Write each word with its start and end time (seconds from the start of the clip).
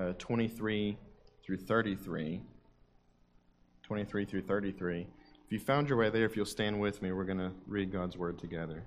uh, 0.00 0.12
23 0.18 0.96
through 1.44 1.56
33. 1.56 2.40
23 3.82 4.24
through 4.24 4.42
33. 4.42 5.06
If 5.44 5.52
you 5.52 5.58
found 5.58 5.88
your 5.88 5.98
way 5.98 6.10
there, 6.10 6.24
if 6.24 6.36
you'll 6.36 6.46
stand 6.46 6.80
with 6.80 7.02
me, 7.02 7.12
we're 7.12 7.24
going 7.24 7.38
to 7.38 7.52
read 7.66 7.92
God's 7.92 8.16
word 8.16 8.38
together. 8.38 8.84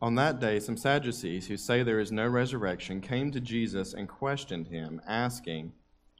On 0.00 0.14
that 0.14 0.38
day, 0.38 0.60
some 0.60 0.76
Sadducees 0.76 1.48
who 1.48 1.56
say 1.56 1.82
there 1.82 1.98
is 1.98 2.12
no 2.12 2.28
resurrection 2.28 3.00
came 3.00 3.32
to 3.32 3.40
Jesus 3.40 3.92
and 3.92 4.08
questioned 4.08 4.68
him, 4.68 5.00
asking, 5.08 5.72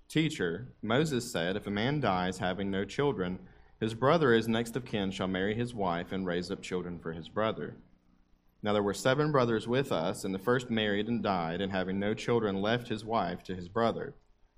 Teacher, 0.09 0.73
Moses 0.83 1.31
said, 1.31 1.55
If 1.55 1.69
a 1.69 1.71
man 1.71 2.01
dies 2.01 2.39
having 2.39 2.73
no 2.73 2.85
children, 2.85 3.39
his 3.81 3.95
brother 3.95 4.33
is 4.33 4.49
next 4.49 4.75
of 4.77 4.85
kin 4.85 5.11
shall 5.11 5.29
marry 5.29 5.55
his 5.55 5.75
wife 5.75 6.11
and 6.13 6.27
raise 6.27 6.51
up 6.51 6.63
children 6.63 6.99
for 6.99 7.13
his 7.13 7.29
brother. 7.29 7.77
Now 8.63 8.73
there 8.73 8.83
were 8.83 8.95
seven 8.95 9.31
brothers 9.31 9.69
with 9.69 9.93
us, 9.93 10.25
and 10.25 10.35
the 10.35 10.39
first 10.39 10.69
married 10.69 11.07
and 11.07 11.23
died, 11.23 11.61
and 11.61 11.71
having 11.71 11.99
no 11.99 12.13
children 12.13 12.61
left 12.61 12.89
his 12.89 13.05
wife 13.05 13.45
to 13.45 13.55
his 13.55 13.69
brother. 13.69 14.15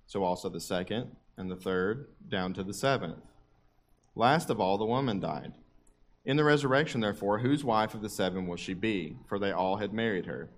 So 0.07 0.25
also 0.25 0.49
the 0.49 0.61
second, 0.61 1.15
and 1.37 1.51
the 1.51 1.57
third, 1.57 2.07
down 2.29 2.55
to 2.55 2.65
the 2.65 2.73
seventh. 2.73 3.23
Last 4.15 4.49
of 4.49 4.59
all, 4.59 4.79
the 4.79 4.87
woman 4.87 5.21
died. 5.21 5.53
In 6.25 6.37
the 6.37 6.45
resurrection, 6.45 7.01
therefore, 7.01 7.39
whose 7.39 7.65
wife 7.65 7.95
of 7.95 8.03
the 8.03 8.09
seven 8.09 8.47
will 8.47 8.57
she 8.57 8.75
be? 8.75 9.17
For 9.27 9.39
they 9.39 9.53
all 9.53 9.77
had 9.77 9.93
married 9.93 10.27
her. 10.27 10.49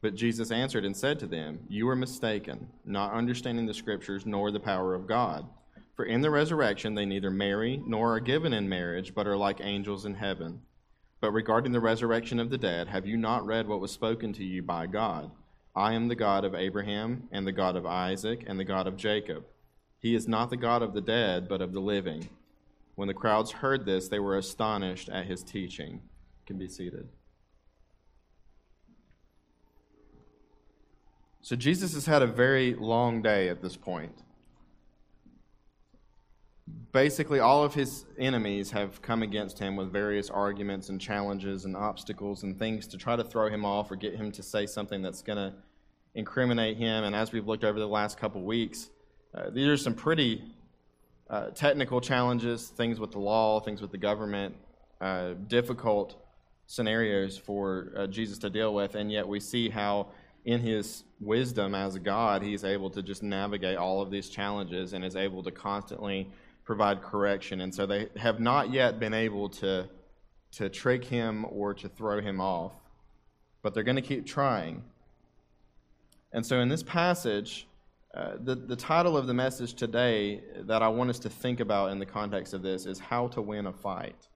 But 0.00 0.14
Jesus 0.14 0.50
answered 0.50 0.84
and 0.84 0.96
said 0.96 1.18
to 1.20 1.26
them, 1.26 1.60
You 1.68 1.88
are 1.88 1.96
mistaken, 1.96 2.68
not 2.84 3.12
understanding 3.12 3.66
the 3.66 3.74
Scriptures 3.74 4.26
nor 4.26 4.50
the 4.50 4.60
power 4.60 4.94
of 4.94 5.06
God. 5.06 5.46
For 5.94 6.04
in 6.04 6.22
the 6.22 6.30
resurrection 6.30 6.94
they 6.94 7.04
neither 7.04 7.30
marry 7.30 7.82
nor 7.86 8.14
are 8.14 8.20
given 8.20 8.52
in 8.52 8.68
marriage, 8.68 9.14
but 9.14 9.26
are 9.26 9.36
like 9.36 9.60
angels 9.60 10.04
in 10.04 10.14
heaven. 10.14 10.62
But 11.20 11.32
regarding 11.32 11.72
the 11.72 11.80
resurrection 11.80 12.40
of 12.40 12.50
the 12.50 12.58
dead, 12.58 12.88
have 12.88 13.06
you 13.06 13.16
not 13.16 13.46
read 13.46 13.68
what 13.68 13.80
was 13.80 13.92
spoken 13.92 14.32
to 14.34 14.44
you 14.44 14.62
by 14.62 14.86
God? 14.86 15.30
I 15.74 15.94
am 15.94 16.08
the 16.08 16.16
God 16.16 16.44
of 16.44 16.54
Abraham, 16.54 17.28
and 17.30 17.46
the 17.46 17.52
God 17.52 17.76
of 17.76 17.86
Isaac, 17.86 18.44
and 18.46 18.58
the 18.58 18.64
God 18.64 18.86
of 18.86 18.96
Jacob. 18.96 19.44
He 19.98 20.14
is 20.14 20.26
not 20.26 20.50
the 20.50 20.56
God 20.56 20.82
of 20.82 20.94
the 20.94 21.00
dead, 21.00 21.48
but 21.48 21.62
of 21.62 21.72
the 21.72 21.80
living. 21.80 22.28
When 22.94 23.08
the 23.08 23.14
crowds 23.14 23.52
heard 23.52 23.86
this, 23.86 24.08
they 24.08 24.18
were 24.18 24.36
astonished 24.36 25.08
at 25.08 25.26
his 25.26 25.42
teaching. 25.42 25.92
You 25.92 26.46
can 26.46 26.58
be 26.58 26.68
seated. 26.68 27.08
So, 31.40 31.56
Jesus 31.56 31.94
has 31.94 32.06
had 32.06 32.22
a 32.22 32.26
very 32.26 32.74
long 32.74 33.22
day 33.22 33.48
at 33.48 33.62
this 33.62 33.76
point. 33.76 34.12
Basically, 36.92 37.40
all 37.40 37.64
of 37.64 37.74
his 37.74 38.04
enemies 38.18 38.70
have 38.70 39.02
come 39.02 39.22
against 39.22 39.58
him 39.58 39.76
with 39.76 39.90
various 39.90 40.30
arguments 40.30 40.90
and 40.90 41.00
challenges 41.00 41.64
and 41.64 41.76
obstacles 41.76 42.42
and 42.44 42.58
things 42.58 42.86
to 42.88 42.98
try 42.98 43.16
to 43.16 43.24
throw 43.24 43.48
him 43.48 43.64
off 43.64 43.90
or 43.90 43.96
get 43.96 44.14
him 44.14 44.30
to 44.32 44.42
say 44.42 44.66
something 44.66 45.02
that's 45.02 45.22
going 45.22 45.38
to 45.38 45.54
incriminate 46.14 46.76
him. 46.76 47.04
And 47.04 47.16
as 47.16 47.32
we've 47.32 47.46
looked 47.46 47.64
over 47.64 47.78
the 47.78 47.88
last 47.88 48.18
couple 48.18 48.42
weeks, 48.42 48.90
uh, 49.34 49.50
these 49.50 49.66
are 49.66 49.76
some 49.76 49.94
pretty 49.94 50.42
uh, 51.30 51.46
technical 51.50 52.00
challenges, 52.00 52.68
things 52.68 53.00
with 53.00 53.10
the 53.12 53.18
law, 53.18 53.58
things 53.58 53.80
with 53.80 53.90
the 53.90 53.98
government, 53.98 54.54
uh, 55.00 55.32
difficult 55.48 56.22
scenarios 56.66 57.36
for 57.38 57.92
uh, 57.96 58.06
Jesus 58.06 58.38
to 58.38 58.50
deal 58.50 58.74
with, 58.74 58.94
and 58.94 59.10
yet 59.10 59.26
we 59.26 59.40
see 59.40 59.68
how, 59.68 60.08
in 60.44 60.60
his 60.60 61.04
wisdom 61.20 61.74
as 61.74 61.98
God, 61.98 62.42
he's 62.42 62.64
able 62.64 62.90
to 62.90 63.02
just 63.02 63.22
navigate 63.22 63.78
all 63.78 64.02
of 64.02 64.10
these 64.10 64.28
challenges 64.28 64.92
and 64.92 65.04
is 65.04 65.16
able 65.16 65.42
to 65.42 65.50
constantly 65.50 66.30
provide 66.64 67.02
correction. 67.02 67.60
And 67.60 67.74
so 67.74 67.86
they 67.86 68.08
have 68.16 68.40
not 68.40 68.72
yet 68.72 69.00
been 69.00 69.14
able 69.14 69.48
to, 69.48 69.88
to 70.52 70.68
trick 70.68 71.04
him 71.04 71.46
or 71.50 71.74
to 71.74 71.88
throw 71.88 72.20
him 72.20 72.40
off, 72.40 72.72
but 73.62 73.74
they're 73.74 73.82
going 73.82 73.96
to 73.96 74.02
keep 74.02 74.26
trying. 74.26 74.82
And 76.32 76.44
so 76.44 76.60
in 76.60 76.68
this 76.68 76.82
passage, 76.82 77.66
uh, 78.14 78.32
the, 78.42 78.54
the 78.54 78.76
title 78.76 79.16
of 79.16 79.26
the 79.26 79.34
message 79.34 79.74
today 79.74 80.42
that 80.60 80.82
I 80.82 80.88
want 80.88 81.10
us 81.10 81.18
to 81.20 81.30
think 81.30 81.60
about 81.60 81.90
in 81.90 81.98
the 81.98 82.06
context 82.06 82.54
of 82.54 82.62
this 82.62 82.86
is 82.86 82.98
How 82.98 83.28
to 83.28 83.42
Win 83.42 83.66
a 83.66 83.72
Fight. 83.72 84.28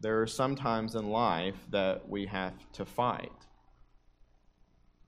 There 0.00 0.20
are 0.20 0.26
some 0.26 0.54
times 0.54 0.94
in 0.94 1.08
life 1.08 1.56
that 1.70 2.06
we 2.08 2.26
have 2.26 2.52
to 2.72 2.84
fight. 2.84 3.32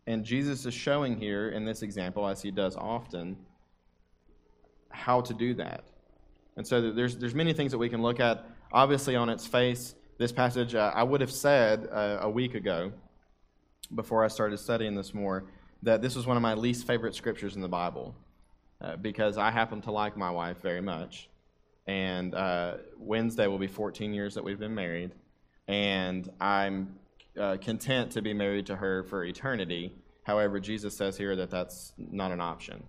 And 0.07 0.25
Jesus 0.25 0.65
is 0.65 0.73
showing 0.73 1.19
here 1.19 1.51
in 1.51 1.67
this 1.67 1.83
example, 1.83 2.27
as 2.27 2.41
he 2.41 2.51
does 2.51 2.75
often, 2.77 3.37
how 4.91 5.21
to 5.21 5.35
do 5.35 5.53
that. 5.55 5.85
And 6.59 6.67
so 6.67 6.91
there's, 6.91 7.17
there's 7.17 7.37
many 7.37 7.53
things 7.53 7.71
that 7.71 7.79
we 7.79 7.89
can 7.89 8.03
look 8.03 8.19
at. 8.19 8.45
Obviously, 8.73 9.15
on 9.15 9.29
its 9.29 9.47
face, 9.47 9.95
this 10.19 10.33
passage, 10.33 10.75
uh, 10.75 10.91
I 10.93 11.05
would 11.05 11.21
have 11.21 11.31
said 11.31 11.89
uh, 11.91 12.19
a 12.23 12.29
week 12.29 12.57
ago, 12.57 12.93
before 13.95 14.25
I 14.25 14.29
started 14.29 14.59
studying 14.59 14.97
this 14.97 15.15
more, 15.15 15.45
that 15.85 16.03
this 16.03 16.17
was 16.17 16.27
one 16.27 16.37
of 16.37 16.43
my 16.43 16.55
least 16.55 16.85
favorite 16.85 17.15
scriptures 17.15 17.55
in 17.55 17.63
the 17.63 17.69
Bible 17.69 18.13
uh, 18.81 18.97
because 18.97 19.39
I 19.39 19.53
happen 19.53 19.81
to 19.83 19.93
like 19.93 20.17
my 20.17 20.33
wife 20.33 20.61
very 20.61 20.81
much. 20.81 21.31
And 21.87 22.35
uh, 22.35 22.79
Wednesday 22.99 23.47
will 23.47 23.59
be 23.59 23.69
14 23.69 24.13
years 24.13 24.35
that 24.35 24.43
we've 24.43 24.59
been 24.59 24.75
married, 24.75 25.13
and 25.69 26.29
I'm 26.41 26.97
uh, 27.39 27.57
content 27.61 28.11
to 28.13 28.21
be 28.21 28.35
married 28.35 28.67
to 28.67 28.75
her 28.75 29.05
for 29.05 29.25
eternity. 29.25 29.95
However, 30.25 30.59
Jesus 30.59 30.97
says 30.97 31.17
here 31.17 31.37
that 31.37 31.51
that's 31.51 31.93
not 31.97 32.33
an 32.33 32.41
option, 32.41 32.83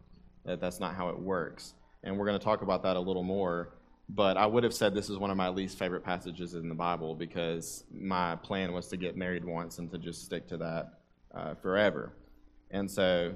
that 0.44 0.60
that's 0.60 0.80
not 0.80 0.96
how 0.96 1.10
it 1.10 1.20
works. 1.20 1.76
And 2.04 2.18
we're 2.18 2.26
going 2.26 2.40
to 2.40 2.44
talk 2.44 2.62
about 2.62 2.84
that 2.84 2.96
a 2.96 3.00
little 3.00 3.24
more. 3.24 3.74
But 4.10 4.38
I 4.38 4.46
would 4.46 4.64
have 4.64 4.74
said 4.74 4.96
this 4.96 5.10
is 5.10 5.18
one 5.18 5.30
of 5.30 5.38
my 5.38 5.50
least 5.50 5.78
favorite 5.78 6.04
passages 6.04 6.56
in 6.56 6.68
the 6.68 6.76
Bible 6.76 7.14
because 7.14 7.84
my 7.92 8.36
plan 8.38 8.74
was 8.74 8.88
to 8.88 8.98
get 8.98 9.16
married 9.16 9.46
once 9.46 9.78
and 9.78 9.92
to 9.92 9.98
just 10.00 10.26
stick 10.26 10.48
to 10.48 10.58
that 10.58 10.94
uh, 11.36 11.54
forever. 11.56 12.14
And 12.72 12.90
so 12.90 13.36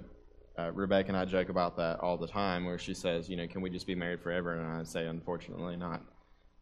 uh, 0.58 0.72
Rebecca 0.72 1.10
and 1.10 1.18
I 1.18 1.26
joke 1.26 1.50
about 1.50 1.78
that 1.78 2.00
all 2.00 2.18
the 2.18 2.28
time, 2.28 2.66
where 2.66 2.78
she 2.78 2.94
says, 2.94 3.28
you 3.30 3.36
know, 3.36 3.48
can 3.48 3.62
we 3.62 3.70
just 3.70 3.88
be 3.88 3.96
married 3.96 4.22
forever? 4.22 4.54
And 4.54 4.82
I 4.82 4.84
say, 4.84 5.08
unfortunately, 5.08 5.76
not. 5.76 6.02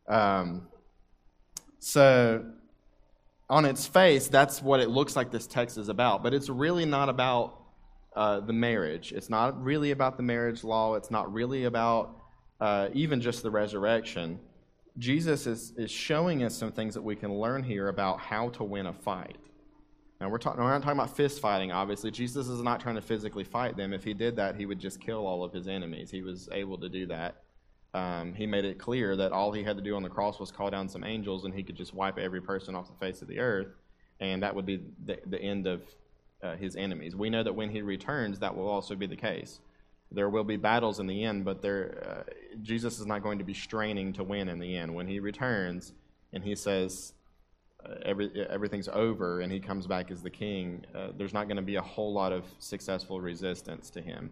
Um, 0.07 0.67
so, 1.79 2.45
on 3.49 3.65
its 3.65 3.85
face, 3.85 4.27
that's 4.27 4.61
what 4.61 4.79
it 4.79 4.89
looks 4.89 5.15
like 5.15 5.29
this 5.31 5.45
text 5.45 5.77
is 5.77 5.89
about, 5.89 6.23
but 6.23 6.33
it's 6.33 6.47
really 6.47 6.85
not 6.85 7.09
about 7.09 7.60
uh, 8.15 8.39
the 8.41 8.53
marriage. 8.53 9.13
It's 9.13 9.29
not 9.29 9.61
really 9.61 9.91
about 9.91 10.17
the 10.17 10.23
marriage 10.23 10.63
law. 10.63 10.95
It's 10.95 11.11
not 11.11 11.31
really 11.31 11.65
about 11.65 12.17
uh, 12.59 12.89
even 12.93 13.21
just 13.21 13.43
the 13.43 13.51
resurrection. 13.51 14.39
Jesus 14.97 15.47
is, 15.47 15.73
is 15.77 15.89
showing 15.89 16.43
us 16.43 16.55
some 16.55 16.71
things 16.71 16.93
that 16.93 17.01
we 17.01 17.15
can 17.15 17.33
learn 17.33 17.63
here 17.63 17.87
about 17.87 18.19
how 18.19 18.49
to 18.49 18.63
win 18.63 18.87
a 18.87 18.93
fight. 18.93 19.37
Now, 20.19 20.29
we're, 20.29 20.37
talk- 20.37 20.57
we're 20.57 20.69
not 20.69 20.83
talking 20.83 20.99
about 20.99 21.15
fist 21.15 21.41
fighting, 21.41 21.71
obviously. 21.71 22.11
Jesus 22.11 22.47
is 22.47 22.61
not 22.61 22.79
trying 22.79 22.95
to 22.95 23.01
physically 23.01 23.43
fight 23.43 23.75
them. 23.75 23.93
If 23.93 24.03
he 24.03 24.13
did 24.13 24.35
that, 24.35 24.55
he 24.55 24.65
would 24.65 24.79
just 24.79 24.99
kill 24.99 25.25
all 25.25 25.43
of 25.43 25.51
his 25.51 25.67
enemies. 25.67 26.11
He 26.11 26.21
was 26.21 26.47
able 26.51 26.77
to 26.77 26.89
do 26.89 27.07
that. 27.07 27.43
Um, 27.93 28.33
he 28.33 28.45
made 28.45 28.63
it 28.63 28.77
clear 28.77 29.15
that 29.15 29.31
all 29.31 29.51
he 29.51 29.63
had 29.63 29.77
to 29.77 29.83
do 29.83 29.95
on 29.95 30.03
the 30.03 30.09
cross 30.09 30.39
was 30.39 30.51
call 30.51 30.69
down 30.69 30.87
some 30.87 31.03
angels, 31.03 31.45
and 31.45 31.53
he 31.53 31.63
could 31.63 31.75
just 31.75 31.93
wipe 31.93 32.19
every 32.19 32.41
person 32.41 32.75
off 32.75 32.87
the 32.87 33.05
face 33.05 33.21
of 33.21 33.27
the 33.27 33.39
earth, 33.39 33.67
and 34.19 34.43
that 34.43 34.55
would 34.55 34.65
be 34.65 34.81
the, 35.05 35.19
the 35.25 35.41
end 35.41 35.65
of 35.67 35.81
uh, 36.43 36.55
his 36.55 36.75
enemies. 36.75 37.15
We 37.15 37.29
know 37.29 37.43
that 37.43 37.53
when 37.53 37.69
he 37.69 37.81
returns, 37.81 38.39
that 38.39 38.55
will 38.55 38.67
also 38.67 38.95
be 38.95 39.07
the 39.07 39.15
case. 39.15 39.59
There 40.11 40.29
will 40.29 40.43
be 40.43 40.57
battles 40.57 40.99
in 40.99 41.07
the 41.07 41.23
end, 41.23 41.45
but 41.45 41.61
there, 41.61 42.25
uh, 42.27 42.31
Jesus 42.61 42.99
is 42.99 43.05
not 43.05 43.23
going 43.23 43.39
to 43.39 43.45
be 43.45 43.53
straining 43.53 44.13
to 44.13 44.23
win 44.23 44.49
in 44.49 44.59
the 44.59 44.75
end. 44.75 44.93
When 44.93 45.07
he 45.07 45.19
returns 45.19 45.93
and 46.33 46.43
he 46.43 46.55
says, 46.55 47.13
uh, 47.85 47.95
every, 48.05 48.29
everything's 48.49 48.89
over 48.89 49.39
and 49.39 49.51
he 49.51 49.59
comes 49.59 49.87
back 49.87 50.11
as 50.11 50.21
the 50.21 50.29
king, 50.29 50.85
uh, 50.93 51.09
there's 51.17 51.33
not 51.33 51.47
going 51.47 51.57
to 51.57 51.63
be 51.63 51.75
a 51.75 51.81
whole 51.81 52.13
lot 52.13 52.33
of 52.33 52.43
successful 52.59 53.21
resistance 53.21 53.89
to 53.91 54.01
him. 54.01 54.31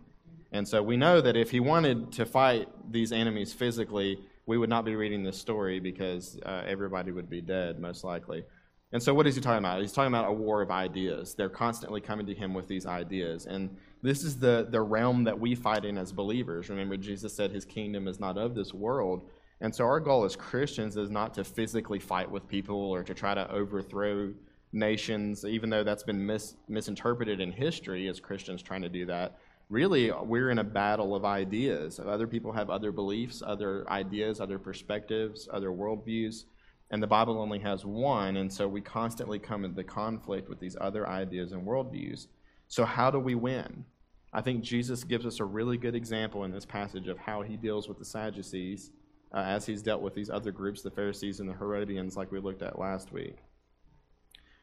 And 0.52 0.68
so 0.68 0.82
we 0.82 0.98
know 0.98 1.22
that 1.22 1.38
if 1.38 1.52
he 1.52 1.60
wanted 1.60 2.12
to 2.14 2.26
fight 2.26 2.68
these 2.92 3.12
enemies 3.12 3.54
physically, 3.54 4.20
we 4.48 4.58
would 4.58 4.70
not 4.70 4.84
be 4.84 4.96
reading 4.96 5.24
this 5.24 5.38
story 5.38 5.80
because 5.80 6.40
uh, 6.46 6.64
everybody 6.66 7.12
would 7.12 7.30
be 7.30 7.40
dead, 7.40 7.80
most 7.80 8.04
likely. 8.04 8.44
And 8.92 9.02
so, 9.02 9.14
what 9.14 9.28
is 9.28 9.36
he 9.36 9.42
talking 9.42 9.60
about? 9.60 9.82
He's 9.82 9.92
talking 9.92 10.12
about 10.12 10.30
a 10.30 10.34
war 10.34 10.62
of 10.62 10.72
ideas. 10.72 11.36
They're 11.36 11.50
constantly 11.50 12.02
coming 12.02 12.26
to 12.26 12.34
him 12.34 12.54
with 12.54 12.68
these 12.68 12.88
ideas. 12.88 13.46
And 13.46 13.76
this 14.02 14.24
is 14.24 14.38
the, 14.38 14.68
the 14.70 14.82
realm 14.82 15.24
that 15.26 15.40
we 15.40 15.54
fight 15.54 15.86
in 15.86 15.98
as 15.98 16.12
believers. 16.12 16.70
Remember, 16.70 16.98
Jesus 16.98 17.34
said 17.34 17.52
his 17.52 17.66
kingdom 17.66 18.08
is 18.08 18.20
not 18.20 18.38
of 18.38 18.56
this 18.56 18.74
world. 18.74 19.30
And 19.62 19.76
so 19.76 19.84
our 19.84 20.00
goal 20.00 20.24
as 20.24 20.36
Christians 20.36 20.98
is 20.98 21.10
not 21.10 21.34
to 21.36 21.44
physically 21.44 22.00
fight 22.00 22.32
with 22.32 22.48
people 22.48 22.78
or 22.78 23.04
to 23.04 23.14
try 23.14 23.34
to 23.34 23.52
overthrow 23.52 24.34
nations, 24.72 25.46
even 25.46 25.70
though 25.70 25.84
that's 25.84 26.04
been 26.04 26.26
mis- 26.26 26.56
misinterpreted 26.68 27.40
in 27.42 27.52
history 27.52 28.08
as 28.08 28.20
Christians 28.20 28.64
trying 28.64 28.82
to 28.82 28.90
do 28.90 29.06
that. 29.08 29.38
Really, 29.70 30.12
we're 30.12 30.50
in 30.50 30.60
a 30.60 30.64
battle 30.64 31.14
of 31.14 31.26
ideas. 31.26 32.00
Other 32.00 32.26
people 32.26 32.52
have 32.54 32.70
other 32.70 32.92
beliefs, 32.92 33.44
other 33.46 33.88
ideas, 33.90 34.40
other 34.40 34.58
perspectives, 34.58 35.48
other 35.52 35.70
worldviews, 35.70 36.46
and 36.92 37.02
the 37.02 37.08
Bible 37.08 37.40
only 37.40 37.60
has 37.60 37.86
one, 37.86 38.38
and 38.38 38.52
so 38.52 38.68
we 38.68 38.82
constantly 38.82 39.40
come 39.40 39.64
into 39.66 39.84
conflict 39.84 40.50
with 40.50 40.60
these 40.60 40.76
other 40.80 41.08
ideas 41.08 41.52
and 41.52 41.66
worldviews. 41.66 42.28
So, 42.68 42.86
how 42.86 43.12
do 43.12 43.20
we 43.20 43.36
win? 43.36 43.86
I 44.32 44.42
think 44.42 44.64
Jesus 44.64 45.04
gives 45.04 45.26
us 45.26 45.40
a 45.40 45.46
really 45.46 45.78
good 45.78 45.96
example 45.96 46.44
in 46.44 46.52
this 46.52 46.66
passage 46.66 47.08
of 47.08 47.18
how 47.18 47.42
he 47.42 47.58
deals 47.58 47.88
with 47.88 47.98
the 47.98 48.06
Sadducees 48.06 48.92
uh, 49.34 49.38
as 49.38 49.66
he's 49.66 49.82
dealt 49.82 50.02
with 50.02 50.14
these 50.14 50.30
other 50.30 50.52
groups, 50.52 50.82
the 50.82 50.92
Pharisees 50.92 51.40
and 51.40 51.50
the 51.50 51.54
Herodians, 51.54 52.16
like 52.16 52.32
we 52.32 52.40
looked 52.40 52.62
at 52.62 52.80
last 52.80 53.12
week. 53.12 53.38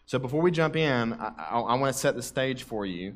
So 0.06 0.19
before 0.19 0.40
we 0.40 0.50
jump 0.50 0.76
in, 0.76 1.12
I, 1.14 1.32
I, 1.38 1.61
I 1.61 1.75
want 1.75 1.93
to 1.93 1.99
set 1.99 2.14
the 2.14 2.22
stage 2.22 2.62
for 2.62 2.87
you 2.87 3.14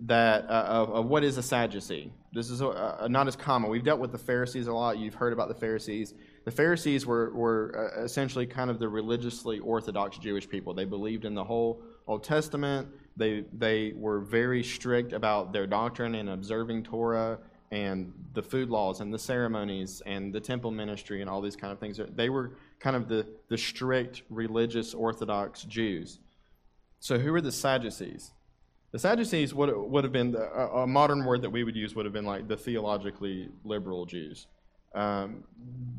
that 0.00 0.48
uh, 0.48 0.64
of, 0.68 0.90
of, 0.90 1.06
what 1.06 1.24
is 1.24 1.36
a 1.36 1.42
Sadducee. 1.42 2.12
This 2.32 2.48
is 2.48 2.60
a, 2.60 2.98
a, 3.00 3.08
not 3.08 3.28
as 3.28 3.36
common. 3.36 3.70
We've 3.70 3.84
dealt 3.84 4.00
with 4.00 4.12
the 4.12 4.18
Pharisees 4.18 4.66
a 4.66 4.72
lot. 4.72 4.98
You've 4.98 5.14
heard 5.14 5.32
about 5.32 5.48
the 5.48 5.54
Pharisees. 5.54 6.14
The 6.44 6.50
Pharisees 6.50 7.04
were, 7.04 7.30
were 7.34 7.92
uh, 7.98 8.02
essentially 8.02 8.46
kind 8.46 8.70
of 8.70 8.78
the 8.78 8.88
religiously 8.88 9.58
orthodox 9.58 10.18
Jewish 10.18 10.48
people. 10.48 10.72
They 10.72 10.84
believed 10.84 11.24
in 11.24 11.34
the 11.34 11.44
whole 11.44 11.82
Old 12.06 12.24
Testament. 12.24 12.88
They, 13.16 13.44
they 13.52 13.92
were 13.94 14.20
very 14.20 14.62
strict 14.62 15.12
about 15.12 15.52
their 15.52 15.66
doctrine 15.66 16.14
and 16.14 16.30
observing 16.30 16.84
Torah 16.84 17.38
and 17.70 18.12
the 18.32 18.42
food 18.42 18.68
laws 18.68 19.00
and 19.00 19.12
the 19.12 19.18
ceremonies 19.18 20.02
and 20.06 20.32
the 20.32 20.40
temple 20.40 20.70
ministry 20.70 21.20
and 21.20 21.30
all 21.30 21.40
these 21.40 21.56
kind 21.56 21.72
of 21.72 21.78
things. 21.78 22.00
They 22.16 22.30
were 22.30 22.52
kind 22.80 22.96
of 22.96 23.08
the, 23.08 23.26
the 23.48 23.58
strict 23.58 24.22
religious 24.30 24.94
Orthodox 24.94 25.62
Jews. 25.64 26.18
So, 26.98 27.18
who 27.18 27.32
are 27.34 27.40
the 27.40 27.52
Sadducees? 27.52 28.32
The 28.92 28.98
Sadducees 28.98 29.54
would, 29.54 29.74
would 29.74 30.04
have 30.04 30.12
been, 30.12 30.34
a, 30.34 30.66
a 30.66 30.86
modern 30.86 31.24
word 31.24 31.42
that 31.42 31.50
we 31.50 31.62
would 31.62 31.76
use 31.76 31.94
would 31.94 32.06
have 32.06 32.12
been 32.12 32.24
like 32.24 32.48
the 32.48 32.56
theologically 32.56 33.48
liberal 33.64 34.04
Jews. 34.04 34.48
Um, 34.94 35.44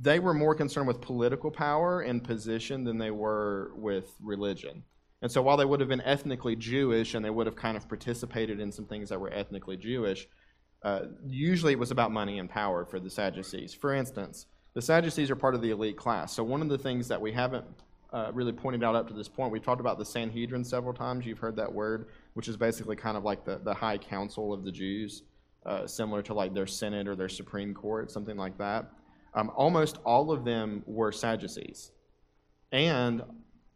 they 0.01 0.19
were 0.19 0.33
more 0.33 0.55
concerned 0.55 0.87
with 0.87 0.99
political 1.01 1.51
power 1.51 2.01
and 2.01 2.23
position 2.23 2.83
than 2.83 2.97
they 2.97 3.11
were 3.11 3.71
with 3.75 4.15
religion. 4.21 4.83
And 5.21 5.31
so 5.31 5.41
while 5.41 5.57
they 5.57 5.65
would 5.65 5.79
have 5.79 5.89
been 5.89 6.01
ethnically 6.01 6.55
Jewish 6.55 7.13
and 7.13 7.23
they 7.23 7.29
would 7.29 7.45
have 7.45 7.55
kind 7.55 7.77
of 7.77 7.87
participated 7.87 8.59
in 8.59 8.71
some 8.71 8.85
things 8.85 9.09
that 9.09 9.19
were 9.19 9.31
ethnically 9.31 9.77
Jewish, 9.77 10.27
uh, 10.83 11.01
usually 11.27 11.73
it 11.73 11.79
was 11.79 11.91
about 11.91 12.11
money 12.11 12.39
and 12.39 12.49
power 12.49 12.85
for 12.85 12.99
the 12.99 13.09
Sadducees. 13.09 13.73
For 13.73 13.93
instance, 13.93 14.47
the 14.73 14.81
Sadducees 14.81 15.29
are 15.29 15.35
part 15.35 15.53
of 15.53 15.61
the 15.61 15.69
elite 15.69 15.97
class. 15.97 16.33
So 16.33 16.43
one 16.43 16.61
of 16.61 16.69
the 16.69 16.77
things 16.77 17.07
that 17.07 17.21
we 17.21 17.31
haven't 17.31 17.65
uh, 18.11 18.31
really 18.33 18.51
pointed 18.51 18.83
out 18.83 18.95
up 18.95 19.07
to 19.07 19.13
this 19.13 19.27
point, 19.27 19.51
we've 19.51 19.63
talked 19.63 19.79
about 19.79 19.99
the 19.99 20.05
Sanhedrin 20.05 20.63
several 20.63 20.93
times. 20.93 21.25
You've 21.25 21.39
heard 21.39 21.55
that 21.57 21.71
word, 21.71 22.07
which 22.33 22.47
is 22.47 22.57
basically 22.57 22.95
kind 22.95 23.15
of 23.15 23.23
like 23.23 23.45
the, 23.45 23.59
the 23.63 23.73
high 23.73 23.97
council 23.97 24.51
of 24.51 24.63
the 24.63 24.71
Jews, 24.71 25.21
similar 25.85 26.21
to 26.23 26.33
like 26.33 26.53
their 26.53 26.67
Senate 26.67 27.07
or 27.07 27.15
their 27.15 27.29
Supreme 27.29 27.73
Court, 27.73 28.11
something 28.11 28.37
like 28.37 28.57
that. 28.57 28.91
Um, 29.33 29.51
almost 29.55 29.97
all 30.03 30.31
of 30.31 30.43
them 30.43 30.83
were 30.85 31.11
Sadducees. 31.11 31.91
And 32.71 33.21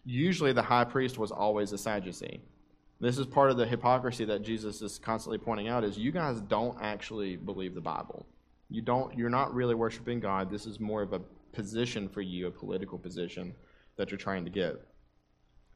usually 0.04 0.54
the 0.54 0.62
high 0.62 0.84
priest 0.84 1.18
was 1.18 1.32
always 1.32 1.72
a 1.72 1.78
Sadducee. 1.78 2.42
This 3.00 3.18
is 3.18 3.26
part 3.26 3.52
of 3.52 3.58
the 3.58 3.66
hypocrisy 3.66 4.26
that 4.26 4.42
Jesus 4.42 4.82
is 4.82 5.00
constantly 5.00 5.38
pointing 5.38 5.68
out 5.68 5.84
is 5.84 5.98
you 5.98 6.12
guys 6.12 6.40
don't 6.42 6.78
actually 6.82 7.36
believe 7.36 7.76
the 7.76 7.82
Bible. 7.82 8.26
You 8.70 8.82
don't 8.82 9.16
you're 9.18 9.30
not 9.30 9.54
really 9.54 9.76
worshiping 9.76 10.20
God. 10.20 10.50
This 10.50 10.66
is 10.66 10.80
more 10.80 11.02
of 11.02 11.14
a 11.14 11.22
position 11.52 12.10
for 12.10 12.22
you, 12.22 12.48
a 12.48 12.52
political 12.52 12.98
position 12.98 13.54
that 13.98 14.12
you're 14.12 14.18
trying 14.18 14.46
to 14.46 14.52
get. 14.52 14.76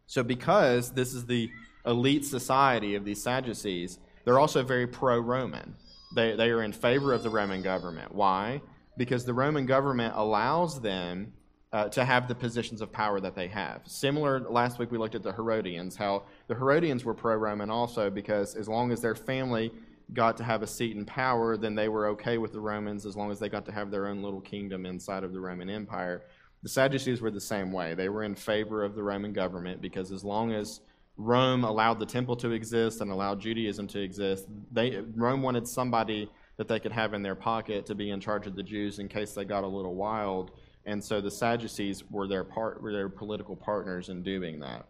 So 0.07 0.23
because 0.23 0.91
this 0.91 1.13
is 1.13 1.25
the 1.25 1.49
elite 1.85 2.25
society 2.25 2.95
of 2.95 3.05
these 3.05 3.21
Sadducees, 3.21 3.99
they're 4.25 4.39
also 4.39 4.63
very 4.63 4.87
pro-Roman. 4.87 5.75
They 6.13 6.35
they 6.35 6.49
are 6.49 6.63
in 6.63 6.73
favor 6.73 7.13
of 7.13 7.23
the 7.23 7.29
Roman 7.29 7.61
government. 7.61 8.13
Why? 8.13 8.61
Because 8.97 9.25
the 9.25 9.33
Roman 9.33 9.65
government 9.65 10.13
allows 10.15 10.81
them 10.81 11.33
uh, 11.71 11.87
to 11.89 12.03
have 12.03 12.27
the 12.27 12.35
positions 12.35 12.81
of 12.81 12.91
power 12.91 13.19
that 13.19 13.35
they 13.35 13.47
have. 13.47 13.81
Similar, 13.85 14.39
last 14.39 14.79
week 14.79 14.91
we 14.91 14.97
looked 14.97 15.15
at 15.15 15.23
the 15.23 15.31
Herodians, 15.31 15.95
how 15.95 16.23
the 16.47 16.55
Herodians 16.55 17.05
were 17.05 17.13
pro 17.13 17.35
Roman 17.35 17.69
also 17.69 18.09
because 18.09 18.55
as 18.55 18.67
long 18.67 18.91
as 18.91 19.01
their 19.01 19.15
family 19.15 19.71
got 20.13 20.35
to 20.37 20.43
have 20.43 20.63
a 20.63 20.67
seat 20.67 20.95
in 20.95 21.05
power, 21.05 21.55
then 21.55 21.75
they 21.75 21.87
were 21.87 22.07
okay 22.07 22.39
with 22.39 22.51
the 22.51 22.59
Romans 22.59 23.05
as 23.05 23.15
long 23.15 23.29
as 23.29 23.39
they 23.39 23.49
got 23.49 23.65
to 23.65 23.71
have 23.71 23.91
their 23.91 24.07
own 24.07 24.23
little 24.23 24.41
kingdom 24.41 24.85
inside 24.87 25.23
of 25.23 25.33
the 25.33 25.39
Roman 25.39 25.69
Empire. 25.69 26.23
The 26.63 26.69
Sadducees 26.69 27.21
were 27.21 27.31
the 27.31 27.39
same 27.39 27.71
way. 27.71 27.93
They 27.93 28.09
were 28.09 28.23
in 28.23 28.35
favor 28.35 28.83
of 28.83 28.95
the 28.95 29.03
Roman 29.03 29.31
government 29.31 29.81
because 29.81 30.11
as 30.11 30.23
long 30.23 30.51
as 30.51 30.81
Rome 31.21 31.63
allowed 31.65 31.99
the 31.99 32.05
temple 32.05 32.35
to 32.37 32.51
exist 32.51 33.01
and 33.01 33.11
allowed 33.11 33.41
Judaism 33.41 33.87
to 33.87 33.99
exist, 33.99 34.47
they, 34.71 35.03
Rome 35.15 35.41
wanted 35.41 35.67
somebody 35.67 36.31
that 36.57 36.67
they 36.67 36.79
could 36.79 36.93
have 36.93 37.13
in 37.13 37.21
their 37.21 37.35
pocket 37.35 37.85
to 37.85 37.95
be 37.95 38.09
in 38.09 38.19
charge 38.19 38.47
of 38.47 38.55
the 38.55 38.63
Jews 38.63 38.99
in 38.99 39.07
case 39.07 39.33
they 39.33 39.45
got 39.45 39.63
a 39.63 39.67
little 39.67 39.95
wild 39.95 40.51
and 40.85 41.03
so 41.03 41.21
the 41.21 41.31
Sadducees 41.31 42.03
were 42.09 42.27
their 42.27 42.43
part 42.43 42.81
were 42.81 42.91
their 42.91 43.09
political 43.09 43.55
partners 43.55 44.09
in 44.09 44.23
doing 44.23 44.59
that. 44.61 44.87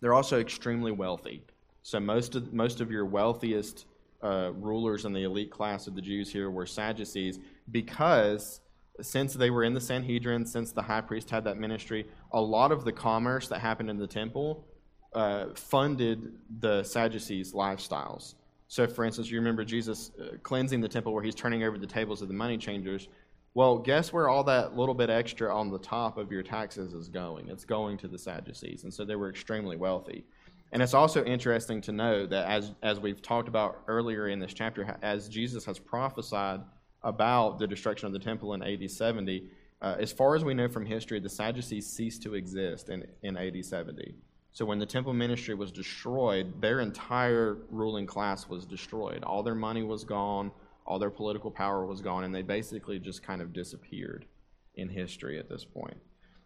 They're 0.00 0.14
also 0.14 0.40
extremely 0.40 0.92
wealthy. 0.92 1.42
So 1.82 1.98
most 2.00 2.34
of 2.34 2.52
most 2.52 2.80
of 2.80 2.90
your 2.90 3.04
wealthiest 3.04 3.86
uh, 4.22 4.52
rulers 4.54 5.04
in 5.04 5.12
the 5.12 5.24
elite 5.24 5.50
class 5.50 5.86
of 5.86 5.94
the 5.94 6.02
Jews 6.02 6.32
here 6.32 6.50
were 6.50 6.66
Sadducees 6.66 7.40
because 7.70 8.60
since 9.00 9.34
they 9.34 9.50
were 9.50 9.64
in 9.64 9.74
the 9.74 9.80
Sanhedrin, 9.80 10.46
since 10.46 10.70
the 10.70 10.82
high 10.82 11.00
priest 11.00 11.28
had 11.28 11.42
that 11.44 11.58
ministry, 11.58 12.06
a 12.32 12.40
lot 12.40 12.70
of 12.70 12.84
the 12.84 12.92
commerce 12.92 13.48
that 13.48 13.60
happened 13.60 13.90
in 13.90 13.98
the 13.98 14.06
temple 14.06 14.64
uh, 15.14 15.46
funded 15.54 16.32
the 16.60 16.82
Sadducees' 16.82 17.52
lifestyles. 17.52 18.34
So, 18.68 18.86
for 18.86 19.04
instance, 19.04 19.30
you 19.30 19.38
remember 19.38 19.64
Jesus 19.64 20.10
uh, 20.20 20.36
cleansing 20.42 20.80
the 20.80 20.88
temple 20.88 21.12
where 21.12 21.22
he's 21.22 21.34
turning 21.34 21.62
over 21.62 21.78
the 21.78 21.86
tables 21.86 22.22
of 22.22 22.28
the 22.28 22.34
money 22.34 22.58
changers. 22.58 23.08
Well, 23.54 23.78
guess 23.78 24.12
where 24.12 24.28
all 24.28 24.42
that 24.44 24.76
little 24.76 24.94
bit 24.94 25.10
extra 25.10 25.54
on 25.54 25.70
the 25.70 25.78
top 25.78 26.18
of 26.18 26.32
your 26.32 26.42
taxes 26.42 26.92
is 26.92 27.08
going? 27.08 27.48
It's 27.48 27.64
going 27.64 27.96
to 27.98 28.08
the 28.08 28.18
Sadducees. 28.18 28.82
And 28.82 28.92
so 28.92 29.04
they 29.04 29.14
were 29.14 29.30
extremely 29.30 29.76
wealthy. 29.76 30.24
And 30.72 30.82
it's 30.82 30.94
also 30.94 31.24
interesting 31.24 31.80
to 31.82 31.92
know 31.92 32.26
that 32.26 32.48
as, 32.48 32.72
as 32.82 32.98
we've 32.98 33.22
talked 33.22 33.46
about 33.46 33.82
earlier 33.86 34.26
in 34.26 34.40
this 34.40 34.52
chapter, 34.52 34.98
as 35.02 35.28
Jesus 35.28 35.64
has 35.66 35.78
prophesied 35.78 36.62
about 37.04 37.60
the 37.60 37.66
destruction 37.66 38.08
of 38.08 38.12
the 38.12 38.18
temple 38.18 38.54
in 38.54 38.62
AD 38.62 38.90
70, 38.90 39.48
uh, 39.82 39.96
as 40.00 40.10
far 40.10 40.34
as 40.34 40.44
we 40.44 40.52
know 40.52 40.66
from 40.66 40.84
history, 40.84 41.20
the 41.20 41.28
Sadducees 41.28 41.86
ceased 41.86 42.22
to 42.24 42.34
exist 42.34 42.88
in, 42.88 43.06
in 43.22 43.36
AD 43.36 43.64
70. 43.64 44.16
So 44.54 44.64
when 44.64 44.78
the 44.78 44.86
temple 44.86 45.12
ministry 45.12 45.54
was 45.54 45.70
destroyed, 45.70 46.60
their 46.60 46.80
entire 46.80 47.58
ruling 47.70 48.06
class 48.06 48.48
was 48.48 48.64
destroyed. 48.64 49.22
All 49.22 49.42
their 49.42 49.54
money 49.54 49.82
was 49.82 50.04
gone 50.04 50.50
all 50.86 50.98
their 50.98 51.10
political 51.10 51.50
power 51.50 51.86
was 51.86 52.00
gone, 52.00 52.24
and 52.24 52.34
they 52.34 52.42
basically 52.42 52.98
just 52.98 53.22
kind 53.22 53.40
of 53.40 53.52
disappeared 53.52 54.26
in 54.74 54.88
history 54.88 55.38
at 55.38 55.48
this 55.48 55.64
point. 55.64 55.96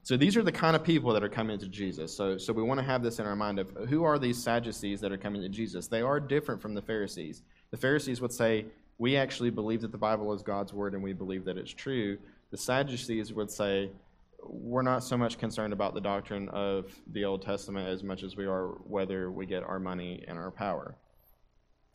So 0.02 0.16
these 0.16 0.36
are 0.36 0.42
the 0.42 0.52
kind 0.52 0.76
of 0.76 0.84
people 0.84 1.12
that 1.12 1.24
are 1.24 1.28
coming 1.28 1.58
to 1.58 1.66
Jesus. 1.66 2.16
So, 2.16 2.38
so 2.38 2.52
we 2.52 2.62
want 2.62 2.78
to 2.78 2.86
have 2.86 3.02
this 3.02 3.18
in 3.18 3.26
our 3.26 3.36
mind 3.36 3.58
of 3.58 3.70
who 3.88 4.04
are 4.04 4.18
these 4.18 4.42
Sadducees 4.42 5.00
that 5.00 5.12
are 5.12 5.18
coming 5.18 5.42
to 5.42 5.48
Jesus? 5.48 5.88
They 5.88 6.02
are 6.02 6.20
different 6.20 6.62
from 6.62 6.74
the 6.74 6.80
Pharisees. 6.80 7.42
The 7.72 7.76
Pharisees 7.76 8.20
would 8.20 8.32
say, 8.32 8.66
we 8.98 9.16
actually 9.16 9.50
believe 9.50 9.80
that 9.82 9.92
the 9.92 9.98
Bible 9.98 10.32
is 10.32 10.42
God's 10.42 10.72
word 10.72 10.94
and 10.94 11.02
we 11.02 11.12
believe 11.12 11.44
that 11.44 11.58
it's 11.58 11.72
true. 11.72 12.16
The 12.50 12.56
Sadducees 12.56 13.32
would 13.32 13.50
say, 13.50 13.90
we're 14.42 14.82
not 14.82 15.02
so 15.02 15.16
much 15.16 15.38
concerned 15.38 15.72
about 15.72 15.94
the 15.94 16.00
doctrine 16.00 16.48
of 16.50 16.92
the 17.12 17.24
Old 17.24 17.42
Testament 17.42 17.88
as 17.88 18.02
much 18.02 18.22
as 18.22 18.36
we 18.36 18.46
are 18.46 18.68
whether 18.84 19.30
we 19.30 19.46
get 19.46 19.62
our 19.62 19.78
money 19.78 20.24
and 20.28 20.38
our 20.38 20.50
power. 20.50 20.96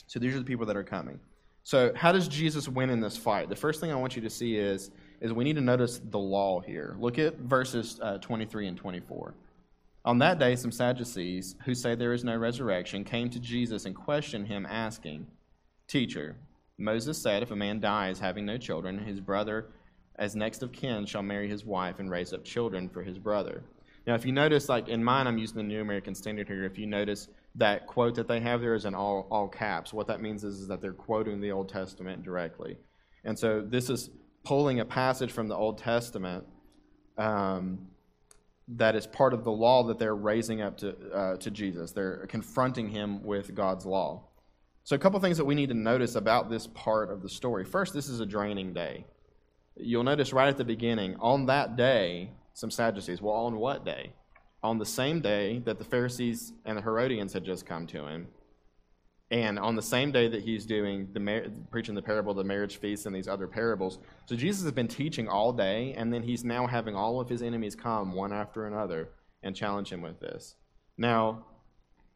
So 0.07 0.19
these 0.19 0.35
are 0.35 0.39
the 0.39 0.45
people 0.45 0.65
that 0.65 0.75
are 0.75 0.83
coming. 0.83 1.19
So, 1.65 1.93
how 1.95 2.11
does 2.11 2.27
Jesus 2.27 2.67
win 2.67 2.89
in 2.89 2.99
this 2.99 3.15
fight? 3.15 3.47
The 3.47 3.55
first 3.55 3.79
thing 3.79 3.89
I 3.89 3.95
want 3.95 4.17
you 4.17 4.21
to 4.21 4.29
see 4.29 4.57
is, 4.57 4.91
is 5.21 5.31
we 5.31 5.45
need 5.45 5.55
to 5.55 5.61
notice 5.61 6.01
the 6.03 6.19
law 6.19 6.59
here. 6.59 6.97
Look 6.99 7.17
at 7.17 7.37
verses 7.37 7.99
uh, 8.01 8.17
23 8.17 8.67
and 8.67 8.77
24. 8.77 9.33
On 10.03 10.17
that 10.19 10.39
day, 10.39 10.57
some 10.57 10.73
Sadducees, 10.73 11.55
who 11.63 11.73
say 11.73 11.95
there 11.95 12.11
is 12.11 12.25
no 12.25 12.35
resurrection, 12.35 13.05
came 13.05 13.29
to 13.29 13.39
Jesus 13.39 13.85
and 13.85 13.95
questioned 13.95 14.47
him, 14.47 14.65
asking, 14.65 15.25
Teacher, 15.87 16.35
Moses 16.77 17.17
said, 17.17 17.41
if 17.41 17.51
a 17.51 17.55
man 17.55 17.79
dies 17.79 18.19
having 18.19 18.45
no 18.45 18.57
children, 18.57 18.97
his 18.97 19.21
brother, 19.21 19.67
as 20.17 20.35
next 20.35 20.63
of 20.63 20.71
kin, 20.71 21.05
shall 21.05 21.23
marry 21.23 21.47
his 21.47 21.65
wife 21.65 21.99
and 21.99 22.09
raise 22.09 22.33
up 22.33 22.43
children 22.43 22.89
for 22.89 23.03
his 23.03 23.17
brother. 23.17 23.63
Now, 24.05 24.15
if 24.15 24.25
you 24.25 24.31
notice, 24.31 24.69
like 24.69 24.89
in 24.89 25.03
mine, 25.03 25.27
I'm 25.27 25.37
using 25.37 25.57
the 25.57 25.63
New 25.63 25.81
American 25.81 26.13
Standard 26.13 26.47
here. 26.47 26.65
If 26.65 26.77
you 26.77 26.85
notice, 26.85 27.29
that 27.55 27.87
quote 27.87 28.15
that 28.15 28.27
they 28.27 28.39
have 28.39 28.61
there 28.61 28.73
is 28.73 28.85
in 28.85 28.95
all, 28.95 29.27
all 29.29 29.47
caps. 29.47 29.93
What 29.93 30.07
that 30.07 30.21
means 30.21 30.43
is, 30.43 30.59
is 30.59 30.67
that 30.67 30.81
they're 30.81 30.93
quoting 30.93 31.39
the 31.39 31.51
Old 31.51 31.69
Testament 31.69 32.23
directly. 32.23 32.77
And 33.23 33.37
so 33.37 33.61
this 33.61 33.89
is 33.89 34.09
pulling 34.43 34.79
a 34.79 34.85
passage 34.85 35.31
from 35.31 35.47
the 35.47 35.55
Old 35.55 35.77
Testament 35.77 36.45
um, 37.17 37.87
that 38.67 38.95
is 38.95 39.05
part 39.07 39.33
of 39.33 39.43
the 39.43 39.51
law 39.51 39.83
that 39.83 39.99
they're 39.99 40.15
raising 40.15 40.61
up 40.61 40.77
to, 40.79 40.95
uh, 41.11 41.37
to 41.37 41.51
Jesus. 41.51 41.91
They're 41.91 42.25
confronting 42.27 42.89
him 42.89 43.23
with 43.23 43.53
God's 43.53 43.85
law. 43.85 44.25
So, 44.85 44.95
a 44.97 44.99
couple 44.99 45.17
things 45.21 45.37
that 45.37 45.45
we 45.45 45.55
need 45.55 45.69
to 45.69 45.75
notice 45.75 46.15
about 46.15 46.49
this 46.49 46.67
part 46.67 47.09
of 47.09 47.21
the 47.21 47.29
story. 47.29 47.63
First, 47.63 47.93
this 47.93 48.09
is 48.09 48.19
a 48.19 48.25
draining 48.25 48.73
day. 48.73 49.05
You'll 49.75 50.03
notice 50.03 50.33
right 50.33 50.49
at 50.49 50.57
the 50.57 50.63
beginning, 50.63 51.15
on 51.19 51.47
that 51.47 51.75
day, 51.75 52.31
some 52.53 52.71
Sadducees. 52.71 53.21
Well, 53.21 53.33
on 53.33 53.57
what 53.57 53.83
day? 53.83 54.13
on 54.63 54.77
the 54.77 54.85
same 54.85 55.19
day 55.19 55.59
that 55.65 55.77
the 55.77 55.83
Pharisees 55.83 56.53
and 56.65 56.77
the 56.77 56.81
Herodians 56.81 57.33
had 57.33 57.43
just 57.43 57.65
come 57.65 57.85
to 57.87 58.07
him, 58.07 58.27
and 59.29 59.59
on 59.59 59.75
the 59.75 59.81
same 59.81 60.11
day 60.11 60.29
that 60.29 60.41
he's 60.41 60.65
doing 60.65 61.09
the 61.11 61.51
preaching 61.69 61.95
the 61.95 62.01
parable 62.01 62.31
of 62.31 62.37
the 62.37 62.43
marriage 62.43 62.77
feast 62.77 63.05
and 63.05 63.15
these 63.15 63.27
other 63.27 63.47
parables. 63.47 63.99
So 64.25 64.35
Jesus 64.35 64.63
has 64.63 64.71
been 64.71 64.87
teaching 64.87 65.27
all 65.27 65.51
day, 65.51 65.93
and 65.97 66.13
then 66.13 66.23
he's 66.23 66.45
now 66.45 66.65
having 66.65 66.95
all 66.95 67.19
of 67.19 67.27
his 67.27 67.41
enemies 67.41 67.75
come 67.75 68.13
one 68.13 68.31
after 68.31 68.65
another 68.65 69.09
and 69.41 69.55
challenge 69.55 69.91
him 69.91 70.01
with 70.01 70.19
this. 70.21 70.55
Now, 70.97 71.45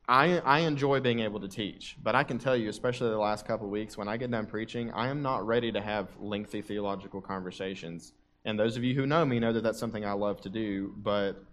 I, 0.07 0.39
I 0.39 0.59
enjoy 0.59 1.01
being 1.01 1.19
able 1.19 1.41
to 1.41 1.49
teach, 1.49 1.97
but 2.01 2.15
I 2.15 2.23
can 2.23 2.39
tell 2.39 2.55
you, 2.55 2.69
especially 2.69 3.09
the 3.09 3.17
last 3.17 3.45
couple 3.45 3.67
weeks, 3.67 3.97
when 3.97 4.07
I 4.07 4.15
get 4.15 4.31
done 4.31 4.45
preaching, 4.45 4.91
I 4.91 5.09
am 5.09 5.21
not 5.21 5.45
ready 5.45 5.71
to 5.73 5.81
have 5.81 6.07
lengthy 6.19 6.61
theological 6.61 7.21
conversations 7.21 8.13
And 8.45 8.57
those 8.57 8.77
of 8.77 8.83
you 8.85 8.95
who 8.95 9.05
know 9.05 9.25
me 9.25 9.39
know 9.39 9.51
that 9.51 9.63
that's 9.63 9.79
something 9.79 10.05
I 10.05 10.13
love 10.13 10.39
to 10.41 10.49
do. 10.49 10.93
But 10.97 11.43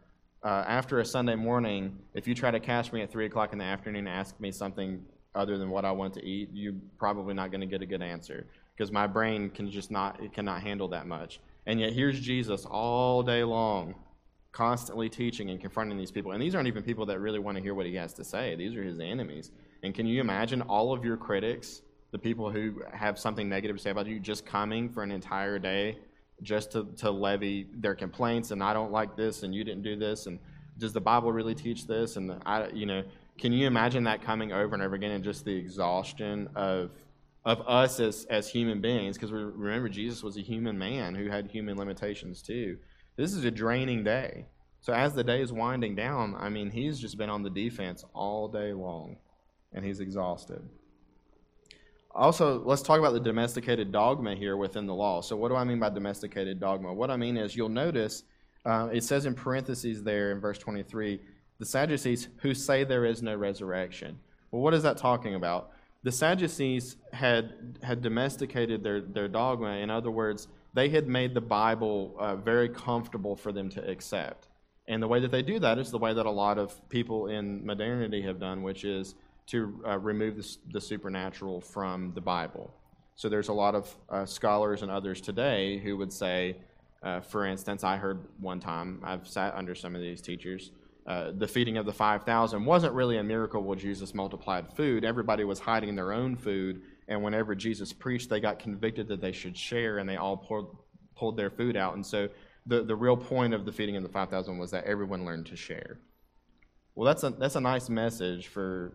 uh, 0.44 0.64
after 0.68 1.00
a 1.00 1.04
Sunday 1.04 1.34
morning, 1.34 1.98
if 2.14 2.28
you 2.28 2.34
try 2.36 2.52
to 2.52 2.60
catch 2.60 2.92
me 2.92 3.02
at 3.02 3.10
3 3.10 3.26
o'clock 3.26 3.52
in 3.52 3.58
the 3.58 3.64
afternoon 3.64 4.06
and 4.06 4.16
ask 4.16 4.38
me 4.38 4.52
something 4.52 5.04
other 5.34 5.58
than 5.58 5.70
what 5.70 5.84
I 5.84 5.90
want 5.90 6.14
to 6.14 6.24
eat, 6.24 6.50
you're 6.52 6.74
probably 6.96 7.34
not 7.34 7.50
going 7.50 7.62
to 7.62 7.66
get 7.66 7.82
a 7.82 7.86
good 7.86 8.02
answer 8.02 8.46
because 8.76 8.92
my 8.92 9.08
brain 9.08 9.50
can 9.50 9.68
just 9.70 9.90
not, 9.90 10.22
it 10.22 10.32
cannot 10.32 10.62
handle 10.62 10.86
that 10.88 11.08
much. 11.08 11.40
And 11.66 11.80
yet 11.80 11.92
here's 11.92 12.20
Jesus 12.20 12.64
all 12.64 13.24
day 13.24 13.42
long, 13.42 13.96
constantly 14.54 15.08
teaching 15.08 15.50
and 15.50 15.60
confronting 15.60 15.98
these 15.98 16.12
people. 16.12 16.30
And 16.30 16.40
these 16.40 16.54
aren't 16.54 16.68
even 16.68 16.84
people 16.84 17.04
that 17.06 17.18
really 17.18 17.40
want 17.40 17.56
to 17.56 17.62
hear 17.62 17.74
what 17.74 17.86
he 17.86 17.94
has 17.96 18.14
to 18.14 18.24
say. 18.24 18.54
These 18.54 18.76
are 18.76 18.84
his 18.84 19.00
enemies. 19.00 19.50
And 19.82 19.92
can 19.92 20.06
you 20.06 20.20
imagine 20.20 20.62
all 20.62 20.92
of 20.92 21.04
your 21.04 21.16
critics, 21.16 21.82
the 22.12 22.18
people 22.18 22.50
who 22.50 22.80
have 22.92 23.18
something 23.18 23.48
negative 23.48 23.76
to 23.76 23.82
say 23.82 23.90
about 23.90 24.06
you, 24.06 24.20
just 24.20 24.46
coming 24.46 24.88
for 24.88 25.02
an 25.02 25.10
entire 25.10 25.58
day 25.58 25.98
just 26.42 26.70
to, 26.72 26.86
to 26.98 27.10
levy 27.10 27.66
their 27.74 27.96
complaints 27.96 28.52
and 28.52 28.62
I 28.62 28.72
don't 28.72 28.92
like 28.92 29.16
this 29.16 29.42
and 29.42 29.54
you 29.54 29.64
didn't 29.64 29.82
do 29.82 29.96
this 29.96 30.26
and 30.26 30.38
does 30.78 30.92
the 30.92 31.00
Bible 31.00 31.32
really 31.32 31.54
teach 31.54 31.86
this? 31.86 32.16
And 32.16 32.40
I, 32.46 32.68
you 32.68 32.86
know, 32.86 33.02
can 33.38 33.52
you 33.52 33.66
imagine 33.66 34.04
that 34.04 34.22
coming 34.22 34.52
over 34.52 34.74
and 34.74 34.82
over 34.82 34.94
again 34.94 35.12
and 35.12 35.24
just 35.24 35.44
the 35.44 35.54
exhaustion 35.56 36.48
of 36.54 36.90
of 37.44 37.60
us 37.68 38.00
as 38.00 38.24
as 38.30 38.48
human 38.48 38.80
beings? 38.80 39.16
Because 39.16 39.30
remember, 39.30 39.88
Jesus 39.88 40.22
was 40.22 40.36
a 40.36 40.40
human 40.40 40.78
man 40.78 41.14
who 41.14 41.28
had 41.28 41.50
human 41.50 41.76
limitations 41.76 42.42
too. 42.42 42.78
This 43.16 43.32
is 43.32 43.44
a 43.44 43.50
draining 43.50 44.04
day. 44.04 44.46
So 44.80 44.92
as 44.92 45.14
the 45.14 45.24
day 45.24 45.40
is 45.40 45.52
winding 45.52 45.94
down, 45.94 46.34
I 46.38 46.48
mean, 46.48 46.70
he's 46.70 46.98
just 46.98 47.16
been 47.16 47.30
on 47.30 47.42
the 47.42 47.50
defense 47.50 48.04
all 48.12 48.48
day 48.48 48.72
long, 48.72 49.16
and 49.72 49.84
he's 49.84 50.00
exhausted. 50.00 50.62
Also, 52.14 52.62
let's 52.64 52.82
talk 52.82 52.98
about 52.98 53.12
the 53.12 53.20
domesticated 53.20 53.90
dogma 53.90 54.34
here 54.34 54.56
within 54.56 54.86
the 54.86 54.94
law. 54.94 55.20
So, 55.20 55.36
what 55.36 55.48
do 55.48 55.56
I 55.56 55.64
mean 55.64 55.80
by 55.80 55.90
domesticated 55.90 56.60
dogma? 56.60 56.92
What 56.92 57.10
I 57.10 57.16
mean 57.16 57.36
is, 57.36 57.56
you'll 57.56 57.68
notice 57.68 58.24
uh, 58.64 58.88
it 58.92 59.04
says 59.04 59.26
in 59.26 59.34
parentheses 59.34 60.02
there 60.02 60.32
in 60.32 60.40
verse 60.40 60.58
23 60.58 61.20
the 61.58 61.66
Sadducees 61.66 62.28
who 62.38 62.52
say 62.54 62.84
there 62.84 63.04
is 63.04 63.22
no 63.22 63.36
resurrection. 63.36 64.18
Well, 64.50 64.62
what 64.62 64.74
is 64.74 64.82
that 64.82 64.96
talking 64.96 65.34
about? 65.34 65.70
The 66.02 66.12
Sadducees 66.12 66.96
had, 67.12 67.78
had 67.82 68.02
domesticated 68.02 68.82
their, 68.82 69.00
their 69.00 69.28
dogma. 69.28 69.76
In 69.76 69.88
other 69.88 70.10
words, 70.10 70.48
they 70.74 70.88
had 70.88 71.08
made 71.08 71.34
the 71.34 71.40
Bible 71.40 72.14
uh, 72.18 72.36
very 72.36 72.68
comfortable 72.68 73.36
for 73.36 73.52
them 73.52 73.68
to 73.70 73.88
accept. 73.88 74.48
And 74.86 75.02
the 75.02 75.08
way 75.08 75.20
that 75.20 75.30
they 75.30 75.42
do 75.42 75.58
that 75.60 75.78
is 75.78 75.90
the 75.90 75.98
way 75.98 76.12
that 76.12 76.26
a 76.26 76.30
lot 76.30 76.58
of 76.58 76.88
people 76.90 77.28
in 77.28 77.64
modernity 77.64 78.20
have 78.22 78.38
done, 78.38 78.62
which 78.62 78.84
is 78.84 79.14
to 79.46 79.80
uh, 79.86 79.98
remove 79.98 80.36
the, 80.36 80.56
the, 80.72 80.80
supernatural 80.80 81.60
from 81.60 82.12
the 82.14 82.20
Bible. 82.20 82.74
So 83.14 83.28
there's 83.28 83.48
a 83.48 83.52
lot 83.52 83.74
of 83.74 83.94
uh, 84.10 84.26
scholars 84.26 84.82
and 84.82 84.90
others 84.90 85.20
today 85.20 85.78
who 85.78 85.96
would 85.96 86.12
say, 86.12 86.56
uh, 87.02 87.20
for 87.20 87.46
instance, 87.46 87.84
I 87.84 87.96
heard 87.96 88.26
one 88.40 88.60
time, 88.60 89.00
I've 89.04 89.26
sat 89.28 89.54
under 89.54 89.74
some 89.74 89.94
of 89.94 90.00
these 90.00 90.20
teachers, 90.20 90.70
uh, 91.06 91.32
the 91.36 91.46
feeding 91.46 91.76
of 91.76 91.84
the 91.84 91.92
5,000 91.92 92.64
wasn't 92.64 92.94
really 92.94 93.18
a 93.18 93.22
miracle 93.22 93.62
where 93.62 93.76
Jesus 93.76 94.14
multiplied 94.14 94.66
food. 94.74 95.04
Everybody 95.04 95.44
was 95.44 95.60
hiding 95.60 95.94
their 95.94 96.12
own 96.12 96.34
food, 96.34 96.80
and 97.08 97.22
whenever 97.22 97.54
Jesus 97.54 97.92
preached, 97.92 98.30
they 98.30 98.40
got 98.40 98.58
convicted 98.58 99.08
that 99.08 99.20
they 99.20 99.32
should 99.32 99.56
share, 99.56 99.98
and 99.98 100.08
they 100.08 100.16
all 100.16 100.36
pulled, 100.36 100.76
pulled 101.16 101.36
their 101.36 101.50
food 101.50 101.76
out. 101.76 101.94
And 101.94 102.04
so 102.04 102.28
the, 102.66 102.82
the 102.82 102.96
real 102.96 103.16
point 103.16 103.54
of 103.54 103.64
the 103.64 103.72
feeding 103.72 103.96
of 103.96 104.02
the 104.02 104.08
5,000 104.08 104.58
was 104.58 104.70
that 104.70 104.84
everyone 104.84 105.24
learned 105.24 105.46
to 105.46 105.56
share. 105.56 105.98
Well, 106.94 107.06
that's 107.06 107.22
a, 107.24 107.30
that's 107.30 107.56
a 107.56 107.60
nice 107.60 107.88
message 107.88 108.48
for 108.48 108.94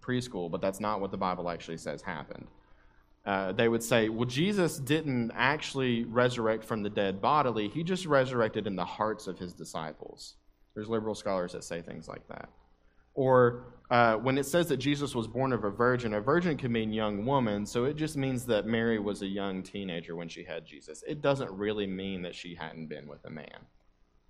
preschool, 0.00 0.50
but 0.50 0.60
that's 0.60 0.80
not 0.80 1.00
what 1.00 1.10
the 1.10 1.16
Bible 1.16 1.50
actually 1.50 1.76
says 1.76 2.02
happened. 2.02 2.46
Uh, 3.24 3.52
they 3.52 3.68
would 3.68 3.82
say, 3.82 4.08
well, 4.08 4.24
Jesus 4.24 4.78
didn't 4.78 5.32
actually 5.34 6.04
resurrect 6.04 6.64
from 6.64 6.82
the 6.82 6.90
dead 6.90 7.20
bodily, 7.20 7.68
he 7.68 7.82
just 7.82 8.06
resurrected 8.06 8.66
in 8.66 8.76
the 8.76 8.84
hearts 8.84 9.26
of 9.26 9.38
his 9.38 9.52
disciples. 9.52 10.36
There's 10.74 10.88
liberal 10.88 11.14
scholars 11.14 11.52
that 11.52 11.64
say 11.64 11.82
things 11.82 12.06
like 12.06 12.26
that. 12.28 12.48
Or 13.14 13.74
uh, 13.90 14.16
when 14.16 14.36
it 14.36 14.44
says 14.44 14.66
that 14.68 14.78
Jesus 14.78 15.14
was 15.14 15.28
born 15.28 15.52
of 15.52 15.64
a 15.64 15.70
virgin, 15.70 16.14
a 16.14 16.20
virgin 16.20 16.56
can 16.56 16.72
mean 16.72 16.92
young 16.92 17.24
woman, 17.24 17.64
so 17.64 17.84
it 17.84 17.94
just 17.94 18.16
means 18.16 18.44
that 18.46 18.66
Mary 18.66 18.98
was 18.98 19.22
a 19.22 19.26
young 19.26 19.62
teenager 19.62 20.16
when 20.16 20.28
she 20.28 20.42
had 20.42 20.66
Jesus. 20.66 21.04
It 21.06 21.22
doesn't 21.22 21.50
really 21.52 21.86
mean 21.86 22.22
that 22.22 22.34
she 22.34 22.54
hadn't 22.54 22.88
been 22.88 23.06
with 23.06 23.24
a 23.24 23.30
man. 23.30 23.66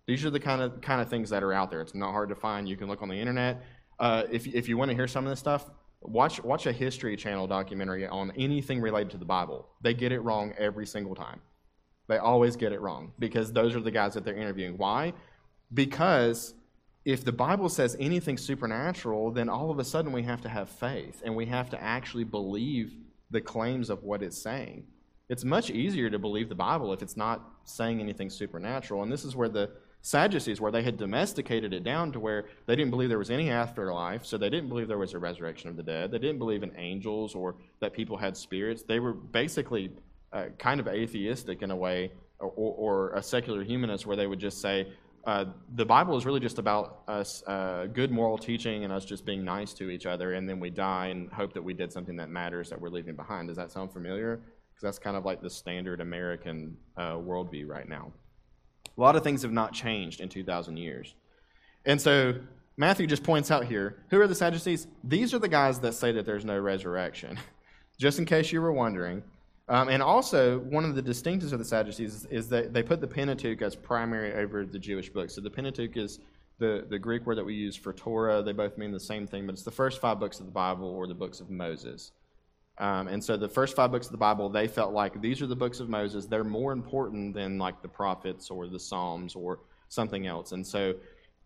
These 0.06 0.24
are 0.24 0.30
the 0.30 0.40
kind 0.40 0.60
of 0.60 0.80
kind 0.82 1.00
of 1.00 1.08
things 1.08 1.30
that 1.30 1.42
are 1.42 1.52
out 1.52 1.70
there. 1.70 1.80
It's 1.80 1.94
not 1.94 2.12
hard 2.12 2.28
to 2.28 2.34
find. 2.34 2.68
You 2.68 2.76
can 2.76 2.86
look 2.86 3.02
on 3.02 3.08
the 3.08 3.18
internet. 3.18 3.62
Uh, 3.98 4.24
if, 4.30 4.46
if 4.46 4.68
you 4.68 4.76
want 4.76 4.90
to 4.90 4.94
hear 4.94 5.08
some 5.08 5.24
of 5.24 5.30
this 5.30 5.40
stuff, 5.40 5.70
watch, 6.02 6.42
watch 6.44 6.66
a 6.66 6.72
History 6.72 7.16
Channel 7.16 7.46
documentary 7.46 8.06
on 8.06 8.30
anything 8.36 8.80
related 8.80 9.10
to 9.12 9.16
the 9.16 9.24
Bible. 9.24 9.68
They 9.80 9.94
get 9.94 10.12
it 10.12 10.20
wrong 10.20 10.52
every 10.58 10.86
single 10.86 11.14
time. 11.14 11.40
They 12.08 12.18
always 12.18 12.56
get 12.56 12.72
it 12.72 12.80
wrong 12.80 13.12
because 13.18 13.52
those 13.52 13.74
are 13.74 13.80
the 13.80 13.90
guys 13.90 14.14
that 14.14 14.24
they're 14.24 14.36
interviewing. 14.36 14.76
Why? 14.76 15.12
Because 15.72 16.54
if 17.06 17.24
the 17.24 17.32
Bible 17.32 17.68
says 17.68 17.96
anything 18.00 18.36
supernatural, 18.36 19.30
then 19.30 19.48
all 19.48 19.70
of 19.70 19.78
a 19.78 19.84
sudden 19.84 20.10
we 20.10 20.24
have 20.24 20.40
to 20.40 20.48
have 20.48 20.68
faith 20.68 21.22
and 21.24 21.36
we 21.36 21.46
have 21.46 21.70
to 21.70 21.80
actually 21.80 22.24
believe 22.24 22.94
the 23.30 23.40
claims 23.40 23.90
of 23.90 24.02
what 24.02 24.24
it's 24.24 24.36
saying. 24.36 24.84
It's 25.28 25.44
much 25.44 25.70
easier 25.70 26.10
to 26.10 26.18
believe 26.18 26.48
the 26.48 26.56
Bible 26.56 26.92
if 26.92 27.02
it's 27.02 27.16
not 27.16 27.48
saying 27.62 28.00
anything 28.00 28.28
supernatural. 28.28 29.04
And 29.04 29.12
this 29.12 29.24
is 29.24 29.36
where 29.36 29.48
the 29.48 29.70
Sadducees, 30.02 30.60
where 30.60 30.72
they 30.72 30.82
had 30.82 30.96
domesticated 30.96 31.72
it 31.72 31.84
down 31.84 32.10
to 32.10 32.18
where 32.18 32.46
they 32.66 32.74
didn't 32.74 32.90
believe 32.90 33.08
there 33.08 33.18
was 33.18 33.30
any 33.30 33.50
afterlife, 33.50 34.24
so 34.26 34.36
they 34.36 34.50
didn't 34.50 34.68
believe 34.68 34.88
there 34.88 34.98
was 34.98 35.14
a 35.14 35.18
resurrection 35.18 35.70
of 35.70 35.76
the 35.76 35.82
dead. 35.84 36.10
They 36.10 36.18
didn't 36.18 36.38
believe 36.38 36.64
in 36.64 36.72
angels 36.76 37.36
or 37.36 37.54
that 37.80 37.92
people 37.92 38.16
had 38.16 38.36
spirits. 38.36 38.82
They 38.82 38.98
were 38.98 39.12
basically 39.12 39.92
uh, 40.32 40.46
kind 40.58 40.80
of 40.80 40.88
atheistic 40.88 41.62
in 41.62 41.70
a 41.70 41.76
way, 41.76 42.10
or, 42.40 42.50
or, 42.50 43.12
a 43.14 43.22
secular 43.22 43.64
humanist, 43.64 44.06
where 44.06 44.16
they 44.16 44.26
would 44.26 44.38
just 44.38 44.60
say, 44.60 44.88
uh, 45.26 45.44
the 45.74 45.84
Bible 45.84 46.16
is 46.16 46.24
really 46.24 46.38
just 46.38 46.58
about 46.58 47.02
us 47.08 47.42
uh, 47.48 47.86
good 47.92 48.12
moral 48.12 48.38
teaching 48.38 48.84
and 48.84 48.92
us 48.92 49.04
just 49.04 49.26
being 49.26 49.44
nice 49.44 49.74
to 49.74 49.90
each 49.90 50.06
other, 50.06 50.34
and 50.34 50.48
then 50.48 50.60
we 50.60 50.70
die 50.70 51.08
and 51.08 51.30
hope 51.32 51.52
that 51.52 51.62
we 51.62 51.74
did 51.74 51.92
something 51.92 52.14
that 52.16 52.30
matters 52.30 52.70
that 52.70 52.80
we're 52.80 52.88
leaving 52.88 53.16
behind. 53.16 53.48
Does 53.48 53.56
that 53.56 53.72
sound 53.72 53.92
familiar? 53.92 54.36
Because 54.36 54.82
that's 54.82 54.98
kind 55.00 55.16
of 55.16 55.24
like 55.24 55.42
the 55.42 55.50
standard 55.50 56.00
American 56.00 56.76
uh, 56.96 57.14
worldview 57.14 57.66
right 57.66 57.88
now. 57.88 58.12
A 58.96 59.00
lot 59.00 59.16
of 59.16 59.24
things 59.24 59.42
have 59.42 59.50
not 59.50 59.72
changed 59.72 60.20
in 60.20 60.28
2,000 60.28 60.76
years. 60.76 61.16
And 61.84 62.00
so 62.00 62.34
Matthew 62.76 63.08
just 63.08 63.24
points 63.24 63.50
out 63.50 63.64
here 63.64 64.04
who 64.10 64.20
are 64.20 64.28
the 64.28 64.34
Sadducees? 64.34 64.86
These 65.02 65.34
are 65.34 65.40
the 65.40 65.48
guys 65.48 65.80
that 65.80 65.94
say 65.94 66.12
that 66.12 66.24
there's 66.24 66.44
no 66.44 66.58
resurrection, 66.58 67.36
just 67.98 68.20
in 68.20 68.26
case 68.26 68.52
you 68.52 68.60
were 68.60 68.72
wondering. 68.72 69.24
Um, 69.68 69.88
and 69.88 70.02
also, 70.02 70.60
one 70.60 70.84
of 70.84 70.94
the 70.94 71.02
distinctives 71.02 71.52
of 71.52 71.58
the 71.58 71.64
Sadducees 71.64 72.14
is, 72.14 72.24
is, 72.26 72.48
that 72.50 72.72
they 72.72 72.82
put 72.84 73.00
the 73.00 73.06
Pentateuch 73.06 73.62
as 73.62 73.74
primary 73.74 74.32
over 74.34 74.64
the 74.64 74.78
Jewish 74.78 75.10
books. 75.10 75.34
So 75.34 75.40
the 75.40 75.50
Pentateuch 75.50 75.96
is 75.96 76.20
the, 76.58 76.86
the 76.88 76.98
Greek 76.98 77.26
word 77.26 77.36
that 77.38 77.44
we 77.44 77.54
use 77.54 77.74
for 77.74 77.92
Torah. 77.92 78.42
They 78.42 78.52
both 78.52 78.78
mean 78.78 78.92
the 78.92 79.00
same 79.00 79.26
thing, 79.26 79.44
but 79.44 79.54
it's 79.54 79.64
the 79.64 79.72
first 79.72 80.00
five 80.00 80.20
books 80.20 80.38
of 80.38 80.46
the 80.46 80.52
Bible 80.52 80.88
or 80.88 81.08
the 81.08 81.14
books 81.14 81.40
of 81.40 81.50
Moses. 81.50 82.12
Um, 82.78 83.08
and 83.08 83.22
so 83.22 83.36
the 83.36 83.48
first 83.48 83.74
five 83.74 83.90
books 83.90 84.06
of 84.06 84.12
the 84.12 84.18
Bible, 84.18 84.48
they 84.48 84.68
felt 84.68 84.92
like 84.92 85.20
these 85.20 85.42
are 85.42 85.46
the 85.46 85.56
books 85.56 85.80
of 85.80 85.88
Moses. 85.88 86.26
They're 86.26 86.44
more 86.44 86.72
important 86.72 87.34
than 87.34 87.58
like 87.58 87.82
the 87.82 87.88
prophets 87.88 88.50
or 88.50 88.68
the 88.68 88.78
Psalms 88.78 89.34
or 89.34 89.60
something 89.88 90.26
else. 90.26 90.52
And 90.52 90.64
so 90.64 90.94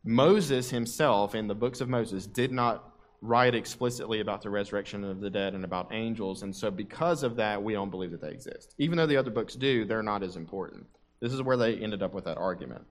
Moses 0.05 0.69
himself 0.71 1.35
in 1.35 1.47
the 1.47 1.55
books 1.55 1.81
of 1.81 1.89
Moses 1.89 2.27
did 2.27 2.53
not 2.53 2.93
write 3.23 3.55
explicitly 3.55 4.21
about 4.21 4.41
the 4.43 4.51
resurrection 4.51 5.05
of 5.05 5.21
the 5.21 5.31
dead 5.31 5.55
and 5.55 5.65
about 5.65 5.93
angels. 5.93 6.43
And 6.43 6.55
so 6.55 6.71
because 6.71 7.23
of 7.23 7.37
that, 7.37 7.63
we 7.63 7.75
don't 7.75 7.91
believe 7.91 8.11
that 8.13 8.21
they 8.21 8.31
exist. 8.31 8.75
Even 8.79 8.97
though 8.97 9.07
the 9.07 9.17
other 9.17 9.31
books 9.31 9.55
do, 9.55 9.85
they're 9.85 10.03
not 10.03 10.23
as 10.23 10.37
important. 10.37 10.87
This 11.21 11.33
is 11.33 11.43
where 11.43 11.57
they 11.57 11.77
ended 11.77 12.03
up 12.03 12.15
with 12.15 12.25
that 12.25 12.39
argument. 12.39 12.85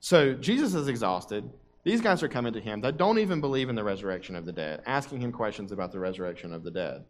So 0.00 0.34
Jesus 0.34 0.74
is 0.74 0.88
exhausted. 0.88 1.48
These 1.84 2.00
guys 2.00 2.22
are 2.22 2.28
coming 2.28 2.52
to 2.52 2.60
him 2.60 2.80
that 2.80 2.96
don't 2.96 3.18
even 3.18 3.40
believe 3.40 3.68
in 3.68 3.76
the 3.76 3.84
resurrection 3.84 4.34
of 4.34 4.44
the 4.44 4.52
dead, 4.52 4.82
asking 4.86 5.20
him 5.20 5.32
questions 5.32 5.70
about 5.70 5.92
the 5.92 6.00
resurrection 6.00 6.52
of 6.52 6.64
the 6.64 6.70
dead. 6.70 7.04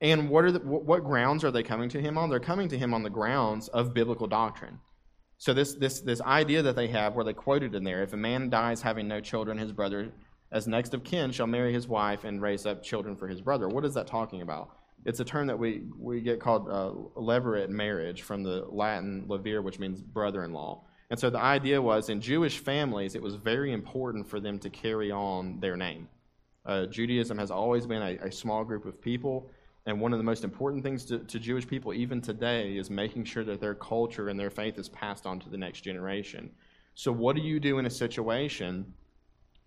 And 0.00 0.30
what, 0.30 0.44
are 0.44 0.52
the, 0.52 0.60
what 0.60 1.04
grounds 1.04 1.44
are 1.44 1.50
they 1.50 1.62
coming 1.62 1.88
to 1.90 2.00
him 2.00 2.16
on? 2.16 2.30
They're 2.30 2.40
coming 2.40 2.68
to 2.68 2.78
him 2.78 2.94
on 2.94 3.02
the 3.02 3.10
grounds 3.10 3.68
of 3.68 3.92
biblical 3.92 4.26
doctrine. 4.26 4.78
So 5.36 5.52
this, 5.52 5.74
this, 5.74 6.00
this 6.00 6.20
idea 6.20 6.62
that 6.62 6.76
they 6.76 6.88
have, 6.88 7.14
where 7.14 7.24
they 7.24 7.32
quoted 7.32 7.74
in 7.74 7.84
there, 7.84 8.02
if 8.02 8.12
a 8.12 8.16
man 8.16 8.50
dies 8.50 8.80
having 8.80 9.08
no 9.08 9.20
children, 9.20 9.58
his 9.58 9.72
brother, 9.72 10.12
as 10.52 10.66
next 10.66 10.94
of 10.94 11.04
kin, 11.04 11.30
shall 11.30 11.46
marry 11.46 11.72
his 11.72 11.86
wife 11.88 12.24
and 12.24 12.42
raise 12.42 12.66
up 12.66 12.82
children 12.82 13.16
for 13.16 13.28
his 13.28 13.40
brother. 13.40 13.68
What 13.68 13.84
is 13.84 13.94
that 13.94 14.06
talking 14.06 14.42
about? 14.42 14.70
It's 15.04 15.20
a 15.20 15.24
term 15.24 15.46
that 15.46 15.58
we, 15.58 15.84
we 15.98 16.20
get 16.20 16.40
called 16.40 16.68
uh, 16.68 16.92
levirate 17.18 17.70
marriage 17.70 18.22
from 18.22 18.42
the 18.42 18.66
Latin 18.68 19.24
levir, 19.28 19.62
which 19.62 19.78
means 19.78 20.02
brother-in-law. 20.02 20.82
And 21.10 21.18
so 21.18 21.30
the 21.30 21.38
idea 21.38 21.80
was 21.80 22.08
in 22.08 22.20
Jewish 22.20 22.58
families, 22.58 23.14
it 23.14 23.22
was 23.22 23.34
very 23.34 23.72
important 23.72 24.28
for 24.28 24.40
them 24.40 24.58
to 24.58 24.70
carry 24.70 25.10
on 25.10 25.58
their 25.60 25.76
name. 25.76 26.08
Uh, 26.66 26.86
Judaism 26.86 27.38
has 27.38 27.50
always 27.50 27.86
been 27.86 28.02
a, 28.02 28.26
a 28.26 28.30
small 28.30 28.64
group 28.64 28.84
of 28.84 29.00
people 29.00 29.50
and 29.86 30.00
one 30.00 30.12
of 30.12 30.18
the 30.18 30.24
most 30.24 30.44
important 30.44 30.82
things 30.82 31.04
to, 31.06 31.20
to, 31.20 31.38
Jewish 31.38 31.66
people, 31.66 31.94
even 31.94 32.20
today, 32.20 32.76
is 32.76 32.90
making 32.90 33.24
sure 33.24 33.44
that 33.44 33.60
their 33.60 33.74
culture 33.74 34.28
and 34.28 34.38
their 34.38 34.50
faith 34.50 34.78
is 34.78 34.88
passed 34.90 35.26
on 35.26 35.40
to 35.40 35.48
the 35.48 35.56
next 35.56 35.80
generation. 35.80 36.50
So, 36.94 37.10
what 37.10 37.34
do 37.34 37.40
you 37.40 37.58
do 37.58 37.78
in 37.78 37.86
a 37.86 37.90
situation 37.90 38.92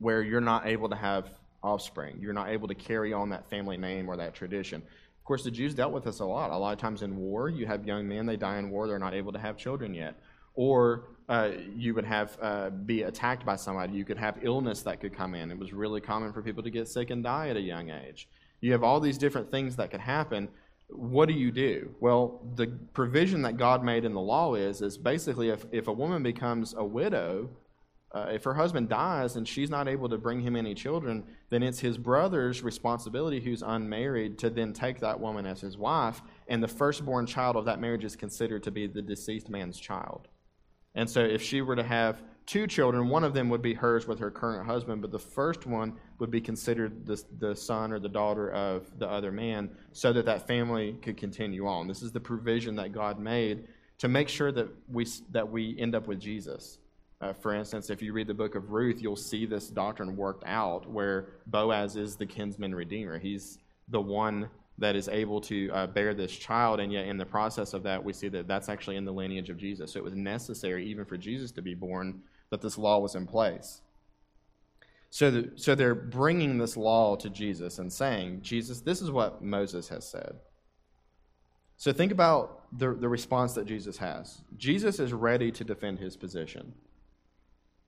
where 0.04 0.22
you're 0.22 0.42
not 0.42 0.68
able 0.68 0.90
to 0.90 0.96
have 0.96 1.30
offspring? 1.64 2.18
You're 2.20 2.34
not 2.34 2.50
able 2.50 2.68
to 2.68 2.76
carry 2.76 3.14
on 3.14 3.30
that 3.30 3.50
family 3.50 3.78
name 3.78 4.10
or 4.10 4.18
that 4.18 4.34
tradition. 4.36 4.82
Of 4.82 5.26
course, 5.26 5.44
the 5.44 5.52
Jews 5.52 5.74
dealt 5.74 5.94
with 5.94 6.04
this 6.04 6.20
a 6.20 6.26
lot. 6.26 6.52
A 6.52 6.58
lot 6.58 6.74
of 6.74 6.80
times 6.80 7.02
in 7.02 7.16
war, 7.16 7.48
you 7.50 7.66
have 7.66 7.88
young 7.88 8.08
men, 8.08 8.26
they 8.26 8.36
die 8.36 8.58
in 8.58 8.70
war, 8.70 8.88
they're 8.88 9.00
not 9.00 9.14
able 9.14 9.32
to 9.32 9.40
have 9.40 9.56
children 9.58 9.94
yet. 9.94 10.16
Or 10.56 11.06
uh, 11.30 11.52
you 11.74 11.94
would 11.94 12.06
have 12.06 12.38
uh, 12.42 12.70
be 12.70 13.04
attacked 13.04 13.46
by 13.46 13.56
somebody. 13.56 13.94
You 13.94 14.06
could 14.06 14.18
have 14.18 14.40
illness 14.44 14.82
that 14.82 15.00
could 15.00 15.16
come 15.16 15.34
in. 15.34 15.50
It 15.50 15.58
was 15.58 15.72
really 15.72 16.02
common 16.02 16.34
for 16.34 16.42
people 16.42 16.62
to 16.64 16.70
get 16.70 16.88
sick 16.90 17.10
and 17.10 17.24
die 17.24 17.48
at 17.48 17.58
a 17.58 17.62
young 17.62 17.90
age. 17.90 18.28
You 18.60 18.74
have 18.74 18.84
all 18.84 19.00
these 19.00 19.18
different 19.18 19.50
things 19.50 19.78
that 19.78 19.92
could 19.92 20.02
happen. 20.02 20.50
What 20.90 21.28
do 21.28 21.34
you 21.34 21.52
do? 21.52 21.96
Well, 22.02 22.42
the 22.56 22.68
provision 22.94 23.42
that 23.44 23.58
God 23.58 23.84
made 23.84 24.06
in 24.06 24.14
the 24.14 24.22
law 24.22 24.56
is 24.56 24.82
is 24.82 24.98
basically 24.98 25.50
if, 25.50 25.66
if 25.72 25.88
a 25.88 25.94
woman 25.94 26.22
becomes 26.22 26.74
a 26.74 26.84
widow, 26.84 27.50
uh, 28.14 28.28
if 28.32 28.44
her 28.44 28.54
husband 28.54 28.90
dies 28.90 29.36
and 29.36 29.48
she's 29.48 29.72
not 29.72 29.88
able 29.88 30.08
to 30.08 30.18
bring 30.18 30.40
him 30.40 30.56
any 30.56 30.76
children, 30.76 31.24
then 31.50 31.64
it's 31.64 31.80
his 31.80 31.98
brother's 31.98 32.62
responsibility, 32.62 33.40
who's 33.40 33.64
unmarried, 33.64 34.38
to 34.38 34.52
then 34.52 34.72
take 34.72 35.00
that 35.00 35.20
woman 35.20 35.48
as 35.48 35.62
his 35.62 35.78
wife, 35.78 36.22
and 36.48 36.62
the 36.62 36.68
firstborn 36.68 37.26
child 37.26 37.56
of 37.56 37.66
that 37.66 37.80
marriage 37.80 38.04
is 38.04 38.16
considered 38.16 38.62
to 38.64 38.72
be 38.72 38.86
the 38.86 39.02
deceased 39.02 39.50
man's 39.50 39.80
child. 39.80 40.28
And 40.94 41.10
so, 41.10 41.22
if 41.22 41.42
she 41.42 41.62
were 41.62 41.76
to 41.76 41.84
have 41.84 42.22
two 42.46 42.68
children, 42.68 43.10
one 43.10 43.24
of 43.24 43.34
them 43.34 43.50
would 43.50 43.64
be 43.64 43.74
hers 43.74 44.06
with 44.06 44.20
her 44.20 44.30
current 44.30 44.68
husband, 44.68 45.02
but 45.02 45.10
the 45.10 45.18
first 45.18 45.66
one 45.66 45.94
would 46.20 46.30
be 46.30 46.42
considered 46.42 47.08
the, 47.08 47.24
the 47.40 47.56
son 47.56 47.92
or 47.92 48.00
the 48.00 48.10
daughter 48.10 48.52
of 48.52 48.88
the 49.00 49.10
other 49.10 49.32
man, 49.32 49.72
so 49.92 50.14
that 50.14 50.26
that 50.26 50.46
family 50.46 51.00
could 51.02 51.18
continue 51.18 51.66
on. 51.66 51.88
This 51.88 52.04
is 52.04 52.12
the 52.12 52.20
provision 52.20 52.76
that 52.76 52.92
God 52.92 53.18
made 53.18 53.68
to 53.98 54.08
make 54.08 54.30
sure 54.30 54.52
that 54.52 54.68
we, 54.88 55.08
that 55.32 55.50
we 55.50 55.76
end 55.80 55.96
up 55.96 56.08
with 56.08 56.20
Jesus. 56.20 56.78
Uh, 57.24 57.32
for 57.32 57.54
instance, 57.54 57.90
if 57.90 58.02
you 58.02 58.12
read 58.12 58.28
the 58.28 58.34
book 58.34 58.56
of 58.56 58.72
Ruth, 58.72 59.02
you'll 59.02 59.16
see 59.16 59.46
this 59.46 59.70
doctrine 59.70 60.18
worked 60.18 60.44
out 60.46 60.90
where 60.92 61.30
Boaz 61.48 61.96
is 61.96 62.18
the 62.18 62.26
kinsman 62.26 62.76
redeemer. 62.76 63.18
He's 63.18 63.60
the 63.88 64.02
one 64.02 64.50
that 64.78 64.98
is 64.98 65.08
able 65.08 65.40
to 65.40 65.70
uh, 65.72 65.88
bear 65.88 66.14
this 66.14 66.34
child, 66.36 66.82
and 66.82 66.92
yet 66.92 67.06
in 67.06 67.18
the 67.18 67.26
process 67.26 67.74
of 67.74 67.84
that, 67.84 68.04
we 68.04 68.12
see 68.12 68.28
that 68.28 68.50
that's 68.50 68.68
actually 68.68 68.98
in 68.98 69.06
the 69.06 69.14
lineage 69.14 69.50
of 69.50 69.56
Jesus. 69.56 69.94
So 69.94 70.00
it 70.00 70.04
was 70.04 70.16
necessary, 70.16 70.86
even 70.86 71.06
for 71.06 71.16
Jesus 71.16 71.52
to 71.54 71.62
be 71.62 71.74
born, 71.74 72.24
that 72.50 72.62
this 72.62 72.78
law 72.78 73.00
was 73.00 73.16
in 73.16 73.26
place. 73.26 73.82
So, 75.10 75.32
the, 75.32 75.52
so 75.56 75.76
they're 75.76 75.96
bringing 75.96 76.58
this 76.58 76.76
law 76.76 77.16
to 77.16 77.30
Jesus 77.30 77.80
and 77.80 77.94
saying, 77.94 78.42
Jesus, 78.42 78.82
this 78.82 79.02
is 79.02 79.12
what 79.12 79.42
Moses 79.42 79.88
has 79.88 80.06
said. 80.06 80.36
So 81.78 81.94
think 81.94 82.12
about 82.12 82.64
the, 82.78 82.94
the 82.94 83.08
response 83.08 83.54
that 83.54 83.66
Jesus 83.66 83.98
has. 83.98 84.42
Jesus 84.58 85.00
is 85.00 85.14
ready 85.14 85.52
to 85.52 85.64
defend 85.64 86.00
his 86.00 86.18
position. 86.18 86.74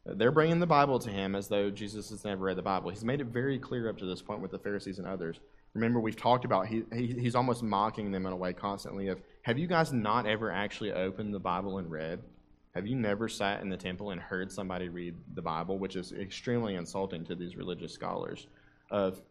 They're 0.05 0.31
bringing 0.31 0.59
the 0.59 0.67
Bible 0.67 1.00
to 1.00 1.09
him 1.09 1.35
as 1.35 1.47
though 1.47 1.71
Jesus 1.71 2.09
has 2.12 2.24
never 2.24 2.45
read 2.45 2.57
the 2.57 2.62
Bible. 2.62 2.91
He's 2.91 3.03
made 3.03 3.21
it 3.21 3.27
very 3.27 3.57
clear 3.57 3.89
up 3.89 3.97
to 3.97 4.05
this 4.05 4.21
point 4.21 4.39
with 4.39 4.51
the 4.51 4.59
Pharisees 4.59 5.00
and 5.00 5.07
others. 5.07 5.39
Remember, 5.74 6.00
we've 6.00 6.15
talked 6.15 6.45
about 6.45 6.67
he, 6.67 6.83
he, 6.93 7.07
he's 7.07 7.35
almost 7.35 7.63
mocking 7.63 8.12
them 8.12 8.25
in 8.25 8.31
a 8.31 8.35
way 8.35 8.53
constantly 8.53 9.07
of, 9.07 9.19
have 9.41 9.57
you 9.57 9.67
guys 9.67 9.91
not 9.91 10.27
ever 10.27 10.51
actually 10.51 10.93
opened 10.93 11.33
the 11.33 11.39
Bible 11.39 11.79
and 11.79 11.89
read? 11.89 12.21
Have 12.75 12.85
you 12.85 12.95
never 12.95 13.27
sat 13.27 13.62
in 13.62 13.69
the 13.69 13.77
temple 13.77 14.12
and 14.12 14.21
heard 14.21 14.51
somebody 14.51 14.89
read 14.89 15.15
the 15.33 15.41
Bible, 15.41 15.79
which 15.79 15.95
is 15.95 16.12
extremely 16.12 16.75
insulting 16.75 17.25
to 17.25 17.35
these 17.35 17.55
religious 17.55 17.91
scholars? 17.91 18.47
Of 18.91 19.21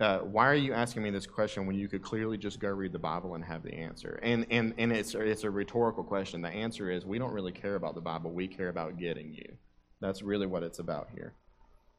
uh, 0.00 0.20
why 0.20 0.46
are 0.46 0.54
you 0.54 0.72
asking 0.72 1.02
me 1.02 1.10
this 1.10 1.26
question 1.26 1.66
when 1.66 1.76
you 1.76 1.88
could 1.88 2.02
clearly 2.02 2.38
just 2.38 2.58
go 2.58 2.68
read 2.68 2.92
the 2.92 2.98
Bible 2.98 3.34
and 3.34 3.44
have 3.44 3.62
the 3.62 3.74
answer? 3.74 4.18
And 4.22 4.46
and 4.50 4.72
and 4.78 4.92
it's 4.92 5.14
it's 5.14 5.44
a 5.44 5.50
rhetorical 5.50 6.02
question. 6.02 6.42
The 6.42 6.48
answer 6.48 6.90
is 6.90 7.04
we 7.04 7.18
don't 7.18 7.32
really 7.32 7.52
care 7.52 7.74
about 7.74 7.94
the 7.94 8.00
Bible. 8.00 8.30
We 8.30 8.48
care 8.48 8.68
about 8.68 8.98
getting 8.98 9.34
you. 9.34 9.56
That's 10.02 10.22
really 10.22 10.46
what 10.46 10.62
it's 10.62 10.78
about 10.78 11.08
here. 11.14 11.32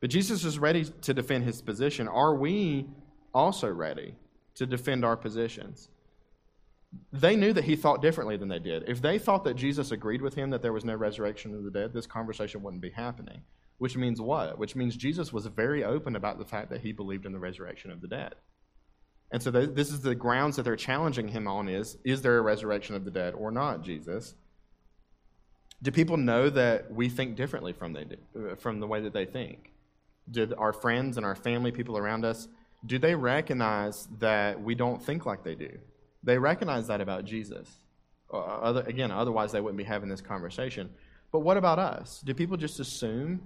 But 0.02 0.10
Jesus 0.10 0.44
is 0.44 0.60
ready 0.60 0.84
to 0.84 1.14
defend 1.14 1.46
his 1.46 1.62
position. 1.62 2.08
Are 2.08 2.36
we 2.36 2.88
also 3.34 3.70
ready 3.70 4.16
to 4.56 4.66
defend 4.66 5.06
our 5.06 5.16
positions? 5.16 5.90
They 7.12 7.36
knew 7.36 7.54
that 7.54 7.64
he 7.64 7.76
thought 7.76 8.02
differently 8.02 8.38
than 8.38 8.50
they 8.50 8.60
did. 8.60 8.84
If 8.88 9.02
they 9.02 9.18
thought 9.18 9.46
that 9.46 9.56
Jesus 9.56 9.92
agreed 9.92 10.22
with 10.22 10.36
him 10.36 10.50
that 10.52 10.62
there 10.62 10.74
was 10.74 10.86
no 10.86 10.96
resurrection 10.96 11.56
of 11.56 11.64
the 11.64 11.72
dead, 11.72 11.94
this 11.94 12.06
conversation 12.06 12.62
wouldn't 12.62 12.82
be 12.82 12.92
happening. 12.92 13.42
Which 13.78 13.98
means 13.98 14.22
what? 14.22 14.60
Which 14.60 14.76
means 14.76 14.96
Jesus 14.96 15.34
was 15.34 15.46
very 15.48 15.84
open 15.84 16.16
about 16.16 16.38
the 16.38 16.46
fact 16.46 16.70
that 16.70 16.82
he 16.82 16.92
believed 16.92 17.26
in 17.26 17.32
the 17.32 17.40
resurrection 17.40 17.90
of 17.90 18.02
the 18.02 18.08
dead. 18.08 18.36
And 19.32 19.42
so 19.42 19.50
this 19.50 19.90
is 19.90 20.02
the 20.02 20.14
grounds 20.14 20.58
that 20.58 20.64
they're 20.64 20.76
challenging 20.76 21.30
him 21.30 21.48
on 21.48 21.68
is 21.68 21.98
is 22.04 22.22
there 22.22 22.38
a 22.38 22.42
resurrection 22.42 22.96
of 22.96 23.04
the 23.04 23.12
dead 23.12 23.34
or 23.34 23.52
not, 23.52 23.82
Jesus? 23.82 24.36
Do 25.84 25.92
people 25.92 26.18
know 26.18 26.50
that 26.50 26.92
we 26.92 27.10
think 27.10 27.36
differently 27.36 27.74
from, 27.74 27.94
they 27.94 28.06
do, 28.06 28.18
uh, 28.36 28.56
from 28.56 28.80
the 28.80 28.88
way 28.88 29.02
that 29.02 29.14
they 29.14 29.26
think? 29.26 29.72
Do 30.32 30.52
our 30.58 30.74
friends 30.74 31.18
and 31.18 31.26
our 31.26 31.36
family, 31.36 31.72
people 31.72 31.98
around 31.98 32.26
us, 32.26 32.48
do 32.86 32.98
they 32.98 33.14
recognize 33.14 34.08
that 34.20 34.62
we 34.62 34.76
don't 34.76 35.04
think 35.04 35.26
like 35.26 35.44
they 35.44 35.56
do? 35.56 35.78
They 36.24 36.38
recognize 36.38 36.88
that 36.88 37.02
about 37.02 37.26
Jesus. 37.26 37.70
Other, 38.32 38.82
again, 38.84 39.12
otherwise 39.12 39.52
they 39.52 39.62
wouldn't 39.62 39.78
be 39.78 39.84
having 39.84 40.10
this 40.10 40.22
conversation. 40.22 40.90
But 41.32 41.40
what 41.40 41.58
about 41.58 41.80
us? 41.80 42.22
Do 42.26 42.34
people 42.34 42.58
just 42.58 42.80
assume 42.80 43.42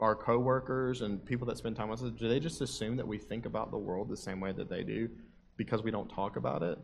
our 0.00 0.14
coworkers 0.14 1.02
and 1.02 1.24
people 1.24 1.46
that 1.46 1.56
spend 1.56 1.76
time 1.76 1.88
with 1.88 2.02
us, 2.02 2.10
do 2.10 2.28
they 2.28 2.40
just 2.40 2.60
assume 2.60 2.96
that 2.96 3.06
we 3.06 3.18
think 3.18 3.46
about 3.46 3.70
the 3.70 3.78
world 3.78 4.08
the 4.08 4.16
same 4.16 4.40
way 4.40 4.52
that 4.52 4.68
they 4.68 4.82
do 4.82 5.08
because 5.56 5.82
we 5.82 5.90
don't 5.90 6.08
talk 6.08 6.36
about 6.36 6.62
it? 6.62 6.78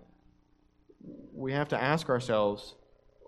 We 1.34 1.52
have 1.52 1.68
to 1.68 1.82
ask 1.82 2.08
ourselves 2.08 2.74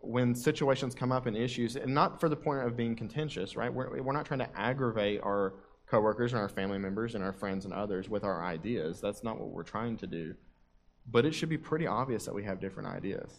when 0.03 0.35
situations 0.35 0.95
come 0.95 1.13
up 1.13 1.27
and 1.27 1.37
issues, 1.37 1.77
and 1.77 1.95
not 1.95 2.21
for 2.21 2.29
the 2.29 2.37
point 2.37 2.67
of 2.67 2.77
being 2.77 2.97
contentious, 2.97 3.57
right? 3.57 3.73
We're, 3.73 4.03
we're 4.03 4.13
not 4.13 4.27
trying 4.27 4.41
to 4.41 4.59
aggravate 4.59 5.21
our 5.23 5.55
coworkers 5.89 6.33
and 6.33 6.41
our 6.41 6.49
family 6.49 6.79
members 6.79 7.15
and 7.15 7.23
our 7.23 7.33
friends 7.33 7.65
and 7.65 7.73
others 7.73 8.09
with 8.09 8.25
our 8.25 8.45
ideas. 8.45 9.01
That's 9.01 9.23
not 9.23 9.39
what 9.39 9.51
we're 9.51 9.63
trying 9.63 9.97
to 9.99 10.07
do. 10.07 10.35
But 11.11 11.25
it 11.25 11.35
should 11.35 11.49
be 11.49 11.59
pretty 11.59 11.87
obvious 11.87 12.25
that 12.25 12.35
we 12.35 12.45
have 12.45 12.61
different 12.61 12.89
ideas. 12.89 13.31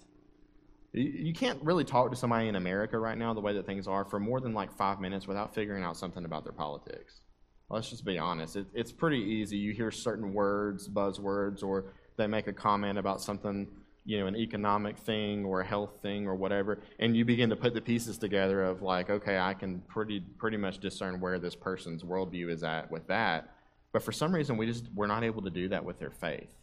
You, 0.93 1.33
can't 1.33 1.59
really 1.63 1.83
talk 1.83 2.11
to 2.11 2.15
somebody 2.15 2.47
in 2.47 2.55
America 2.55 2.99
right 2.99 3.17
now, 3.17 3.33
the 3.33 3.41
way 3.41 3.53
that 3.53 3.65
things 3.65 3.87
are, 3.87 4.05
for 4.05 4.19
more 4.19 4.39
than 4.39 4.53
like 4.53 4.71
five 4.77 4.99
minutes 4.99 5.27
without 5.27 5.55
figuring 5.55 5.83
out 5.83 5.97
something 5.97 6.23
about 6.23 6.43
their 6.43 6.53
politics. 6.53 7.21
Let's 7.69 7.89
just 7.89 8.05
be 8.05 8.19
honest. 8.19 8.55
It, 8.55 8.67
it's 8.75 8.91
pretty 8.91 9.17
easy. 9.17 9.57
You 9.57 9.73
hear 9.73 9.89
certain 9.89 10.33
words, 10.33 10.87
buzzwords, 10.87 11.63
or 11.63 11.93
they 12.17 12.27
make 12.27 12.45
a 12.45 12.53
comment 12.53 12.99
about 12.99 13.21
something 13.21 13.67
you 14.05 14.19
know 14.19 14.27
an 14.27 14.35
economic 14.35 14.97
thing 14.97 15.45
or 15.45 15.61
a 15.61 15.65
health 15.65 16.01
thing 16.01 16.27
or 16.27 16.35
whatever 16.35 16.79
and 16.99 17.15
you 17.15 17.23
begin 17.23 17.49
to 17.49 17.55
put 17.55 17.73
the 17.73 17.81
pieces 17.81 18.17
together 18.17 18.63
of 18.63 18.81
like 18.81 19.09
okay 19.09 19.37
i 19.37 19.53
can 19.53 19.79
pretty 19.87 20.19
pretty 20.19 20.57
much 20.57 20.79
discern 20.79 21.19
where 21.19 21.39
this 21.39 21.55
person's 21.55 22.03
worldview 22.03 22.49
is 22.49 22.63
at 22.63 22.89
with 22.91 23.07
that. 23.07 23.55
But 23.91 24.03
for 24.03 24.11
some 24.11 24.33
reason 24.33 24.57
we 24.57 24.65
just 24.65 24.85
we're 24.93 25.07
not 25.07 25.23
able 25.23 25.41
to 25.43 25.49
do 25.49 25.69
that 25.69 25.83
with 25.83 25.99
their 25.99 26.11
faith. 26.11 26.53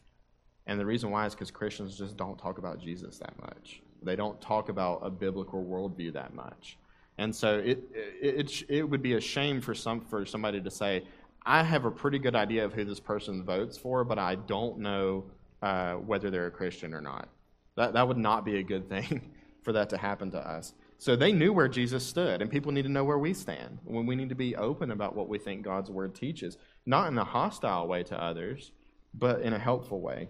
And 0.67 0.79
the 0.79 0.87
reason 0.87 1.11
why 1.11 1.27
is 1.27 1.35
because 1.35 1.51
christians 1.51 1.97
just 1.97 2.17
don't 2.17 2.39
talk 2.39 2.59
about 2.59 2.81
jesus 2.81 3.19
that 3.19 3.39
much. 3.41 3.83
They 4.03 4.17
don't 4.17 4.41
talk 4.41 4.69
about 4.69 5.01
a 5.03 5.11
biblical 5.11 5.65
worldview 5.65 6.13
that 6.15 6.35
much. 6.35 6.79
And 7.19 7.35
so 7.35 7.59
it 7.59 7.83
it, 7.93 8.51
it, 8.51 8.65
it 8.69 8.83
would 8.89 9.03
be 9.03 9.15
a 9.15 9.21
shame 9.21 9.61
for 9.61 9.75
some 9.75 10.01
for 10.01 10.25
somebody 10.27 10.61
to 10.61 10.71
say 10.71 11.05
i 11.47 11.63
have 11.63 11.87
a 11.87 11.91
pretty 11.91 12.19
good 12.19 12.35
idea 12.35 12.65
of 12.65 12.75
who 12.75 12.85
this 12.85 13.01
person 13.01 13.43
votes 13.43 13.79
for 13.79 14.05
but 14.05 14.19
i 14.19 14.35
don't 14.35 14.79
know 14.79 15.25
uh, 15.63 15.95
whether 15.95 16.31
they're 16.31 16.47
a 16.47 16.51
Christian 16.51 16.95
or 16.95 17.01
not. 17.01 17.29
That, 17.77 17.95
that 17.95 18.07
would 18.07 18.17
not 18.17 18.45
be 18.45 18.57
a 18.59 18.63
good 18.63 18.89
thing 18.89 19.33
for 19.63 19.73
that 19.73 19.91
to 19.91 19.99
happen 19.99 20.31
to 20.33 20.39
us. 20.39 20.75
So 20.99 21.17
they 21.17 21.33
knew 21.33 21.53
where 21.53 21.69
Jesus 21.69 22.07
stood, 22.07 22.43
and 22.43 22.51
people 22.51 22.73
need 22.73 22.83
to 22.83 22.91
know 22.91 23.05
where 23.05 23.19
we 23.19 23.33
stand. 23.33 23.79
When 23.85 24.05
we 24.05 24.17
need 24.17 24.29
to 24.29 24.35
be 24.35 24.55
open 24.57 24.91
about 24.91 25.17
what 25.17 25.29
we 25.29 25.39
think 25.39 25.63
God's 25.63 25.91
word 25.91 26.15
teaches, 26.15 26.59
not 26.85 27.09
in 27.09 27.17
a 27.17 27.25
hostile 27.25 27.89
way 27.89 28.03
to 28.05 28.23
others, 28.23 28.73
but 29.15 29.41
in 29.41 29.55
a 29.55 29.59
helpful 29.59 30.01
way 30.01 30.29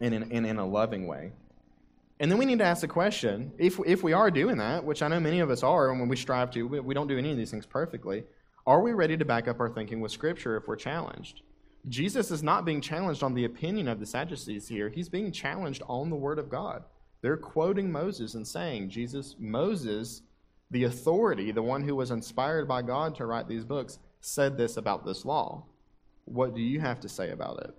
and 0.00 0.12
in, 0.14 0.32
and 0.32 0.46
in 0.46 0.58
a 0.58 0.66
loving 0.66 1.06
way. 1.06 1.32
And 2.20 2.30
then 2.30 2.38
we 2.38 2.44
need 2.44 2.58
to 2.58 2.64
ask 2.64 2.80
the 2.80 2.88
question 2.88 3.52
if, 3.58 3.78
if 3.86 4.02
we 4.02 4.12
are 4.12 4.30
doing 4.30 4.58
that, 4.58 4.84
which 4.84 5.02
I 5.02 5.08
know 5.08 5.20
many 5.20 5.40
of 5.40 5.50
us 5.50 5.62
are, 5.62 5.90
and 5.90 6.00
when 6.00 6.08
we 6.08 6.16
strive 6.16 6.50
to, 6.52 6.66
we, 6.66 6.80
we 6.80 6.94
don't 6.94 7.06
do 7.06 7.16
any 7.16 7.30
of 7.30 7.36
these 7.36 7.50
things 7.50 7.66
perfectly, 7.66 8.24
are 8.66 8.82
we 8.82 8.92
ready 8.92 9.16
to 9.16 9.24
back 9.24 9.46
up 9.46 9.60
our 9.60 9.68
thinking 9.68 10.00
with 10.00 10.10
Scripture 10.10 10.56
if 10.56 10.66
we're 10.66 10.76
challenged? 10.76 11.42
Jesus 11.88 12.30
is 12.30 12.42
not 12.42 12.64
being 12.64 12.80
challenged 12.80 13.22
on 13.22 13.34
the 13.34 13.44
opinion 13.44 13.88
of 13.88 14.00
the 14.00 14.06
Sadducees 14.06 14.68
here. 14.68 14.88
He's 14.88 15.08
being 15.08 15.32
challenged 15.32 15.82
on 15.88 16.10
the 16.10 16.16
Word 16.16 16.38
of 16.38 16.50
God. 16.50 16.84
They're 17.20 17.36
quoting 17.36 17.90
Moses 17.90 18.34
and 18.34 18.46
saying, 18.46 18.90
Jesus, 18.90 19.36
Moses, 19.38 20.22
the 20.70 20.84
authority, 20.84 21.50
the 21.50 21.62
one 21.62 21.82
who 21.82 21.96
was 21.96 22.10
inspired 22.10 22.68
by 22.68 22.82
God 22.82 23.14
to 23.16 23.26
write 23.26 23.48
these 23.48 23.64
books, 23.64 23.98
said 24.20 24.56
this 24.56 24.76
about 24.76 25.04
this 25.04 25.24
law. 25.24 25.64
What 26.24 26.54
do 26.54 26.60
you 26.60 26.80
have 26.80 27.00
to 27.00 27.08
say 27.08 27.30
about 27.30 27.62
it? 27.64 27.74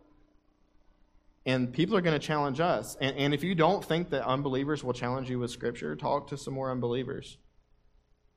And 1.45 1.71
people 1.71 1.95
are 1.95 2.01
going 2.01 2.19
to 2.19 2.25
challenge 2.25 2.59
us. 2.59 2.97
And, 2.99 3.15
and 3.15 3.33
if 3.33 3.43
you 3.43 3.55
don't 3.55 3.83
think 3.83 4.09
that 4.09 4.27
unbelievers 4.27 4.83
will 4.83 4.93
challenge 4.93 5.29
you 5.29 5.39
with 5.39 5.51
Scripture, 5.51 5.95
talk 5.95 6.27
to 6.27 6.37
some 6.37 6.53
more 6.53 6.71
unbelievers. 6.71 7.37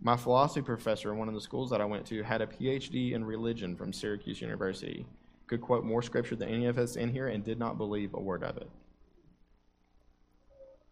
My 0.01 0.17
philosophy 0.17 0.63
professor 0.63 1.13
in 1.13 1.19
one 1.19 1.29
of 1.29 1.35
the 1.35 1.41
schools 1.41 1.71
that 1.71 1.81
I 1.81 1.85
went 1.85 2.07
to 2.07 2.23
had 2.23 2.43
a 2.43 2.47
PhD 2.47 3.13
in 3.13 3.25
religion 3.25 3.77
from 3.77 3.93
Syracuse 3.93 4.41
University 4.41 5.07
could 5.53 5.61
quote 5.61 5.85
more 5.85 6.01
scripture 6.01 6.35
than 6.35 6.49
any 6.49 6.67
of 6.67 6.79
us 6.79 6.97
in 6.97 7.11
here 7.11 7.29
and 7.29 7.45
did 7.45 7.59
not 7.59 7.77
believe 7.77 8.15
a 8.15 8.21
word 8.21 8.43
of 8.43 8.57
it. 8.57 8.71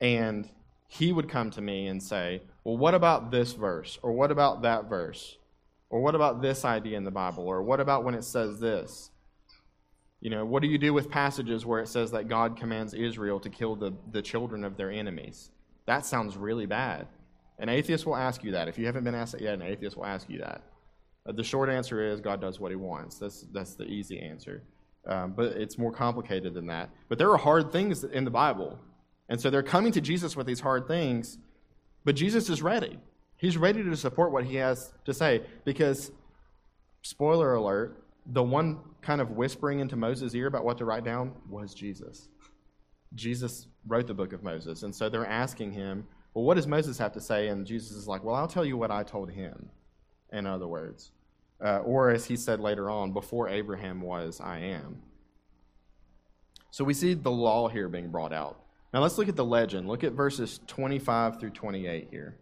And 0.03 0.49
he 0.87 1.13
would 1.13 1.31
come 1.31 1.51
to 1.53 1.63
me 1.63 1.87
and 1.87 2.03
say, 2.03 2.43
Well, 2.63 2.77
what 2.77 2.95
about 2.95 3.31
this 3.31 3.55
verse? 3.55 3.99
Or 4.03 4.13
what 4.13 4.31
about 4.31 4.63
that 4.63 4.85
verse? 4.85 5.39
Or 5.89 6.01
what 6.03 6.15
about 6.15 6.43
this 6.43 6.65
idea 6.65 6.99
in 6.99 7.05
the 7.05 7.11
Bible? 7.11 7.45
Or 7.45 7.63
what 7.63 7.81
about 7.81 8.05
when 8.05 8.15
it 8.15 8.25
says 8.25 8.61
this? 8.61 9.11
You 10.21 10.29
know, 10.29 10.45
what 10.45 10.61
do 10.61 10.69
you 10.69 10.77
do 10.77 10.93
with 10.93 11.09
passages 11.09 11.65
where 11.65 11.81
it 11.81 11.89
says 11.89 12.11
that 12.11 12.29
God 12.29 12.59
commands 12.59 12.93
Israel 12.93 13.41
to 13.41 13.49
kill 13.49 13.75
the, 13.77 13.95
the 14.13 14.21
children 14.21 14.63
of 14.63 14.77
their 14.77 14.91
enemies? 14.91 15.51
That 15.87 16.05
sounds 16.05 16.37
really 16.37 16.67
bad. 16.67 17.07
An 17.59 17.71
atheist 17.71 18.05
will 18.05 18.17
ask 18.17 18.45
you 18.45 18.53
that. 18.53 18.69
If 18.69 18.79
you 18.79 18.85
haven't 18.85 19.05
been 19.05 19.15
asked 19.15 19.33
that 19.33 19.41
yet, 19.41 19.55
an 19.55 19.63
atheist 19.63 19.97
will 19.97 20.07
ask 20.07 20.29
you 20.29 20.39
that. 20.41 20.63
Uh, 21.27 21.33
the 21.33 21.45
short 21.45 21.69
answer 21.69 22.03
is 22.03 22.21
God 22.21 22.41
does 22.41 22.61
what 22.61 22.71
he 22.71 22.77
wants. 22.77 23.19
That's, 23.19 23.47
that's 23.53 23.75
the 23.75 23.85
easy 23.85 24.19
answer. 24.21 24.63
Um, 25.07 25.33
but 25.33 25.53
it's 25.57 25.79
more 25.79 25.93
complicated 25.93 26.55
than 26.55 26.67
that. 26.67 26.91
But 27.09 27.19
there 27.19 27.31
are 27.31 27.39
hard 27.39 27.73
things 27.73 28.05
in 28.05 28.25
the 28.25 28.31
Bible. 28.31 28.79
And 29.29 29.41
so 29.41 29.49
they're 29.49 29.63
coming 29.63 29.93
to 29.93 30.01
Jesus 30.01 30.37
with 30.37 30.47
these 30.47 30.61
hard 30.61 30.89
things, 30.89 31.39
but 32.05 32.17
Jesus 32.17 32.51
is 32.51 32.63
ready. 32.63 32.99
He's 33.37 33.57
ready 33.57 33.83
to 33.83 33.97
support 33.97 34.33
what 34.33 34.45
he 34.45 34.57
has 34.57 34.93
to 35.05 35.15
say 35.15 35.43
because, 35.65 36.11
spoiler 37.03 37.55
alert, 37.55 38.05
the 38.27 38.43
one 38.43 38.81
kind 39.01 39.21
of 39.21 39.31
whispering 39.31 39.81
into 39.81 39.97
Moses' 39.97 40.35
ear 40.35 40.47
about 40.47 40.65
what 40.65 40.77
to 40.79 40.85
write 40.85 41.05
down 41.05 41.33
was 41.49 41.73
Jesus. 41.73 42.29
Jesus 43.15 43.67
wrote 43.87 44.07
the 44.07 44.15
book 44.15 44.33
of 44.33 44.43
Moses. 44.43 44.83
And 44.83 44.95
so 44.95 45.09
they're 45.09 45.27
asking 45.27 45.73
him, 45.73 46.07
well, 46.35 46.45
what 46.45 46.55
does 46.55 46.67
Moses 46.67 46.99
have 46.99 47.13
to 47.13 47.21
say? 47.21 47.49
And 47.49 47.67
Jesus 47.67 47.93
is 47.93 48.07
like, 48.07 48.23
well, 48.23 48.35
I'll 48.35 48.49
tell 48.49 48.65
you 48.65 48.77
what 48.77 48.91
I 48.91 49.03
told 49.03 49.31
him, 49.31 49.71
in 50.33 50.47
other 50.47 50.67
words. 50.67 51.13
Uh, 51.63 51.79
or 51.79 52.11
as 52.11 52.25
he 52.25 52.37
said 52.37 52.61
later 52.61 52.89
on, 52.89 53.13
before 53.13 53.49
Abraham 53.49 54.01
was, 54.01 54.41
I 54.41 54.59
am. 54.59 55.03
So 56.71 56.85
we 56.85 56.95
see 56.95 57.15
the 57.15 57.31
law 57.31 57.69
here 57.69 57.89
being 57.89 58.11
brought 58.11 58.33
out. 58.33 58.63
Now 58.95 59.01
let's 59.01 59.19
look 59.19 59.29
at 59.29 59.37
the 59.37 59.45
legend. 59.45 59.87
Look 59.87 60.05
at 60.05 60.13
verses 60.13 60.61
25 60.67 61.39
through 61.39 61.51
28 61.51 62.09
here. 62.11 62.37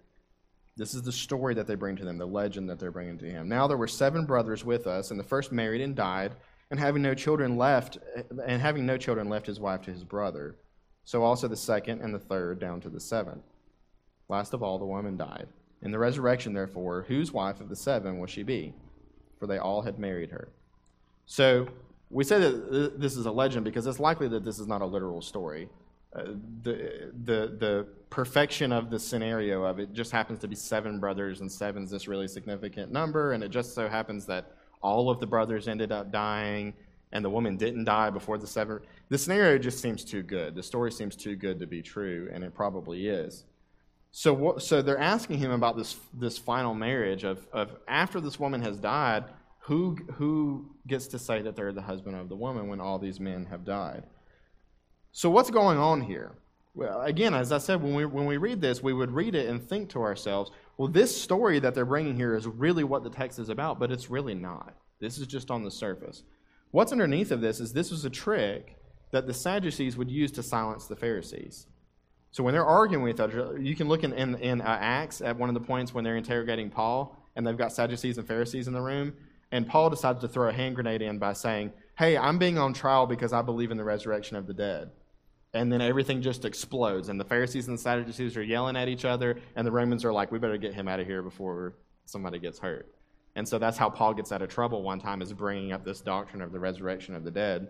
This 0.76 0.94
is 0.94 1.02
the 1.02 1.12
story 1.12 1.54
that 1.54 1.66
they 1.66 1.74
bring 1.74 1.96
to 1.96 2.04
them, 2.04 2.18
the 2.18 2.26
legend 2.26 2.70
that 2.70 2.78
they're 2.78 2.92
bringing 2.92 3.18
to 3.18 3.28
him. 3.28 3.48
Now 3.48 3.66
there 3.66 3.76
were 3.76 3.88
seven 3.88 4.24
brothers 4.24 4.64
with 4.64 4.86
us, 4.86 5.10
and 5.10 5.18
the 5.18 5.24
first 5.24 5.50
married 5.50 5.80
and 5.80 5.96
died, 5.96 6.32
and 6.70 6.78
having 6.78 7.02
no 7.02 7.14
children 7.14 7.56
left, 7.56 7.98
and 8.46 8.62
having 8.62 8.86
no 8.86 8.96
children 8.96 9.28
left 9.28 9.46
his 9.46 9.58
wife 9.58 9.82
to 9.82 9.90
his 9.90 10.04
brother. 10.04 10.54
So 11.04 11.24
also 11.24 11.48
the 11.48 11.56
second 11.56 12.02
and 12.02 12.14
the 12.14 12.18
third 12.18 12.60
down 12.60 12.80
to 12.82 12.90
the 12.90 13.00
seventh. 13.00 13.42
Last 14.28 14.54
of 14.54 14.62
all, 14.62 14.78
the 14.78 14.84
woman 14.84 15.16
died. 15.16 15.48
In 15.82 15.90
the 15.90 15.98
resurrection, 15.98 16.52
therefore, 16.52 17.04
whose 17.06 17.32
wife 17.32 17.60
of 17.60 17.68
the 17.68 17.76
seven 17.76 18.18
will 18.18 18.26
she 18.26 18.42
be? 18.42 18.74
For 19.38 19.46
they 19.46 19.58
all 19.58 19.82
had 19.82 19.98
married 19.98 20.30
her. 20.30 20.48
So 21.26 21.68
we 22.10 22.24
say 22.24 22.40
that 22.40 22.98
this 22.98 23.16
is 23.16 23.26
a 23.26 23.30
legend 23.30 23.64
because 23.64 23.86
it's 23.86 24.00
likely 24.00 24.28
that 24.28 24.44
this 24.44 24.58
is 24.58 24.66
not 24.66 24.82
a 24.82 24.86
literal 24.86 25.20
story. 25.20 25.68
Uh, 26.14 26.22
the, 26.62 27.12
the, 27.24 27.56
the 27.58 27.86
perfection 28.08 28.72
of 28.72 28.90
the 28.90 28.98
scenario 28.98 29.62
of 29.62 29.78
it 29.78 29.92
just 29.92 30.10
happens 30.10 30.38
to 30.40 30.48
be 30.48 30.56
seven 30.56 30.98
brothers, 30.98 31.42
and 31.42 31.52
seven's 31.52 31.90
this 31.90 32.08
really 32.08 32.26
significant 32.26 32.90
number, 32.90 33.32
and 33.32 33.44
it 33.44 33.50
just 33.50 33.74
so 33.74 33.88
happens 33.88 34.24
that 34.24 34.52
all 34.82 35.10
of 35.10 35.20
the 35.20 35.26
brothers 35.26 35.68
ended 35.68 35.92
up 35.92 36.10
dying, 36.10 36.72
and 37.12 37.24
the 37.24 37.30
woman 37.30 37.56
didn't 37.56 37.84
die 37.84 38.08
before 38.10 38.38
the 38.38 38.46
seven. 38.46 38.80
The 39.10 39.18
scenario 39.18 39.58
just 39.58 39.80
seems 39.80 40.02
too 40.02 40.22
good. 40.22 40.54
The 40.54 40.62
story 40.62 40.90
seems 40.90 41.14
too 41.14 41.36
good 41.36 41.60
to 41.60 41.66
be 41.66 41.82
true, 41.82 42.30
and 42.32 42.42
it 42.42 42.54
probably 42.54 43.08
is. 43.08 43.44
So, 44.18 44.34
what, 44.34 44.62
so 44.62 44.82
they're 44.82 44.98
asking 44.98 45.38
him 45.38 45.52
about 45.52 45.76
this, 45.76 45.94
this 46.12 46.38
final 46.38 46.74
marriage 46.74 47.22
of, 47.22 47.46
of 47.52 47.70
after 47.86 48.20
this 48.20 48.40
woman 48.40 48.62
has 48.62 48.76
died, 48.76 49.22
who, 49.60 49.96
who 50.14 50.74
gets 50.88 51.06
to 51.08 51.20
say 51.20 51.40
that 51.42 51.54
they're 51.54 51.72
the 51.72 51.82
husband 51.82 52.16
of 52.16 52.28
the 52.28 52.34
woman 52.34 52.66
when 52.66 52.80
all 52.80 52.98
these 52.98 53.20
men 53.20 53.46
have 53.46 53.64
died? 53.64 54.02
So, 55.12 55.30
what's 55.30 55.50
going 55.50 55.78
on 55.78 56.00
here? 56.00 56.32
Well, 56.74 57.00
again, 57.02 57.32
as 57.32 57.52
I 57.52 57.58
said, 57.58 57.80
when 57.80 57.94
we, 57.94 58.06
when 58.06 58.26
we 58.26 58.38
read 58.38 58.60
this, 58.60 58.82
we 58.82 58.92
would 58.92 59.12
read 59.12 59.36
it 59.36 59.48
and 59.48 59.62
think 59.62 59.88
to 59.90 60.02
ourselves, 60.02 60.50
well, 60.78 60.88
this 60.88 61.16
story 61.16 61.60
that 61.60 61.76
they're 61.76 61.84
bringing 61.84 62.16
here 62.16 62.34
is 62.34 62.44
really 62.44 62.82
what 62.82 63.04
the 63.04 63.10
text 63.10 63.38
is 63.38 63.50
about, 63.50 63.78
but 63.78 63.92
it's 63.92 64.10
really 64.10 64.34
not. 64.34 64.74
This 64.98 65.18
is 65.18 65.28
just 65.28 65.48
on 65.48 65.62
the 65.62 65.70
surface. 65.70 66.24
What's 66.72 66.90
underneath 66.90 67.30
of 67.30 67.40
this 67.40 67.60
is 67.60 67.72
this 67.72 67.92
was 67.92 68.04
a 68.04 68.10
trick 68.10 68.78
that 69.12 69.28
the 69.28 69.34
Sadducees 69.34 69.96
would 69.96 70.10
use 70.10 70.32
to 70.32 70.42
silence 70.42 70.86
the 70.86 70.96
Pharisees. 70.96 71.68
So 72.30 72.42
when 72.42 72.52
they're 72.52 72.66
arguing 72.66 73.02
with 73.02 73.16
each 73.16 73.20
other, 73.20 73.58
you 73.58 73.74
can 73.74 73.88
look 73.88 74.04
in, 74.04 74.12
in, 74.12 74.34
in 74.36 74.60
uh, 74.60 74.78
Acts 74.80 75.20
at 75.20 75.36
one 75.36 75.48
of 75.48 75.54
the 75.54 75.60
points 75.60 75.94
when 75.94 76.04
they're 76.04 76.16
interrogating 76.16 76.70
Paul, 76.70 77.16
and 77.36 77.46
they've 77.46 77.56
got 77.56 77.72
Sadducees 77.72 78.18
and 78.18 78.26
Pharisees 78.26 78.66
in 78.66 78.74
the 78.74 78.80
room, 78.80 79.14
and 79.50 79.66
Paul 79.66 79.90
decides 79.90 80.20
to 80.20 80.28
throw 80.28 80.48
a 80.48 80.52
hand 80.52 80.74
grenade 80.74 81.02
in 81.02 81.18
by 81.18 81.32
saying, 81.32 81.72
Hey, 81.96 82.16
I'm 82.16 82.38
being 82.38 82.58
on 82.58 82.74
trial 82.74 83.06
because 83.06 83.32
I 83.32 83.42
believe 83.42 83.70
in 83.70 83.76
the 83.76 83.84
resurrection 83.84 84.36
of 84.36 84.46
the 84.46 84.54
dead 84.54 84.90
and 85.54 85.72
then 85.72 85.80
everything 85.80 86.20
just 86.22 86.44
explodes. 86.44 87.08
And 87.08 87.18
the 87.18 87.24
Pharisees 87.24 87.68
and 87.68 87.78
the 87.78 87.82
Sadducees 87.82 88.36
are 88.36 88.42
yelling 88.42 88.76
at 88.76 88.88
each 88.88 89.04
other, 89.04 89.38
and 89.56 89.66
the 89.66 89.72
Romans 89.72 90.04
are 90.04 90.12
like, 90.12 90.30
we 90.30 90.38
better 90.38 90.58
get 90.58 90.74
him 90.74 90.88
out 90.88 91.00
of 91.00 91.06
here 91.06 91.22
before 91.22 91.74
somebody 92.04 92.38
gets 92.38 92.58
hurt. 92.58 92.94
And 93.34 93.46
so 93.46 93.58
that's 93.58 93.78
how 93.78 93.88
Paul 93.88 94.14
gets 94.14 94.32
out 94.32 94.42
of 94.42 94.48
trouble 94.48 94.82
one 94.82 95.00
time, 95.00 95.22
is 95.22 95.32
bringing 95.32 95.72
up 95.72 95.84
this 95.84 96.00
doctrine 96.00 96.42
of 96.42 96.52
the 96.52 96.58
resurrection 96.58 97.14
of 97.14 97.24
the 97.24 97.30
dead. 97.30 97.68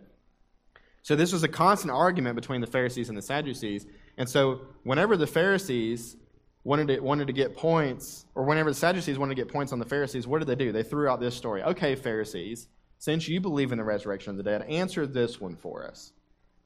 So 1.02 1.14
this 1.14 1.32
was 1.32 1.42
a 1.42 1.48
constant 1.48 1.92
argument 1.92 2.36
between 2.36 2.60
the 2.60 2.66
Pharisees 2.66 3.08
and 3.08 3.16
the 3.16 3.22
Sadducees. 3.22 3.86
And 4.18 4.28
so 4.28 4.60
whenever 4.82 5.16
the 5.16 5.26
Pharisees 5.26 6.16
wanted 6.64 6.88
to, 6.88 7.00
wanted 7.00 7.28
to 7.28 7.32
get 7.32 7.56
points, 7.56 8.26
or 8.34 8.44
whenever 8.44 8.70
the 8.70 8.76
Sadducees 8.76 9.18
wanted 9.18 9.36
to 9.36 9.42
get 9.42 9.50
points 9.50 9.72
on 9.72 9.78
the 9.78 9.86
Pharisees, 9.86 10.26
what 10.26 10.40
did 10.40 10.48
they 10.48 10.54
do? 10.54 10.72
They 10.72 10.82
threw 10.82 11.08
out 11.08 11.20
this 11.20 11.34
story. 11.34 11.62
Okay, 11.62 11.94
Pharisees, 11.94 12.68
since 12.98 13.26
you 13.28 13.40
believe 13.40 13.72
in 13.72 13.78
the 13.78 13.84
resurrection 13.84 14.32
of 14.32 14.36
the 14.36 14.42
dead, 14.42 14.62
answer 14.62 15.06
this 15.06 15.40
one 15.40 15.56
for 15.56 15.86
us. 15.86 16.12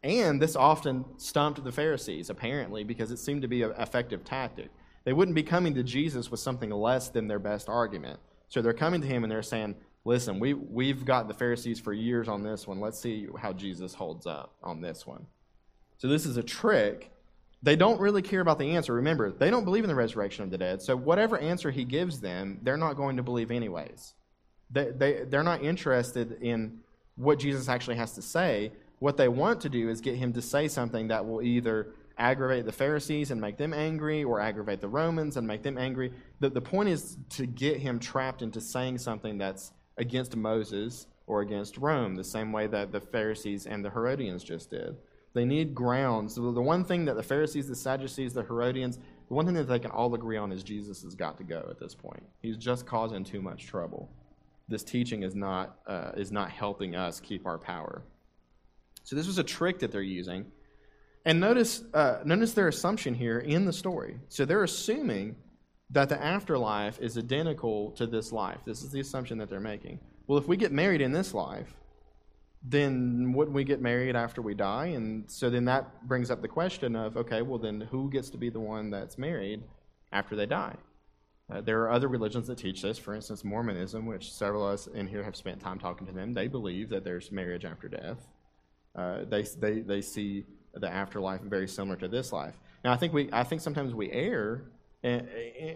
And 0.03 0.43
this 0.43 0.57
often 0.57 1.05
stumped 1.19 1.63
the 1.63 1.71
Pharisees, 1.71 2.31
apparently, 2.31 2.83
because 2.83 3.13
it 3.13 3.19
seemed 3.19 3.43
to 3.43 3.49
be 3.49 3.63
an 3.63 3.73
effective 3.79 4.25
tactic. 4.25 4.71
They 5.05 5.13
wouldn't 5.13 5.35
be 5.35 5.43
coming 5.43 5.75
to 5.75 5.83
Jesus 5.83 6.31
with 6.31 6.41
something 6.41 6.71
less 6.71 7.09
than 7.09 7.29
their 7.29 7.39
best 7.39 7.69
argument. 7.69 8.19
So 8.49 8.63
they're 8.63 8.73
coming 8.73 9.01
to 9.01 9.07
him 9.07 9.23
and 9.23 9.31
they're 9.31 9.43
saying, 9.43 9.77
Listen, 10.05 10.41
we, 10.41 10.53
we've 10.55 11.05
got 11.05 11.29
the 11.29 11.35
Pharisees 11.35 11.79
for 11.79 11.93
years 11.93 12.27
on 12.27 12.43
this 12.43 12.67
one. 12.67 12.81
Let's 12.81 12.99
see 12.99 13.29
how 13.39 13.53
Jesus 13.53 13.95
holds 13.95 14.27
up 14.27 14.53
on 14.61 14.81
this 14.81 15.07
one. 15.07 15.27
So 15.97 16.09
this 16.09 16.27
is 16.27 16.37
a 16.37 16.43
trick. 16.43 17.12
They 17.63 17.77
don't 17.77 18.01
really 18.01 18.23
care 18.23 18.41
about 18.41 18.59
the 18.59 18.75
answer. 18.75 18.93
Remember, 18.95 19.31
they 19.31 19.51
don't 19.51 19.65
believe 19.65 19.85
in 19.85 19.89
the 19.89 19.95
resurrection 19.95 20.43
of 20.45 20.51
the 20.51 20.59
dead. 20.59 20.83
So 20.83 20.97
whatever 20.97 21.39
answer 21.39 21.71
he 21.71 21.85
gives 21.85 22.21
them, 22.21 22.59
they're 22.63 22.77
not 22.77 22.95
going 22.95 23.17
to 23.17 23.23
believe 23.23 23.51
anyways. 23.51 24.15
They, 24.71 24.91
they, 24.91 25.25
they're 25.25 25.45
not 25.45 25.63
interested 25.63 26.43
in 26.43 26.81
what 27.17 27.39
Jesus 27.39 27.69
actually 27.69 27.97
has 27.97 28.15
to 28.15 28.23
say. 28.23 28.73
What 28.99 29.17
they 29.17 29.29
want 29.29 29.61
to 29.61 29.69
do 29.69 29.89
is 29.89 30.01
get 30.01 30.17
him 30.17 30.33
to 30.33 30.43
say 30.43 30.67
something 30.67 31.09
that 31.09 31.25
will 31.27 31.43
either 31.43 31.95
aggravate 32.19 32.65
the 32.65 32.73
Pharisees 32.73 33.31
and 33.31 33.41
make 33.41 33.57
them 33.59 33.73
angry 33.73 34.25
or 34.25 34.41
aggravate 34.41 34.81
the 34.81 34.89
Romans 34.89 35.37
and 35.37 35.47
make 35.47 35.63
them 35.63 35.79
angry. 35.79 36.13
The, 36.41 36.51
the 36.51 36.61
point 36.61 36.89
is 36.89 37.17
to 37.31 37.47
get 37.47 37.79
him 37.79 37.99
trapped 37.99 38.43
into 38.43 38.61
saying 38.61 38.99
something 38.99 39.39
that's 39.39 39.73
against 39.99 40.37
Moses 40.37 41.07
or 41.27 41.43
against 41.43 41.79
Rome, 41.79 42.15
the 42.17 42.25
same 42.25 42.53
way 42.53 42.67
that 42.67 42.93
the 42.93 43.01
Pharisees 43.01 43.67
and 43.67 43.85
the 43.85 43.91
Herodians 43.91 44.43
just 44.43 44.71
did. 44.71 44.97
They 45.35 45.45
need 45.45 45.75
grounds. 45.75 46.35
The, 46.35 46.53
the 46.53 46.63
one 46.63 46.85
thing 46.85 47.05
that 47.07 47.17
the 47.17 47.23
Pharisees, 47.23 47.69
the 47.69 47.77
Sadducees, 47.77 48.35
the 48.35 48.43
Herodians, 48.43 48.99
the 49.29 49.35
one 49.35 49.47
thing 49.47 49.55
that 49.55 49.65
they 49.65 49.79
can 49.79 49.91
all 49.91 50.15
agree 50.15 50.37
on 50.37 50.53
is 50.53 50.63
Jesus 50.63 51.03
has 51.03 51.15
got 51.15 51.39
to 51.39 51.45
go 51.45 51.67
at 51.71 51.79
this 51.79 51.95
point. 51.95 52.23
He's 52.43 52.57
just 52.57 52.85
causing 52.87 53.25
too 53.25 53.41
much 53.41 53.67
trouble. 53.67 54.11
This 54.69 54.85
teaching 54.85 55.23
is 55.23 55.35
not, 55.35 55.79
uh, 55.87 56.13
is 56.17 56.33
not 56.33 56.51
helping 56.51 56.95
us 56.95 57.21
keep 57.21 57.47
our 57.47 57.59
power. 57.59 58.03
So 59.05 59.17
this 59.17 59.27
was 59.27 59.39
a 59.39 59.45
trick 59.45 59.79
that 59.81 59.91
they're 59.91 60.03
using. 60.03 60.47
And 61.25 61.41
notice, 61.41 61.83
uh, 61.95 62.19
notice 62.25 62.53
their 62.53 62.69
assumption 62.69 63.15
here 63.15 63.39
in 63.39 63.65
the 63.65 63.73
story. 63.73 64.19
So 64.29 64.45
they're 64.45 64.65
assuming 64.65 65.37
that 65.91 66.09
the 66.09 66.23
afterlife 66.23 66.99
is 67.01 67.19
identical 67.19 67.91
to 67.93 68.07
this 68.07 68.33
life. 68.33 68.59
This 68.65 68.83
is 68.83 68.91
the 68.91 69.01
assumption 69.01 69.39
that 69.39 69.49
they're 69.49 69.61
making. 69.61 70.01
Well, 70.27 70.39
if 70.39 70.49
we 70.49 70.57
get 70.57 70.73
married 70.73 71.01
in 71.01 71.13
this 71.13 71.35
life, 71.35 71.75
then 72.65 73.33
wouldn't 73.33 73.55
we 73.55 73.65
get 73.65 73.81
married 73.81 74.15
after 74.15 74.41
we 74.41 74.55
die? 74.55 74.87
And 74.87 75.31
so 75.31 75.51
then 75.51 75.65
that 75.67 76.07
brings 76.07 76.31
up 76.31 76.43
the 76.43 76.49
question 76.49 76.95
of 76.95 77.17
okay, 77.17 77.43
well, 77.43 77.59
then 77.59 77.81
who 77.81 78.11
gets 78.11 78.31
to 78.31 78.39
be 78.39 78.51
the 78.51 78.61
one 78.61 78.91
that's 78.91 79.19
married 79.19 79.63
after 80.13 80.37
they 80.37 80.47
die? 80.47 80.77
Uh, 81.53 81.61
there 81.61 81.83
are 81.83 81.91
other 81.91 82.09
religions 82.09 82.47
that 82.47 82.59
teach 82.59 82.83
this. 82.83 82.99
For 82.99 83.15
instance, 83.15 83.45
Mormonism, 83.45 84.07
which 84.07 84.33
several 84.33 84.67
of 84.67 84.75
us 84.75 84.87
in 84.87 85.07
here 85.07 85.23
have 85.23 85.37
spent 85.37 85.61
time 85.61 85.79
talking 85.79 86.07
to 86.07 86.13
them, 86.13 86.33
they 86.33 86.47
believe 86.47 86.89
that 86.91 87.05
there's 87.05 87.33
marriage 87.33 87.65
after 87.65 87.89
death. 87.89 88.29
Uh, 88.95 89.25
they, 89.29 89.43
they, 89.43 89.81
they 89.81 90.01
see 90.01 90.45
the 90.75 90.89
afterlife 90.89 91.41
very 91.43 91.69
similar 91.69 91.97
to 91.97 92.09
this 92.09 92.33
life. 92.33 92.55
Now, 92.85 92.93
I 92.93 92.97
think, 92.97 93.13
we, 93.13 93.29
I 93.33 93.43
think 93.43 93.61
sometimes 93.61 93.95
we 93.95 94.11
err 94.13 94.65
in, 95.03 95.29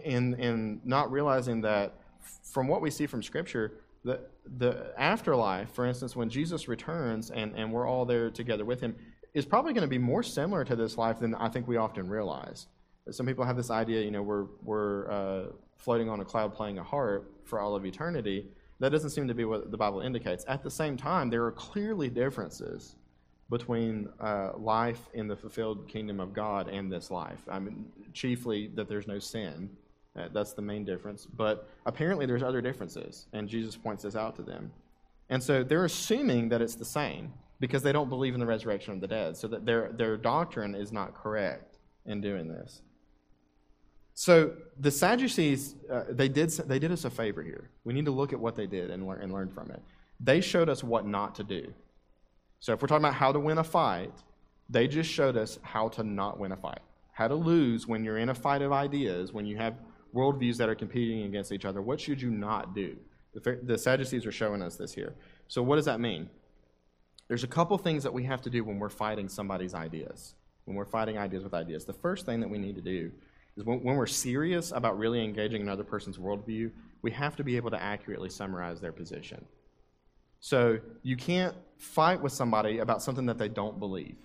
in, 0.03 0.33
in 0.35 0.81
not 0.83 1.11
realizing 1.11 1.61
that 1.61 1.95
from 2.43 2.67
what 2.67 2.81
we 2.81 2.89
see 2.89 3.05
from 3.05 3.21
Scripture, 3.21 3.73
the, 4.07 4.19
the 4.57 4.93
afterlife, 4.97 5.69
for 5.71 5.85
instance, 5.85 6.15
when 6.15 6.29
Jesus 6.29 6.67
returns 6.67 7.29
and, 7.29 7.53
and 7.55 7.71
we're 7.71 7.87
all 7.87 8.05
there 8.05 8.29
together 8.31 8.65
with 8.65 8.79
him, 8.81 8.95
is 9.33 9.45
probably 9.45 9.73
going 9.73 9.83
to 9.83 9.89
be 9.89 9.97
more 9.97 10.23
similar 10.23 10.63
to 10.63 10.75
this 10.75 10.97
life 10.97 11.19
than 11.19 11.35
I 11.35 11.49
think 11.49 11.67
we 11.67 11.77
often 11.77 12.07
realize. 12.09 12.67
Some 13.11 13.25
people 13.25 13.45
have 13.45 13.57
this 13.57 13.69
idea, 13.69 14.01
you 14.01 14.11
know, 14.11 14.23
we're, 14.23 14.45
we're 14.63 15.11
uh, 15.11 15.45
floating 15.75 16.09
on 16.09 16.19
a 16.21 16.25
cloud 16.25 16.53
playing 16.53 16.77
a 16.79 16.83
harp 16.83 17.29
for 17.45 17.59
all 17.59 17.75
of 17.75 17.85
eternity. 17.85 18.47
That 18.79 18.89
doesn't 18.89 19.11
seem 19.11 19.27
to 19.27 19.33
be 19.33 19.45
what 19.45 19.71
the 19.71 19.77
Bible 19.77 20.01
indicates. 20.01 20.45
At 20.47 20.63
the 20.63 20.71
same 20.71 20.97
time, 20.97 21.29
there 21.29 21.45
are 21.45 21.51
clearly 21.51 22.09
differences 22.09 22.95
between 23.49 24.09
uh, 24.19 24.51
life 24.57 25.09
in 25.13 25.27
the 25.27 25.35
fulfilled 25.35 25.87
kingdom 25.87 26.19
of 26.19 26.33
God 26.33 26.67
and 26.67 26.91
this 26.91 27.11
life. 27.11 27.41
I 27.49 27.59
mean, 27.59 27.85
chiefly 28.13 28.71
that 28.75 28.87
there's 28.87 29.07
no 29.07 29.19
sin. 29.19 29.69
That's 30.33 30.53
the 30.53 30.61
main 30.61 30.83
difference. 30.85 31.25
But 31.25 31.67
apparently 31.85 32.25
there's 32.25 32.43
other 32.43 32.61
differences, 32.61 33.27
and 33.33 33.47
Jesus 33.47 33.75
points 33.75 34.03
this 34.03 34.15
out 34.15 34.35
to 34.37 34.43
them. 34.43 34.71
And 35.29 35.41
so 35.41 35.63
they're 35.63 35.85
assuming 35.85 36.49
that 36.49 36.61
it's 36.61 36.75
the 36.75 36.85
same. 36.85 37.33
because 37.59 37.81
they 37.81 37.91
don't 37.91 38.09
believe 38.09 38.33
in 38.33 38.39
the 38.39 38.45
resurrection 38.45 38.93
of 38.93 39.01
the 39.01 39.07
dead. 39.07 39.35
So 39.35 39.47
that 39.47 39.65
their, 39.65 39.91
their 39.91 40.17
doctrine 40.17 40.75
is 40.75 40.91
not 40.91 41.15
correct 41.15 41.77
in 42.05 42.21
doing 42.21 42.47
this. 42.47 42.81
So 44.13 44.53
the 44.79 44.91
Sadducees, 44.91 45.75
uh, 45.91 46.05
they, 46.09 46.27
did, 46.27 46.49
they 46.49 46.79
did 46.79 46.91
us 46.91 47.05
a 47.05 47.09
favor 47.09 47.43
here. 47.43 47.69
We 47.83 47.93
need 47.93 48.05
to 48.05 48.11
look 48.11 48.33
at 48.33 48.39
what 48.39 48.55
they 48.55 48.65
did 48.65 48.89
and 48.89 49.07
learn, 49.07 49.21
and 49.21 49.31
learn 49.31 49.49
from 49.49 49.69
it. 49.71 49.81
They 50.19 50.41
showed 50.41 50.69
us 50.69 50.83
what 50.83 51.05
not 51.05 51.35
to 51.35 51.43
do. 51.43 51.73
So 52.59 52.73
if 52.73 52.81
we're 52.81 52.87
talking 52.87 53.05
about 53.05 53.13
how 53.13 53.31
to 53.31 53.39
win 53.39 53.59
a 53.59 53.63
fight, 53.63 54.13
they 54.69 54.87
just 54.87 55.09
showed 55.09 55.37
us 55.37 55.59
how 55.61 55.89
to 55.89 56.03
not 56.03 56.39
win 56.39 56.51
a 56.51 56.57
fight, 56.57 56.79
how 57.11 57.27
to 57.27 57.35
lose 57.35 57.87
when 57.87 58.03
you're 58.03 58.17
in 58.17 58.29
a 58.29 58.35
fight 58.35 58.63
of 58.63 58.71
ideas, 58.71 59.31
when 59.31 59.45
you 59.45 59.57
have 59.57 59.75
worldviews 60.13 60.57
that 60.57 60.69
are 60.69 60.75
competing 60.75 61.23
against 61.23 61.51
each 61.51 61.65
other. 61.65 61.81
What 61.81 61.99
should 61.99 62.21
you 62.21 62.29
not 62.29 62.73
do? 62.75 62.97
The, 63.33 63.77
Sadducees 63.77 64.25
are 64.25 64.31
showing 64.31 64.61
us 64.61 64.75
this 64.75 64.93
here. 64.93 65.13
So 65.47 65.61
what 65.61 65.75
does 65.75 65.85
that 65.85 65.99
mean? 65.99 66.29
There's 67.27 67.43
a 67.43 67.47
couple 67.47 67.77
things 67.77 68.03
that 68.03 68.13
we 68.13 68.23
have 68.23 68.41
to 68.43 68.49
do 68.49 68.63
when 68.63 68.79
we're 68.79 68.89
fighting 68.89 69.27
somebody's 69.29 69.73
ideas, 69.75 70.33
when 70.65 70.75
we're 70.75 70.85
fighting 70.85 71.17
ideas 71.17 71.43
with 71.43 71.53
ideas. 71.53 71.85
The 71.85 71.93
first 71.93 72.25
thing 72.25 72.39
that 72.39 72.49
we 72.49 72.57
need 72.57 72.75
to 72.75 72.81
do 72.81 73.11
is 73.55 73.63
when, 73.63 73.83
when 73.83 73.95
we're 73.95 74.07
serious 74.07 74.71
about 74.71 74.97
really 74.97 75.23
engaging 75.23 75.61
another 75.61 75.83
person's 75.83 76.17
worldview, 76.17 76.71
we 77.01 77.11
have 77.11 77.35
to 77.35 77.43
be 77.43 77.57
able 77.57 77.69
to 77.71 77.81
accurately 77.81 78.29
summarize 78.29 78.79
their 78.79 78.91
position. 78.91 79.43
So 80.39 80.79
you 81.03 81.17
can't 81.17 81.55
fight 81.77 82.21
with 82.21 82.31
somebody 82.31 82.79
about 82.79 83.01
something 83.01 83.25
that 83.25 83.37
they 83.37 83.49
don't 83.49 83.79
believe. 83.79 84.17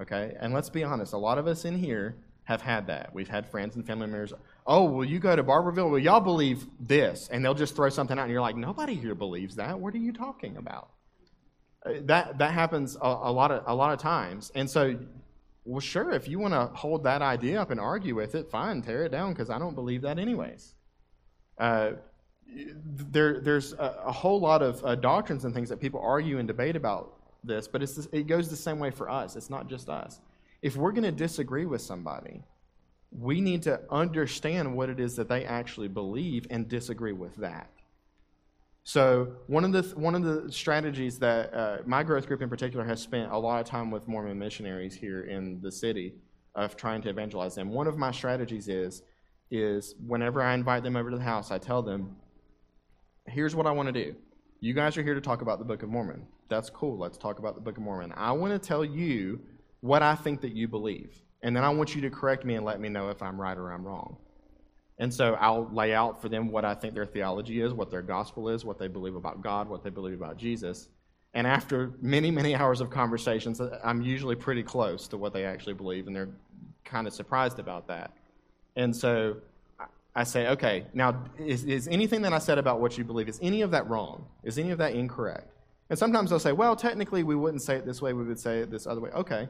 Okay? 0.00 0.34
And 0.40 0.54
let's 0.54 0.70
be 0.70 0.84
honest, 0.84 1.12
a 1.12 1.18
lot 1.18 1.38
of 1.38 1.46
us 1.46 1.64
in 1.64 1.76
here 1.76 2.16
have 2.44 2.62
had 2.62 2.86
that. 2.86 3.14
We've 3.14 3.28
had 3.28 3.48
friends 3.48 3.76
and 3.76 3.86
family 3.86 4.06
members, 4.06 4.32
oh, 4.70 4.84
well, 4.84 5.04
you 5.04 5.18
go 5.18 5.34
to 5.34 5.42
Barberville, 5.42 5.90
well, 5.90 5.98
y'all 5.98 6.20
believe 6.20 6.64
this. 6.78 7.28
And 7.30 7.44
they'll 7.44 7.54
just 7.54 7.74
throw 7.74 7.88
something 7.88 8.16
out, 8.16 8.22
and 8.22 8.32
you're 8.32 8.40
like, 8.40 8.56
nobody 8.56 8.94
here 8.94 9.16
believes 9.16 9.56
that. 9.56 9.78
What 9.78 9.92
are 9.94 9.98
you 9.98 10.12
talking 10.12 10.56
about? 10.56 10.90
Uh, 11.84 11.94
that, 12.02 12.38
that 12.38 12.52
happens 12.52 12.96
a, 12.96 13.06
a, 13.06 13.32
lot 13.32 13.50
of, 13.50 13.64
a 13.66 13.74
lot 13.74 13.92
of 13.92 13.98
times. 13.98 14.52
And 14.54 14.70
so, 14.70 14.96
well, 15.64 15.80
sure, 15.80 16.12
if 16.12 16.28
you 16.28 16.38
want 16.38 16.54
to 16.54 16.66
hold 16.66 17.02
that 17.02 17.20
idea 17.20 17.60
up 17.60 17.72
and 17.72 17.80
argue 17.80 18.14
with 18.14 18.36
it, 18.36 18.48
fine, 18.48 18.80
tear 18.80 19.04
it 19.04 19.10
down, 19.10 19.32
because 19.32 19.50
I 19.50 19.58
don't 19.58 19.74
believe 19.74 20.02
that 20.02 20.20
anyways. 20.20 20.72
Uh, 21.58 21.92
there, 23.10 23.40
there's 23.40 23.72
a, 23.72 24.02
a, 24.06 24.12
whole 24.12 24.40
lot 24.40 24.62
of 24.62 24.84
uh, 24.84 24.94
doctrines 24.94 25.44
and 25.44 25.52
things 25.52 25.68
that 25.68 25.80
people 25.80 26.00
argue 26.00 26.38
and 26.38 26.46
debate 26.46 26.76
about 26.76 27.12
this, 27.42 27.66
but 27.66 27.82
it's, 27.82 27.96
it 28.12 28.28
goes 28.28 28.48
the 28.48 28.56
same 28.56 28.78
way 28.78 28.90
for 28.90 29.10
us. 29.10 29.34
It's 29.34 29.50
not 29.50 29.68
just 29.68 29.88
us. 29.88 30.20
If 30.62 30.76
we're 30.76 30.92
going 30.92 31.04
to 31.04 31.12
disagree 31.12 31.66
with 31.66 31.80
somebody, 31.80 32.44
we 33.10 33.40
need 33.40 33.62
to 33.62 33.80
understand 33.90 34.76
what 34.76 34.88
it 34.88 35.00
is 35.00 35.16
that 35.16 35.28
they 35.28 35.44
actually 35.44 35.88
believe 35.88 36.46
and 36.50 36.68
disagree 36.68 37.12
with 37.12 37.36
that. 37.36 37.70
So 38.82 39.36
one 39.46 39.64
of 39.64 39.72
the 39.72 39.82
one 39.98 40.14
of 40.14 40.22
the 40.22 40.50
strategies 40.50 41.18
that 41.18 41.52
uh, 41.52 41.78
my 41.86 42.02
growth 42.02 42.26
group 42.26 42.40
in 42.40 42.48
particular 42.48 42.84
has 42.84 43.00
spent 43.00 43.30
a 43.30 43.38
lot 43.38 43.60
of 43.60 43.66
time 43.66 43.90
with 43.90 44.08
Mormon 44.08 44.38
missionaries 44.38 44.94
here 44.94 45.22
in 45.22 45.60
the 45.60 45.70
city 45.70 46.14
of 46.54 46.76
trying 46.76 47.02
to 47.02 47.10
evangelize 47.10 47.54
them. 47.54 47.70
One 47.70 47.86
of 47.86 47.98
my 47.98 48.10
strategies 48.10 48.68
is 48.68 49.02
is 49.50 49.94
whenever 50.06 50.40
I 50.42 50.54
invite 50.54 50.82
them 50.82 50.96
over 50.96 51.10
to 51.10 51.16
the 51.16 51.22
house, 51.22 51.50
I 51.50 51.58
tell 51.58 51.82
them, 51.82 52.16
"Here's 53.26 53.54
what 53.54 53.66
I 53.66 53.72
want 53.72 53.88
to 53.88 53.92
do. 53.92 54.14
You 54.60 54.74
guys 54.74 54.96
are 54.96 55.02
here 55.02 55.14
to 55.14 55.20
talk 55.20 55.42
about 55.42 55.58
the 55.58 55.64
Book 55.64 55.82
of 55.82 55.88
Mormon. 55.88 56.26
That's 56.48 56.70
cool. 56.70 56.98
Let's 56.98 57.18
talk 57.18 57.38
about 57.38 57.54
the 57.54 57.60
Book 57.60 57.76
of 57.76 57.82
Mormon. 57.82 58.12
I 58.16 58.32
want 58.32 58.52
to 58.52 58.58
tell 58.58 58.84
you 58.84 59.40
what 59.80 60.02
I 60.02 60.14
think 60.14 60.40
that 60.42 60.54
you 60.54 60.68
believe, 60.68 61.22
and 61.42 61.56
then 61.56 61.64
I 61.64 61.70
want 61.70 61.94
you 61.94 62.00
to 62.02 62.10
correct 62.10 62.44
me 62.44 62.54
and 62.54 62.64
let 62.64 62.80
me 62.80 62.88
know 62.88 63.08
if 63.10 63.22
I'm 63.22 63.40
right 63.40 63.56
or 63.56 63.70
I'm 63.72 63.84
wrong." 63.84 64.16
And 64.98 65.12
so 65.12 65.34
I'll 65.34 65.68
lay 65.72 65.94
out 65.94 66.20
for 66.20 66.28
them 66.28 66.52
what 66.52 66.66
I 66.66 66.74
think 66.74 66.92
their 66.92 67.06
theology 67.06 67.62
is, 67.62 67.72
what 67.72 67.90
their 67.90 68.02
gospel 68.02 68.50
is, 68.50 68.66
what 68.66 68.78
they 68.78 68.86
believe 68.86 69.16
about 69.16 69.40
God, 69.40 69.68
what 69.68 69.82
they 69.82 69.88
believe 69.88 70.20
about 70.20 70.36
Jesus. 70.36 70.88
And 71.32 71.46
after 71.46 71.92
many, 72.02 72.30
many 72.30 72.54
hours 72.54 72.82
of 72.82 72.90
conversations, 72.90 73.60
I'm 73.82 74.02
usually 74.02 74.36
pretty 74.36 74.62
close 74.62 75.08
to 75.08 75.16
what 75.16 75.32
they 75.32 75.44
actually 75.46 75.72
believe, 75.74 76.06
and 76.06 76.14
they're 76.14 76.28
kind 76.84 77.06
of 77.06 77.14
surprised 77.14 77.58
about 77.58 77.86
that. 77.88 78.10
And 78.76 78.94
so 78.94 79.36
I 80.14 80.24
say, 80.24 80.48
okay, 80.48 80.86
now, 80.92 81.24
is, 81.38 81.64
is 81.64 81.88
anything 81.88 82.20
that 82.22 82.32
I 82.32 82.38
said 82.38 82.58
about 82.58 82.80
what 82.80 82.98
you 82.98 83.04
believe, 83.04 83.28
is 83.28 83.38
any 83.40 83.62
of 83.62 83.70
that 83.70 83.88
wrong? 83.88 84.26
Is 84.42 84.58
any 84.58 84.70
of 84.70 84.78
that 84.78 84.94
incorrect? 84.94 85.52
And 85.88 85.98
sometimes 85.98 86.30
they'll 86.30 86.38
say, 86.40 86.52
well, 86.52 86.76
technically, 86.76 87.22
we 87.22 87.36
wouldn't 87.36 87.62
say 87.62 87.76
it 87.76 87.86
this 87.86 88.02
way, 88.02 88.12
we 88.12 88.24
would 88.24 88.38
say 88.38 88.58
it 88.58 88.70
this 88.70 88.86
other 88.86 89.00
way. 89.00 89.10
Okay. 89.10 89.48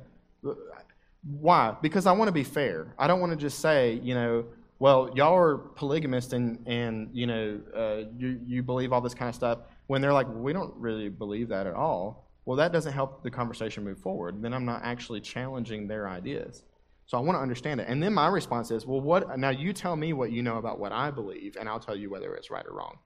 Why? 1.22 1.76
Because 1.82 2.06
I 2.06 2.12
want 2.12 2.28
to 2.28 2.32
be 2.32 2.44
fair. 2.44 2.94
I 2.98 3.06
don't 3.06 3.20
want 3.20 3.32
to 3.32 3.36
just 3.36 3.58
say, 3.58 4.00
you 4.02 4.14
know, 4.14 4.46
well, 4.78 5.10
y'all 5.14 5.34
are 5.34 5.58
polygamist 5.58 6.32
and, 6.32 6.66
and 6.66 7.10
you 7.12 7.26
know, 7.26 7.60
uh, 7.76 8.08
you, 8.16 8.40
you 8.46 8.62
believe 8.62 8.92
all 8.92 9.02
this 9.02 9.14
kind 9.14 9.28
of 9.28 9.34
stuff, 9.34 9.58
when 9.88 10.00
they're 10.00 10.12
like, 10.12 10.26
we 10.32 10.52
don't 10.52 10.74
really 10.76 11.08
believe 11.10 11.48
that 11.48 11.66
at 11.66 11.74
all, 11.74 12.30
well, 12.46 12.56
that 12.56 12.72
doesn't 12.72 12.92
help 12.92 13.22
the 13.22 13.30
conversation 13.30 13.84
move 13.84 13.98
forward. 13.98 14.42
Then 14.42 14.54
I'm 14.54 14.64
not 14.64 14.80
actually 14.82 15.20
challenging 15.20 15.86
their 15.86 16.08
ideas. 16.08 16.64
So 17.04 17.18
I 17.18 17.20
want 17.20 17.36
to 17.36 17.42
understand 17.42 17.80
it. 17.80 17.88
And 17.88 18.02
then 18.02 18.14
my 18.14 18.28
response 18.28 18.70
is, 18.70 18.86
well, 18.86 19.00
what, 19.00 19.38
now 19.38 19.50
you 19.50 19.72
tell 19.72 19.96
me 19.96 20.12
what 20.12 20.32
you 20.32 20.42
know 20.42 20.58
about 20.58 20.78
what 20.78 20.92
I 20.92 21.10
believe, 21.10 21.56
and 21.58 21.68
I'll 21.68 21.80
tell 21.80 21.96
you 21.96 22.08
whether 22.08 22.34
it's 22.34 22.50
right 22.50 22.64
or 22.64 22.72
wrong. 22.72 22.96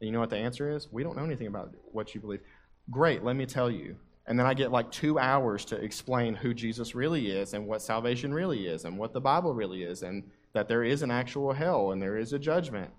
And 0.00 0.06
you 0.06 0.12
know 0.12 0.20
what 0.20 0.30
the 0.30 0.36
answer 0.36 0.70
is? 0.70 0.88
We 0.90 1.02
don't 1.02 1.16
know 1.16 1.24
anything 1.24 1.48
about 1.48 1.74
what 1.92 2.14
you 2.14 2.20
believe. 2.20 2.40
Great, 2.90 3.24
let 3.24 3.36
me 3.36 3.46
tell 3.46 3.70
you. 3.70 3.96
And 4.28 4.38
then 4.38 4.46
I 4.46 4.52
get 4.52 4.70
like 4.70 4.90
two 4.90 5.18
hours 5.18 5.64
to 5.64 5.76
explain 5.76 6.34
who 6.34 6.52
Jesus 6.52 6.94
really 6.94 7.30
is 7.30 7.54
and 7.54 7.66
what 7.66 7.80
salvation 7.80 8.32
really 8.32 8.66
is 8.66 8.84
and 8.84 8.98
what 8.98 9.14
the 9.14 9.20
Bible 9.22 9.54
really 9.54 9.82
is 9.82 10.02
and 10.02 10.22
that 10.52 10.68
there 10.68 10.84
is 10.84 11.00
an 11.00 11.10
actual 11.10 11.54
hell 11.54 11.92
and 11.92 12.00
there 12.00 12.18
is 12.18 12.34
a 12.34 12.38
judgment. 12.38 12.90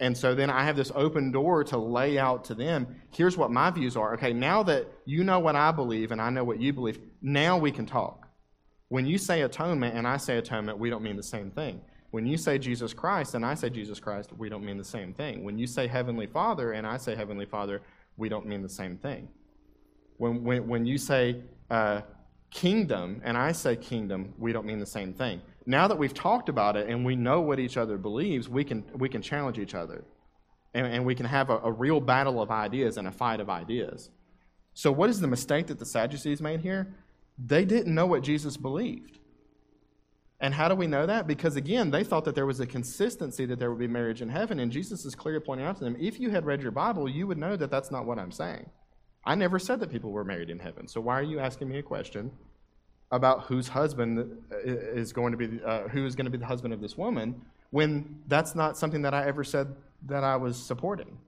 And 0.00 0.14
so 0.14 0.34
then 0.34 0.50
I 0.50 0.64
have 0.64 0.76
this 0.76 0.92
open 0.94 1.32
door 1.32 1.64
to 1.64 1.78
lay 1.78 2.18
out 2.18 2.44
to 2.44 2.54
them 2.54 2.94
here's 3.10 3.38
what 3.38 3.50
my 3.50 3.70
views 3.70 3.96
are. 3.96 4.12
Okay, 4.14 4.34
now 4.34 4.62
that 4.64 4.86
you 5.06 5.24
know 5.24 5.38
what 5.38 5.56
I 5.56 5.72
believe 5.72 6.12
and 6.12 6.20
I 6.20 6.28
know 6.28 6.44
what 6.44 6.60
you 6.60 6.74
believe, 6.74 7.00
now 7.22 7.56
we 7.56 7.72
can 7.72 7.86
talk. 7.86 8.28
When 8.88 9.06
you 9.06 9.16
say 9.16 9.40
atonement 9.40 9.96
and 9.96 10.06
I 10.06 10.18
say 10.18 10.36
atonement, 10.36 10.78
we 10.78 10.90
don't 10.90 11.02
mean 11.02 11.16
the 11.16 11.22
same 11.22 11.50
thing. 11.50 11.80
When 12.10 12.26
you 12.26 12.36
say 12.36 12.58
Jesus 12.58 12.92
Christ 12.92 13.34
and 13.34 13.46
I 13.46 13.54
say 13.54 13.70
Jesus 13.70 13.98
Christ, 13.98 14.30
we 14.36 14.50
don't 14.50 14.64
mean 14.64 14.76
the 14.76 14.84
same 14.84 15.14
thing. 15.14 15.42
When 15.42 15.58
you 15.58 15.66
say 15.66 15.86
Heavenly 15.86 16.26
Father 16.26 16.72
and 16.72 16.86
I 16.86 16.98
say 16.98 17.16
Heavenly 17.16 17.46
Father, 17.46 17.80
we 18.18 18.28
don't 18.28 18.44
mean 18.44 18.60
the 18.60 18.68
same 18.68 18.98
thing. 18.98 19.28
When, 20.18 20.44
when, 20.44 20.66
when 20.66 20.86
you 20.86 20.98
say 20.98 21.42
uh, 21.70 22.02
kingdom 22.50 23.20
and 23.24 23.36
I 23.36 23.52
say 23.52 23.76
kingdom, 23.76 24.34
we 24.38 24.52
don't 24.52 24.66
mean 24.66 24.78
the 24.78 24.86
same 24.86 25.12
thing 25.12 25.40
now 25.66 25.88
that 25.88 25.98
we've 25.98 26.14
talked 26.14 26.48
about 26.48 26.76
it 26.76 26.88
and 26.88 27.04
we 27.04 27.16
know 27.16 27.40
what 27.40 27.58
each 27.58 27.76
other 27.76 27.98
believes, 27.98 28.48
we 28.48 28.64
can, 28.64 28.84
we 28.94 29.08
can 29.08 29.20
challenge 29.20 29.58
each 29.58 29.74
other. 29.74 30.04
And, 30.72 30.86
and 30.86 31.04
we 31.04 31.14
can 31.14 31.26
have 31.26 31.50
a, 31.50 31.58
a 31.58 31.72
real 31.72 32.00
battle 32.00 32.40
of 32.40 32.50
ideas 32.50 32.96
and 32.96 33.08
a 33.08 33.12
fight 33.12 33.40
of 33.40 33.50
ideas. 33.50 34.10
So, 34.74 34.92
what 34.92 35.10
is 35.10 35.20
the 35.20 35.26
mistake 35.26 35.66
that 35.68 35.78
the 35.78 35.86
Sadducees 35.86 36.40
made 36.40 36.60
here? 36.60 36.94
They 37.38 37.64
didn't 37.64 37.94
know 37.94 38.06
what 38.06 38.22
Jesus 38.22 38.56
believed. 38.56 39.18
And 40.38 40.52
how 40.52 40.68
do 40.68 40.74
we 40.74 40.86
know 40.86 41.06
that? 41.06 41.26
Because 41.26 41.56
again, 41.56 41.90
they 41.90 42.04
thought 42.04 42.24
that 42.26 42.34
there 42.34 42.44
was 42.44 42.60
a 42.60 42.66
consistency 42.66 43.46
that 43.46 43.58
there 43.58 43.70
would 43.70 43.78
be 43.78 43.86
marriage 43.86 44.20
in 44.20 44.28
heaven. 44.28 44.60
And 44.60 44.70
Jesus 44.70 45.06
is 45.06 45.14
clearly 45.14 45.40
pointing 45.40 45.66
out 45.66 45.78
to 45.78 45.84
them 45.84 45.96
if 45.98 46.20
you 46.20 46.30
had 46.30 46.44
read 46.44 46.60
your 46.60 46.72
Bible, 46.72 47.08
you 47.08 47.26
would 47.26 47.38
know 47.38 47.56
that 47.56 47.70
that's 47.70 47.90
not 47.90 48.04
what 48.04 48.18
I'm 48.18 48.32
saying. 48.32 48.68
I 49.26 49.34
never 49.34 49.58
said 49.58 49.80
that 49.80 49.90
people 49.90 50.12
were 50.12 50.24
married 50.24 50.50
in 50.50 50.60
heaven. 50.60 50.86
So 50.86 51.00
why 51.00 51.18
are 51.18 51.22
you 51.22 51.40
asking 51.40 51.68
me 51.68 51.78
a 51.78 51.82
question 51.82 52.30
about 53.10 53.44
whose 53.44 53.68
husband 53.68 54.44
is 54.64 55.12
going 55.12 55.32
to 55.32 55.36
be 55.36 55.60
uh, 55.64 55.88
who 55.88 56.06
is 56.06 56.14
going 56.14 56.26
to 56.26 56.30
be 56.30 56.38
the 56.38 56.46
husband 56.46 56.72
of 56.72 56.80
this 56.80 56.96
woman 56.96 57.40
when 57.70 58.22
that's 58.28 58.54
not 58.54 58.78
something 58.78 59.02
that 59.02 59.14
I 59.14 59.26
ever 59.26 59.44
said 59.44 59.74
that 60.06 60.24
I 60.24 60.36
was 60.36 60.56
supporting. 60.56 61.18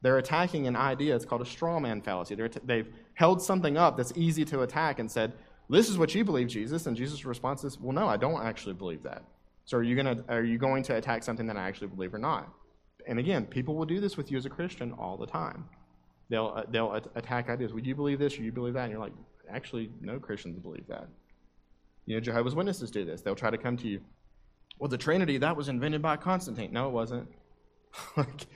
They're 0.00 0.18
attacking 0.18 0.66
an 0.66 0.76
idea. 0.76 1.14
It's 1.16 1.24
called 1.24 1.42
a 1.42 1.46
straw 1.46 1.78
man 1.80 2.00
fallacy. 2.00 2.36
T- 2.36 2.60
they've 2.64 2.88
held 3.14 3.42
something 3.42 3.76
up 3.76 3.96
that's 3.96 4.12
easy 4.16 4.44
to 4.46 4.62
attack 4.62 4.98
and 4.98 5.10
said, 5.10 5.32
"This 5.68 5.90
is 5.90 5.98
what 5.98 6.14
you 6.14 6.24
believe, 6.24 6.48
Jesus." 6.48 6.86
And 6.86 6.96
Jesus' 6.96 7.24
response 7.24 7.62
is, 7.64 7.78
"Well, 7.78 7.92
no, 7.92 8.08
I 8.08 8.16
don't 8.16 8.42
actually 8.42 8.74
believe 8.74 9.02
that." 9.02 9.22
So 9.64 9.76
are 9.76 9.82
you 9.82 9.96
going 10.02 10.16
to 10.16 10.24
are 10.32 10.44
you 10.44 10.56
going 10.56 10.82
to 10.84 10.96
attack 10.96 11.22
something 11.22 11.46
that 11.46 11.56
I 11.56 11.68
actually 11.68 11.88
believe 11.88 12.14
or 12.14 12.18
not? 12.18 12.48
And 13.06 13.18
again, 13.18 13.46
people 13.46 13.74
will 13.74 13.86
do 13.86 14.00
this 14.00 14.16
with 14.16 14.30
you 14.30 14.38
as 14.38 14.46
a 14.46 14.50
Christian 14.50 14.92
all 14.92 15.16
the 15.16 15.26
time. 15.26 15.64
They'll 16.30 16.52
uh, 16.56 16.62
they'll 16.70 16.94
attack 17.14 17.48
ideas. 17.48 17.72
Would 17.72 17.86
you 17.86 17.94
believe 17.94 18.18
this 18.18 18.38
or 18.38 18.42
you 18.42 18.52
believe 18.52 18.74
that? 18.74 18.84
And 18.84 18.92
you're 18.92 19.00
like, 19.00 19.14
actually, 19.50 19.90
no 20.00 20.18
Christians 20.18 20.58
believe 20.58 20.86
that. 20.88 21.08
You 22.06 22.16
know, 22.16 22.20
Jehovah's 22.20 22.54
Witnesses 22.54 22.90
do 22.90 23.04
this. 23.04 23.22
They'll 23.22 23.34
try 23.34 23.50
to 23.50 23.58
come 23.58 23.76
to 23.78 23.88
you. 23.88 24.00
Well, 24.78 24.88
the 24.88 24.98
Trinity, 24.98 25.38
that 25.38 25.56
was 25.56 25.68
invented 25.68 26.02
by 26.02 26.16
Constantine. 26.16 26.72
No, 26.72 26.88
it 26.88 26.92
wasn't. 26.92 27.28
like, 28.16 28.46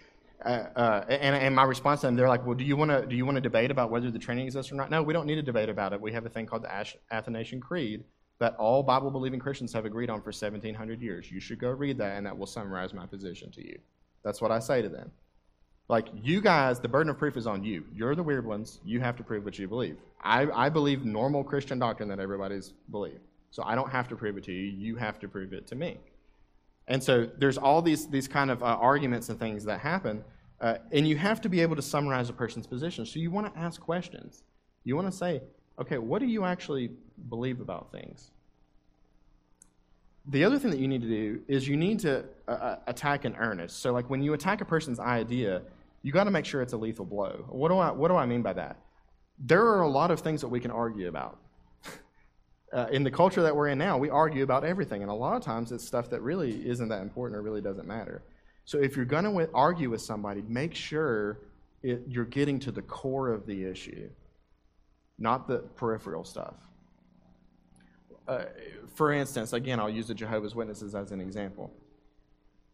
uh, 0.45 0.49
uh, 0.49 1.05
and, 1.09 1.37
and 1.37 1.55
my 1.55 1.65
response 1.65 2.01
to 2.01 2.07
them, 2.07 2.17
they're 2.17 2.29
like, 2.29 2.45
well, 2.47 2.55
do 2.55 2.65
you 2.65 2.77
want 2.77 2.91
to 2.91 3.07
do 3.07 3.17
you 3.17 3.25
want 3.25 3.37
to 3.37 3.41
debate 3.41 3.71
about 3.71 3.91
whether 3.91 4.11
the 4.11 4.19
Trinity 4.19 4.47
exists 4.47 4.71
or 4.73 4.75
not? 4.75 4.91
No, 4.91 5.03
we 5.03 5.13
don't 5.13 5.27
need 5.27 5.37
to 5.37 5.43
debate 5.43 5.69
about 5.69 5.93
it. 5.93 6.01
We 6.01 6.13
have 6.13 6.27
a 6.27 6.29
thing 6.29 6.47
called 6.47 6.65
the 6.65 6.95
Athanasian 7.11 7.61
Creed 7.61 8.05
that 8.39 8.57
all 8.57 8.83
Bible-believing 8.83 9.39
Christians 9.39 9.73
have 9.73 9.85
agreed 9.85 10.11
on 10.11 10.21
for 10.21 10.33
1,700 10.33 11.01
years. 11.01 11.31
You 11.31 11.39
should 11.39 11.61
go 11.61 11.71
read 11.71 11.97
that, 11.99 12.17
and 12.17 12.27
that 12.27 12.37
will 12.37 12.47
summarize 12.47 12.93
my 12.93 13.07
position 13.07 13.53
to 13.53 13.65
you. 13.65 13.79
That's 14.25 14.41
what 14.41 14.51
I 14.51 14.59
say 14.59 14.83
to 14.83 14.89
them. 14.89 15.13
Like, 15.89 16.09
you 16.23 16.41
guys, 16.41 16.81
the 16.81 16.89
burden 16.89 17.11
of 17.11 17.19
proof 17.19 17.37
is 17.37 17.47
on 17.47 17.65
you. 17.65 17.85
You're 17.95 18.15
the 18.15 18.23
weird 18.23 18.47
ones. 18.47 18.81
You 18.85 19.01
have 19.01 19.17
to 19.17 19.23
prove 19.23 19.45
what 19.45 19.59
you 19.59 19.69
believe. 19.69 19.99
I, 20.23 20.49
I 20.51 20.69
believe 20.69 21.05
normal 21.05 21.45
Christian 21.45 21.79
doctrine 21.79 22.09
that 22.09 22.21
everybody's 22.21 22.73
believe. 22.91 23.21
So 23.51 23.63
I 23.65 23.75
don't 23.75 23.91
have 23.91 24.09
to 24.09 24.17
prove 24.17 24.37
it 24.37 24.45
to 24.45 24.53
you. 24.53 24.71
You 24.71 24.97
have 24.97 25.21
to 25.21 25.29
prove 25.29 25.53
it 25.53 25.67
to 25.69 25.75
me. 25.75 25.99
And 26.89 27.03
so 27.03 27.29
there's 27.39 27.59
all 27.59 27.83
these, 27.83 28.09
these 28.09 28.27
kind 28.27 28.51
of 28.51 28.63
uh, 28.63 28.67
arguments 28.67 29.29
and 29.29 29.39
things 29.39 29.65
that 29.65 29.81
happen. 29.81 30.25
Uh, 30.61 30.79
and 30.91 31.07
you 31.07 31.17
have 31.17 31.41
to 31.43 31.49
be 31.49 31.61
able 31.61 31.77
to 31.77 31.83
summarize 31.83 32.29
a 32.29 32.33
person's 32.33 32.67
position. 32.67 33.07
So 33.07 33.19
you 33.19 33.31
want 33.31 33.53
to 33.53 33.61
ask 33.61 33.81
questions. 33.81 34.43
You 34.85 34.97
want 34.97 35.11
to 35.11 35.17
say, 35.17 35.43
okay, 35.79 35.99
what 35.99 36.21
do 36.21 36.27
you 36.27 36.45
actually 36.45 36.91
believe 37.29 37.61
about 37.61 37.93
things? 37.93 38.32
The 40.27 40.45
other 40.45 40.59
thing 40.59 40.71
that 40.71 40.79
you 40.79 40.87
need 40.87 41.03
to 41.03 41.09
do 41.09 41.41
is 41.49 41.67
you 41.67 41.77
need 41.77 41.99
to 42.01 42.25
uh, 42.47 42.51
uh 42.51 42.79
attack 42.87 43.25
in 43.25 43.35
earnest. 43.37 43.81
So, 43.81 43.93
like 43.93 44.09
when 44.09 44.23
you 44.23 44.35
attack 44.35 44.61
a 44.61 44.65
person's 44.65 45.01
idea, 45.01 45.63
you 46.03 46.13
got 46.13 46.25
to 46.25 46.31
make 46.31 46.45
sure 46.45 46.63
it's 46.63 46.73
a 46.73 46.77
lethal 46.77 47.05
blow. 47.05 47.45
What 47.49 47.69
do 47.69 47.79
I 47.79 47.91
what 47.91 48.09
do 48.09 48.17
I 48.17 48.27
mean 48.27 48.43
by 48.43 48.53
that? 48.53 48.77
There 49.39 49.67
are 49.67 49.83
a 49.83 49.89
lot 49.89 50.11
of 50.11 50.21
things 50.21 50.41
that 50.43 50.49
we 50.49 50.61
can 50.61 50.71
argue 50.71 51.09
about. 51.09 51.39
uh, 52.73 52.87
in 52.93 53.03
the 53.03 53.11
culture 53.11 53.43
that 53.43 53.55
we're 53.55 53.69
in 53.69 53.79
now, 53.79 53.99
we 53.99 54.11
argue 54.11 54.45
about 54.45 54.65
everything, 54.65 55.03
and 55.03 55.11
a 55.11 55.15
lot 55.15 55.37
of 55.37 55.43
times 55.43 55.73
it's 55.73 55.85
stuff 55.85 56.11
that 56.11 56.21
really 56.21 56.69
isn't 56.69 56.89
that 56.89 57.03
important 57.03 57.37
or 57.37 57.43
really 57.43 57.61
doesn't 57.61 57.87
matter. 57.87 58.23
So, 58.65 58.79
if 58.79 58.95
you're 58.97 59.05
going 59.05 59.25
to 59.25 59.51
argue 59.53 59.91
with 59.91 60.03
somebody, 60.03 60.43
make 60.43 60.75
sure 60.75 61.41
it, 61.83 62.03
you're 62.07 62.25
getting 62.25 62.61
to 62.61 62.71
the 62.71 62.83
core 62.83 63.31
of 63.31 63.47
the 63.47 63.65
issue, 63.65 64.09
not 65.19 65.49
the 65.49 65.59
peripheral 65.77 66.25
stuff. 66.25 66.55
Uh, 68.27 68.45
for 68.95 69.13
instance, 69.13 69.53
again, 69.53 69.81
I'll 69.81 69.91
use 69.91 70.09
the 70.09 70.15
Jehovah's 70.15 70.55
Witnesses 70.55 70.95
as 70.95 71.13
an 71.13 71.21
example. 71.21 71.73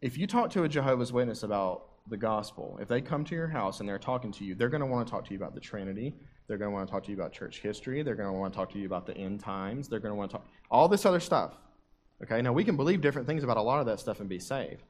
If 0.01 0.17
you 0.17 0.27
talk 0.27 0.49
to 0.51 0.63
a 0.63 0.69
Jehovah's 0.69 1.11
Witness 1.11 1.43
about 1.43 1.85
the 2.09 2.17
gospel, 2.17 2.77
if 2.81 2.87
they 2.87 3.01
come 3.01 3.23
to 3.25 3.35
your 3.35 3.47
house 3.47 3.79
and 3.79 3.89
they're 3.89 3.99
talking 3.99 4.31
to 4.33 4.43
you, 4.43 4.55
they're 4.55 4.69
going 4.69 4.81
to 4.81 4.87
want 4.87 5.07
to 5.07 5.11
talk 5.11 5.25
to 5.25 5.31
you 5.31 5.37
about 5.37 5.53
the 5.53 5.59
Trinity. 5.59 6.15
They're 6.47 6.57
going 6.57 6.71
to 6.71 6.75
want 6.75 6.87
to 6.87 6.91
talk 6.91 7.03
to 7.03 7.11
you 7.11 7.17
about 7.17 7.31
church 7.31 7.59
history. 7.59 8.01
They're 8.01 8.15
going 8.15 8.31
to 8.31 8.39
want 8.39 8.53
to 8.53 8.57
talk 8.57 8.71
to 8.73 8.79
you 8.79 8.85
about 8.85 9.05
the 9.05 9.15
end 9.15 9.39
times. 9.39 9.87
They're 9.87 9.99
going 9.99 10.13
to 10.13 10.15
want 10.15 10.31
to 10.31 10.37
talk 10.37 10.47
all 10.71 10.87
this 10.87 11.05
other 11.05 11.19
stuff. 11.19 11.53
Okay, 12.23 12.41
now 12.41 12.51
we 12.51 12.63
can 12.63 12.75
believe 12.75 13.01
different 13.01 13.27
things 13.27 13.43
about 13.43 13.57
a 13.57 13.61
lot 13.61 13.79
of 13.79 13.85
that 13.85 13.99
stuff 13.99 14.19
and 14.19 14.27
be 14.27 14.39
saved. 14.39 14.83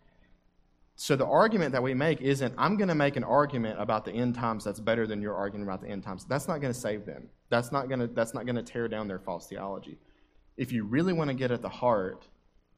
So 0.95 1.15
the 1.15 1.25
argument 1.25 1.71
that 1.71 1.81
we 1.81 1.93
make 1.93 2.19
isn't, 2.19 2.53
I'm 2.57 2.75
going 2.75 2.89
to 2.89 2.95
make 2.95 3.15
an 3.15 3.23
argument 3.23 3.79
about 3.79 4.03
the 4.03 4.11
end 4.11 4.35
times 4.35 4.65
that's 4.65 4.81
better 4.81 5.07
than 5.07 5.21
your 5.21 5.33
argument 5.33 5.69
about 5.69 5.81
the 5.81 5.87
end 5.87 6.03
times. 6.03 6.25
That's 6.25 6.47
not 6.47 6.59
going 6.59 6.73
to 6.73 6.79
save 6.79 7.05
them. 7.05 7.29
That's 7.49 7.71
not 7.71 7.87
going 7.87 8.01
to, 8.01 8.07
that's 8.07 8.33
not 8.33 8.45
going 8.45 8.57
to 8.57 8.63
tear 8.63 8.87
down 8.89 9.07
their 9.07 9.19
false 9.19 9.47
theology. 9.47 9.97
If 10.59 10.73
you 10.73 10.83
really 10.83 11.13
want 11.13 11.29
to 11.29 11.33
get 11.33 11.51
at 11.51 11.61
the 11.61 11.69
heart 11.69 12.27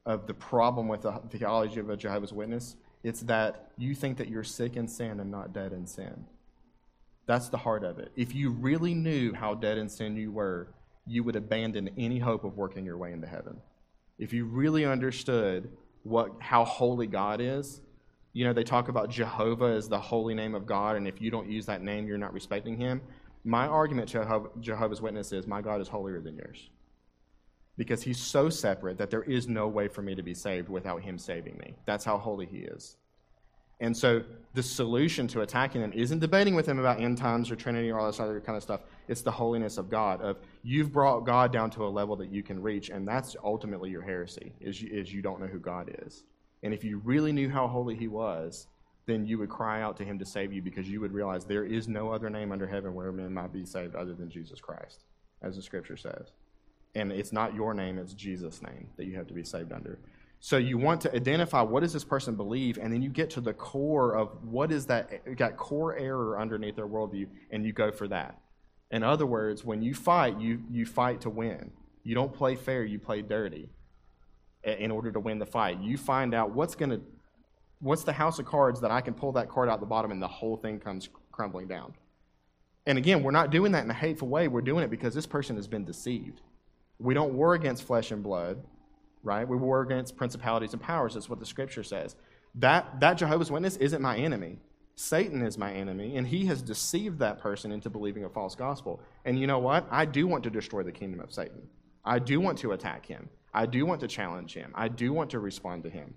of 0.05 0.27
the 0.27 0.35
problem 0.35 0.87
with 0.87 1.01
the 1.01 1.19
theology 1.31 1.79
of 1.79 1.89
a 1.89 1.97
Jehovah's 1.97 2.31
Witness, 2.31 2.75
it's 3.01 3.21
that 3.21 3.71
you 3.75 3.95
think 3.95 4.19
that 4.19 4.29
you're 4.29 4.43
sick 4.43 4.75
in 4.75 4.87
sin 4.87 5.19
and 5.19 5.31
not 5.31 5.51
dead 5.51 5.73
in 5.73 5.87
sin. 5.87 6.25
That's 7.25 7.49
the 7.49 7.57
heart 7.57 7.83
of 7.83 7.97
it. 7.97 8.11
If 8.15 8.35
you 8.35 8.51
really 8.51 8.93
knew 8.93 9.33
how 9.33 9.55
dead 9.55 9.79
in 9.79 9.89
sin 9.89 10.15
you 10.15 10.31
were, 10.31 10.67
you 11.07 11.23
would 11.23 11.35
abandon 11.35 11.89
any 11.97 12.19
hope 12.19 12.43
of 12.43 12.55
working 12.55 12.85
your 12.85 12.97
way 12.97 13.13
into 13.13 13.25
heaven. 13.25 13.57
If 14.19 14.31
you 14.31 14.45
really 14.45 14.85
understood 14.85 15.71
what, 16.03 16.33
how 16.39 16.63
holy 16.65 17.07
God 17.07 17.41
is, 17.41 17.81
you 18.33 18.45
know, 18.45 18.53
they 18.53 18.63
talk 18.63 18.89
about 18.89 19.09
Jehovah 19.09 19.73
as 19.73 19.89
the 19.89 19.99
holy 19.99 20.35
name 20.35 20.53
of 20.53 20.67
God, 20.67 20.97
and 20.97 21.07
if 21.07 21.19
you 21.19 21.31
don't 21.31 21.49
use 21.49 21.65
that 21.65 21.81
name, 21.81 22.05
you're 22.05 22.19
not 22.19 22.31
respecting 22.31 22.77
him. 22.77 23.01
My 23.43 23.65
argument 23.65 24.09
to 24.09 24.51
Jehovah's 24.59 25.01
Witness 25.01 25.31
is 25.31 25.47
my 25.47 25.61
God 25.61 25.81
is 25.81 25.87
holier 25.87 26.21
than 26.21 26.35
yours. 26.35 26.69
Because 27.81 28.03
he's 28.03 28.19
so 28.19 28.47
separate 28.47 28.99
that 28.99 29.09
there 29.09 29.23
is 29.23 29.47
no 29.47 29.67
way 29.67 29.87
for 29.87 30.03
me 30.03 30.13
to 30.13 30.21
be 30.21 30.35
saved 30.35 30.69
without 30.69 31.01
him 31.01 31.17
saving 31.17 31.57
me. 31.57 31.73
That's 31.87 32.05
how 32.05 32.15
holy 32.15 32.45
he 32.45 32.59
is. 32.59 32.97
And 33.79 33.97
so 33.97 34.21
the 34.53 34.61
solution 34.61 35.27
to 35.29 35.41
attacking 35.41 35.81
him 35.81 35.91
isn't 35.91 36.19
debating 36.19 36.53
with 36.53 36.67
him 36.67 36.77
about 36.77 37.01
end 37.01 37.17
times 37.17 37.49
or 37.49 37.55
Trinity 37.55 37.89
or 37.89 37.97
all 37.97 38.05
this 38.05 38.19
other 38.19 38.39
kind 38.39 38.55
of 38.55 38.61
stuff. 38.61 38.81
It's 39.07 39.23
the 39.23 39.31
holiness 39.31 39.79
of 39.79 39.89
God. 39.89 40.21
Of 40.21 40.37
you've 40.61 40.93
brought 40.93 41.21
God 41.21 41.51
down 41.51 41.71
to 41.71 41.87
a 41.87 41.89
level 41.89 42.15
that 42.17 42.31
you 42.31 42.43
can 42.43 42.61
reach, 42.61 42.91
and 42.91 43.07
that's 43.07 43.35
ultimately 43.43 43.89
your 43.89 44.03
heresy. 44.03 44.53
Is 44.61 44.79
you, 44.79 44.89
is 44.93 45.11
you 45.11 45.23
don't 45.23 45.41
know 45.41 45.47
who 45.47 45.57
God 45.57 45.89
is. 46.05 46.21
And 46.61 46.75
if 46.75 46.83
you 46.83 47.01
really 47.03 47.31
knew 47.31 47.49
how 47.49 47.67
holy 47.67 47.95
he 47.95 48.07
was, 48.07 48.67
then 49.07 49.25
you 49.25 49.39
would 49.39 49.49
cry 49.49 49.81
out 49.81 49.97
to 49.97 50.05
him 50.05 50.19
to 50.19 50.25
save 50.25 50.53
you 50.53 50.61
because 50.61 50.87
you 50.87 51.01
would 51.01 51.13
realize 51.13 51.45
there 51.45 51.65
is 51.65 51.87
no 51.87 52.11
other 52.11 52.29
name 52.29 52.51
under 52.51 52.67
heaven 52.67 52.93
where 52.93 53.11
men 53.11 53.33
might 53.33 53.51
be 53.51 53.65
saved 53.65 53.95
other 53.95 54.13
than 54.13 54.29
Jesus 54.29 54.61
Christ, 54.61 55.05
as 55.41 55.55
the 55.55 55.63
scripture 55.63 55.97
says. 55.97 56.33
And 56.95 57.11
it's 57.11 57.31
not 57.31 57.55
your 57.55 57.73
name, 57.73 57.97
it's 57.97 58.13
Jesus' 58.13 58.61
name 58.61 58.87
that 58.97 59.05
you 59.05 59.15
have 59.15 59.27
to 59.27 59.33
be 59.33 59.43
saved 59.43 59.71
under. 59.71 59.99
So 60.39 60.57
you 60.57 60.77
want 60.77 61.01
to 61.01 61.15
identify 61.15 61.61
what 61.61 61.81
does 61.81 61.93
this 61.93 62.03
person 62.03 62.35
believe, 62.35 62.77
and 62.77 62.91
then 62.91 63.01
you 63.01 63.09
get 63.09 63.29
to 63.31 63.41
the 63.41 63.53
core 63.53 64.15
of 64.15 64.43
what 64.43 64.71
is 64.71 64.87
that, 64.87 65.37
got 65.37 65.55
core 65.55 65.95
error 65.95 66.39
underneath 66.39 66.75
their 66.75 66.87
worldview, 66.87 67.27
and 67.51 67.63
you 67.63 67.73
go 67.73 67.91
for 67.91 68.07
that. 68.07 68.39
In 68.89 69.03
other 69.03 69.25
words, 69.25 69.63
when 69.63 69.81
you 69.81 69.93
fight, 69.93 70.39
you, 70.39 70.63
you 70.69 70.85
fight 70.85 71.21
to 71.21 71.29
win. 71.29 71.71
You 72.03 72.15
don't 72.15 72.33
play 72.33 72.55
fair, 72.55 72.83
you 72.83 72.99
play 72.99 73.21
dirty 73.21 73.69
in 74.63 74.91
order 74.91 75.11
to 75.11 75.19
win 75.19 75.39
the 75.39 75.45
fight. 75.45 75.79
You 75.79 75.97
find 75.97 76.33
out 76.33 76.51
what's 76.51 76.75
going 76.75 76.89
to 76.89 77.01
what's 77.79 78.03
the 78.03 78.13
house 78.13 78.37
of 78.37 78.45
cards 78.45 78.79
that 78.81 78.91
I 78.91 79.01
can 79.01 79.13
pull 79.13 79.31
that 79.33 79.49
card 79.49 79.67
out 79.67 79.79
the 79.79 79.87
bottom 79.87 80.11
and 80.11 80.21
the 80.21 80.27
whole 80.27 80.55
thing 80.55 80.79
comes 80.79 81.09
crumbling 81.31 81.67
down. 81.67 81.93
And 82.85 82.97
again, 82.97 83.23
we're 83.23 83.31
not 83.31 83.49
doing 83.49 83.71
that 83.71 83.83
in 83.83 83.89
a 83.89 83.95
hateful 83.95 84.27
way. 84.27 84.47
We're 84.47 84.61
doing 84.61 84.83
it 84.83 84.89
because 84.89 85.13
this 85.13 85.25
person 85.25 85.55
has 85.55 85.67
been 85.67 85.83
deceived. 85.83 86.41
We 87.01 87.13
don't 87.13 87.33
war 87.33 87.53
against 87.53 87.83
flesh 87.83 88.11
and 88.11 88.21
blood, 88.23 88.63
right? 89.23 89.47
We 89.47 89.57
war 89.57 89.81
against 89.81 90.15
principalities 90.15 90.73
and 90.73 90.81
powers. 90.81 91.13
That's 91.15 91.29
what 91.29 91.39
the 91.39 91.45
scripture 91.45 91.83
says. 91.83 92.15
That, 92.55 92.99
that 92.99 93.15
Jehovah's 93.15 93.51
Witness 93.51 93.77
isn't 93.77 94.01
my 94.01 94.17
enemy. 94.17 94.57
Satan 94.95 95.41
is 95.41 95.57
my 95.57 95.71
enemy, 95.73 96.17
and 96.17 96.27
he 96.27 96.45
has 96.45 96.61
deceived 96.61 97.19
that 97.19 97.39
person 97.39 97.71
into 97.71 97.89
believing 97.89 98.25
a 98.25 98.29
false 98.29 98.55
gospel. 98.55 99.01
And 99.25 99.39
you 99.39 99.47
know 99.47 99.59
what? 99.59 99.87
I 99.89 100.05
do 100.05 100.27
want 100.27 100.43
to 100.43 100.49
destroy 100.49 100.83
the 100.83 100.91
kingdom 100.91 101.21
of 101.21 101.33
Satan. 101.33 101.61
I 102.05 102.19
do 102.19 102.39
want 102.39 102.57
to 102.59 102.73
attack 102.73 103.05
him. 103.05 103.29
I 103.53 103.65
do 103.65 103.85
want 103.85 104.01
to 104.01 104.07
challenge 104.07 104.53
him. 104.53 104.71
I 104.75 104.87
do 104.89 105.13
want 105.13 105.29
to 105.31 105.39
respond 105.39 105.83
to 105.83 105.89
him. 105.89 106.13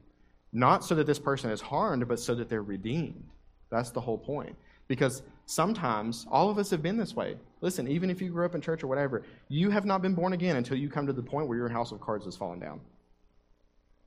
Not 0.52 0.84
so 0.84 0.94
that 0.96 1.06
this 1.06 1.18
person 1.18 1.50
is 1.50 1.60
harmed, 1.60 2.06
but 2.08 2.20
so 2.20 2.34
that 2.34 2.48
they're 2.48 2.62
redeemed. 2.62 3.28
That's 3.70 3.90
the 3.90 4.00
whole 4.00 4.18
point. 4.18 4.56
Because 4.86 5.22
sometimes 5.46 6.26
all 6.30 6.50
of 6.50 6.58
us 6.58 6.70
have 6.70 6.82
been 6.82 6.96
this 6.96 7.14
way. 7.14 7.36
Listen, 7.60 7.88
even 7.88 8.10
if 8.10 8.20
you 8.20 8.30
grew 8.30 8.44
up 8.44 8.54
in 8.54 8.60
church 8.60 8.82
or 8.82 8.86
whatever, 8.86 9.22
you 9.48 9.70
have 9.70 9.84
not 9.84 10.02
been 10.02 10.14
born 10.14 10.32
again 10.32 10.56
until 10.56 10.76
you 10.76 10.88
come 10.88 11.06
to 11.06 11.12
the 11.12 11.22
point 11.22 11.48
where 11.48 11.58
your 11.58 11.68
house 11.68 11.92
of 11.92 12.00
cards 12.00 12.24
has 12.24 12.36
fallen 12.36 12.58
down. 12.58 12.80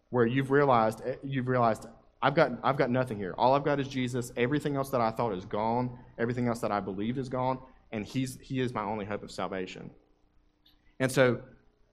Where 0.10 0.26
you've 0.26 0.52
realized 0.52 1.02
eh, 1.06 1.16
you've 1.24 1.48
realized 1.48 1.86
I've 2.22 2.36
got 2.36 2.52
I've 2.64 2.78
got 2.78 2.90
nothing 2.90 3.18
here. 3.18 3.34
All 3.38 3.54
I've 3.54 3.66
got 3.66 3.80
is 3.80 3.88
Jesus. 3.88 4.32
Everything 4.38 4.76
else 4.76 4.90
that 4.92 5.02
I 5.02 5.12
thought 5.12 5.34
is 5.34 5.46
gone. 5.46 5.98
Everything 6.18 6.48
else 6.48 6.60
that 6.60 6.72
I 6.72 6.80
believed 6.80 7.18
is 7.18 7.30
gone, 7.30 7.60
and 7.92 8.06
he's 8.06 8.38
he 8.42 8.60
is 8.62 8.74
my 8.74 8.84
only 8.84 9.06
hope 9.06 9.24
of 9.24 9.32
salvation. 9.32 9.90
And 11.00 11.12
so 11.12 11.42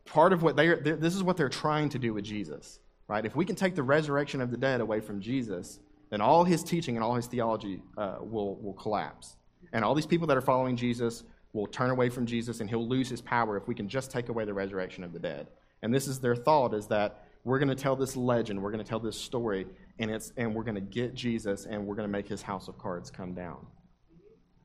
part 0.04 0.32
of 0.32 0.42
what 0.42 0.56
they 0.56 0.68
are, 0.68 0.76
this 0.76 1.14
is 1.14 1.22
what 1.22 1.36
they're 1.36 1.48
trying 1.48 1.88
to 1.90 1.98
do 1.98 2.14
with 2.14 2.24
Jesus, 2.24 2.78
right? 3.08 3.24
If 3.24 3.36
we 3.36 3.44
can 3.44 3.56
take 3.56 3.74
the 3.74 3.82
resurrection 3.82 4.40
of 4.40 4.50
the 4.50 4.56
dead 4.56 4.80
away 4.80 5.00
from 5.00 5.20
Jesus, 5.20 5.80
then 6.14 6.20
all 6.20 6.44
his 6.44 6.62
teaching 6.62 6.94
and 6.94 7.02
all 7.02 7.16
his 7.16 7.26
theology 7.26 7.82
uh, 7.98 8.18
will, 8.20 8.54
will 8.62 8.74
collapse. 8.74 9.34
And 9.72 9.84
all 9.84 9.96
these 9.96 10.06
people 10.06 10.28
that 10.28 10.36
are 10.36 10.40
following 10.40 10.76
Jesus 10.76 11.24
will 11.52 11.66
turn 11.66 11.90
away 11.90 12.08
from 12.08 12.24
Jesus 12.24 12.60
and 12.60 12.70
he'll 12.70 12.86
lose 12.86 13.08
his 13.08 13.20
power 13.20 13.56
if 13.56 13.66
we 13.66 13.74
can 13.74 13.88
just 13.88 14.12
take 14.12 14.28
away 14.28 14.44
the 14.44 14.54
resurrection 14.54 15.02
of 15.02 15.12
the 15.12 15.18
dead. 15.18 15.48
And 15.82 15.92
this 15.92 16.06
is 16.06 16.20
their 16.20 16.36
thought 16.36 16.72
is 16.72 16.86
that 16.86 17.24
we're 17.42 17.58
going 17.58 17.68
to 17.68 17.74
tell 17.74 17.96
this 17.96 18.14
legend, 18.14 18.62
we're 18.62 18.70
going 18.70 18.84
to 18.84 18.88
tell 18.88 19.00
this 19.00 19.18
story, 19.18 19.66
and, 19.98 20.08
it's, 20.08 20.32
and 20.36 20.54
we're 20.54 20.62
going 20.62 20.76
to 20.76 20.80
get 20.80 21.14
Jesus 21.14 21.66
and 21.66 21.84
we're 21.84 21.96
going 21.96 22.06
to 22.06 22.12
make 22.12 22.28
his 22.28 22.42
house 22.42 22.68
of 22.68 22.78
cards 22.78 23.10
come 23.10 23.34
down. 23.34 23.66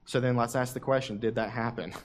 So 0.05 0.19
then 0.19 0.35
let's 0.35 0.55
ask 0.55 0.75
the 0.75 0.79
question 0.79 1.17
did 1.17 1.33
that 1.33 1.49
happen? 1.49 1.95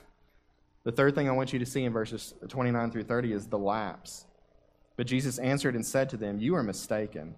The 0.85 0.91
third 0.91 1.15
thing 1.15 1.27
I 1.27 1.31
want 1.31 1.51
you 1.51 1.57
to 1.57 1.65
see 1.65 1.83
in 1.83 1.91
verses 1.93 2.35
29 2.47 2.91
through 2.91 3.05
30 3.05 3.33
is 3.33 3.47
the 3.47 3.57
lapse. 3.57 4.25
But 4.97 5.07
Jesus 5.07 5.39
answered 5.39 5.73
and 5.73 5.83
said 5.83 6.11
to 6.11 6.17
them, 6.17 6.39
You 6.39 6.55
are 6.55 6.61
mistaken, 6.61 7.33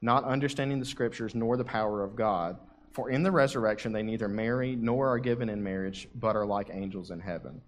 not 0.00 0.24
understanding 0.24 0.78
the 0.78 0.86
scriptures 0.86 1.34
nor 1.34 1.56
the 1.56 1.64
power 1.64 2.02
of 2.02 2.16
God. 2.16 2.58
For 2.92 3.10
in 3.10 3.22
the 3.22 3.30
resurrection 3.30 3.92
they 3.92 4.02
neither 4.02 4.28
marry 4.28 4.76
nor 4.76 5.08
are 5.08 5.18
given 5.18 5.48
in 5.48 5.62
marriage, 5.62 6.08
but 6.14 6.36
are 6.36 6.46
like 6.46 6.70
angels 6.72 7.10
in 7.10 7.20
heaven. 7.20 7.60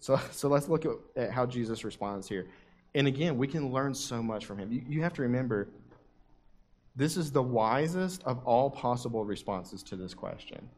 So, 0.00 0.20
so 0.30 0.48
let's 0.48 0.68
look 0.68 0.84
at, 0.84 0.92
at 1.16 1.30
how 1.30 1.46
Jesus 1.46 1.84
responds 1.84 2.28
here. 2.28 2.46
And 2.94 3.06
again, 3.06 3.36
we 3.36 3.46
can 3.46 3.72
learn 3.72 3.94
so 3.94 4.22
much 4.22 4.46
from 4.46 4.58
him. 4.58 4.72
You, 4.72 4.82
you 4.88 5.02
have 5.02 5.12
to 5.14 5.22
remember, 5.22 5.68
this 6.94 7.16
is 7.16 7.30
the 7.30 7.42
wisest 7.42 8.22
of 8.24 8.42
all 8.46 8.70
possible 8.70 9.24
responses 9.24 9.82
to 9.84 9.96
this 9.96 10.14
question 10.14 10.68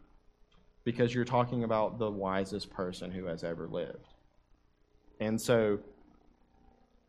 because 0.85 1.14
you're 1.14 1.25
talking 1.25 1.64
about 1.64 1.99
the 1.99 2.11
wisest 2.11 2.71
person 2.71 3.11
who 3.11 3.27
has 3.27 3.44
ever 3.44 3.68
lived. 3.68 4.14
And 5.21 5.40
so 5.40 5.79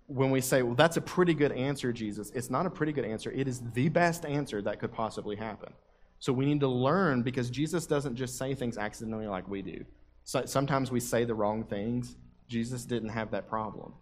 when 0.09 0.31
we 0.31 0.41
say, 0.41 0.61
well, 0.63 0.75
that's 0.75 0.97
a 0.97 1.01
pretty 1.01 1.33
good 1.33 1.51
answer, 1.51 1.93
Jesus, 1.93 2.31
it's 2.31 2.49
not 2.49 2.65
a 2.65 2.69
pretty 2.69 2.91
good 2.91 3.05
answer. 3.05 3.31
It 3.31 3.47
is 3.47 3.61
the 3.73 3.89
best 3.89 4.25
answer 4.25 4.61
that 4.61 4.79
could 4.79 4.91
possibly 4.91 5.35
happen. 5.35 5.71
So 6.19 6.33
we 6.33 6.45
need 6.45 6.59
to 6.59 6.67
learn 6.67 7.21
because 7.21 7.49
Jesus 7.49 7.85
doesn't 7.85 8.15
just 8.15 8.37
say 8.37 8.53
things 8.53 8.77
accidentally 8.77 9.27
like 9.27 9.47
we 9.47 9.61
do. 9.61 9.85
So 10.23 10.45
sometimes 10.45 10.91
we 10.91 10.99
say 10.99 11.23
the 11.23 11.35
wrong 11.35 11.63
things. 11.63 12.17
Jesus 12.47 12.85
didn't 12.85 13.09
have 13.09 13.31
that 13.31 13.47
problem. 13.47 13.93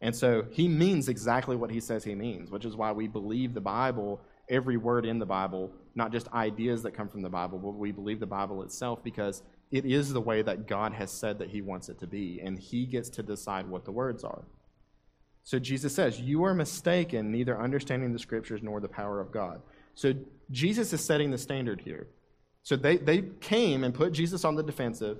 And 0.00 0.14
so 0.14 0.44
he 0.50 0.68
means 0.68 1.08
exactly 1.08 1.56
what 1.56 1.70
he 1.70 1.80
says 1.80 2.04
he 2.04 2.14
means, 2.14 2.50
which 2.50 2.64
is 2.64 2.76
why 2.76 2.92
we 2.92 3.08
believe 3.08 3.54
the 3.54 3.60
Bible 3.60 4.20
every 4.48 4.76
word 4.76 5.06
in 5.06 5.18
the 5.18 5.26
Bible, 5.26 5.72
not 5.94 6.12
just 6.12 6.28
ideas 6.32 6.82
that 6.82 6.92
come 6.92 7.08
from 7.08 7.22
the 7.22 7.28
Bible, 7.28 7.58
but 7.58 7.70
we 7.70 7.92
believe 7.92 8.20
the 8.20 8.26
Bible 8.26 8.62
itself 8.62 9.02
because 9.02 9.42
it 9.70 9.84
is 9.84 10.12
the 10.12 10.20
way 10.20 10.42
that 10.42 10.66
God 10.66 10.92
has 10.92 11.10
said 11.10 11.38
that 11.38 11.50
He 11.50 11.62
wants 11.62 11.88
it 11.88 11.98
to 12.00 12.06
be, 12.06 12.40
and 12.42 12.58
He 12.58 12.86
gets 12.86 13.08
to 13.10 13.22
decide 13.22 13.66
what 13.66 13.84
the 13.84 13.92
words 13.92 14.24
are. 14.24 14.44
So 15.44 15.58
Jesus 15.58 15.94
says, 15.94 16.20
You 16.20 16.44
are 16.44 16.54
mistaken, 16.54 17.30
neither 17.30 17.58
understanding 17.58 18.12
the 18.12 18.18
scriptures 18.18 18.62
nor 18.62 18.80
the 18.80 18.88
power 18.88 19.20
of 19.20 19.30
God. 19.30 19.62
So 19.94 20.14
Jesus 20.50 20.92
is 20.92 21.04
setting 21.04 21.30
the 21.30 21.38
standard 21.38 21.80
here. 21.80 22.08
So 22.62 22.76
they, 22.76 22.96
they 22.96 23.22
came 23.40 23.84
and 23.84 23.94
put 23.94 24.12
Jesus 24.12 24.44
on 24.44 24.56
the 24.56 24.62
defensive, 24.62 25.18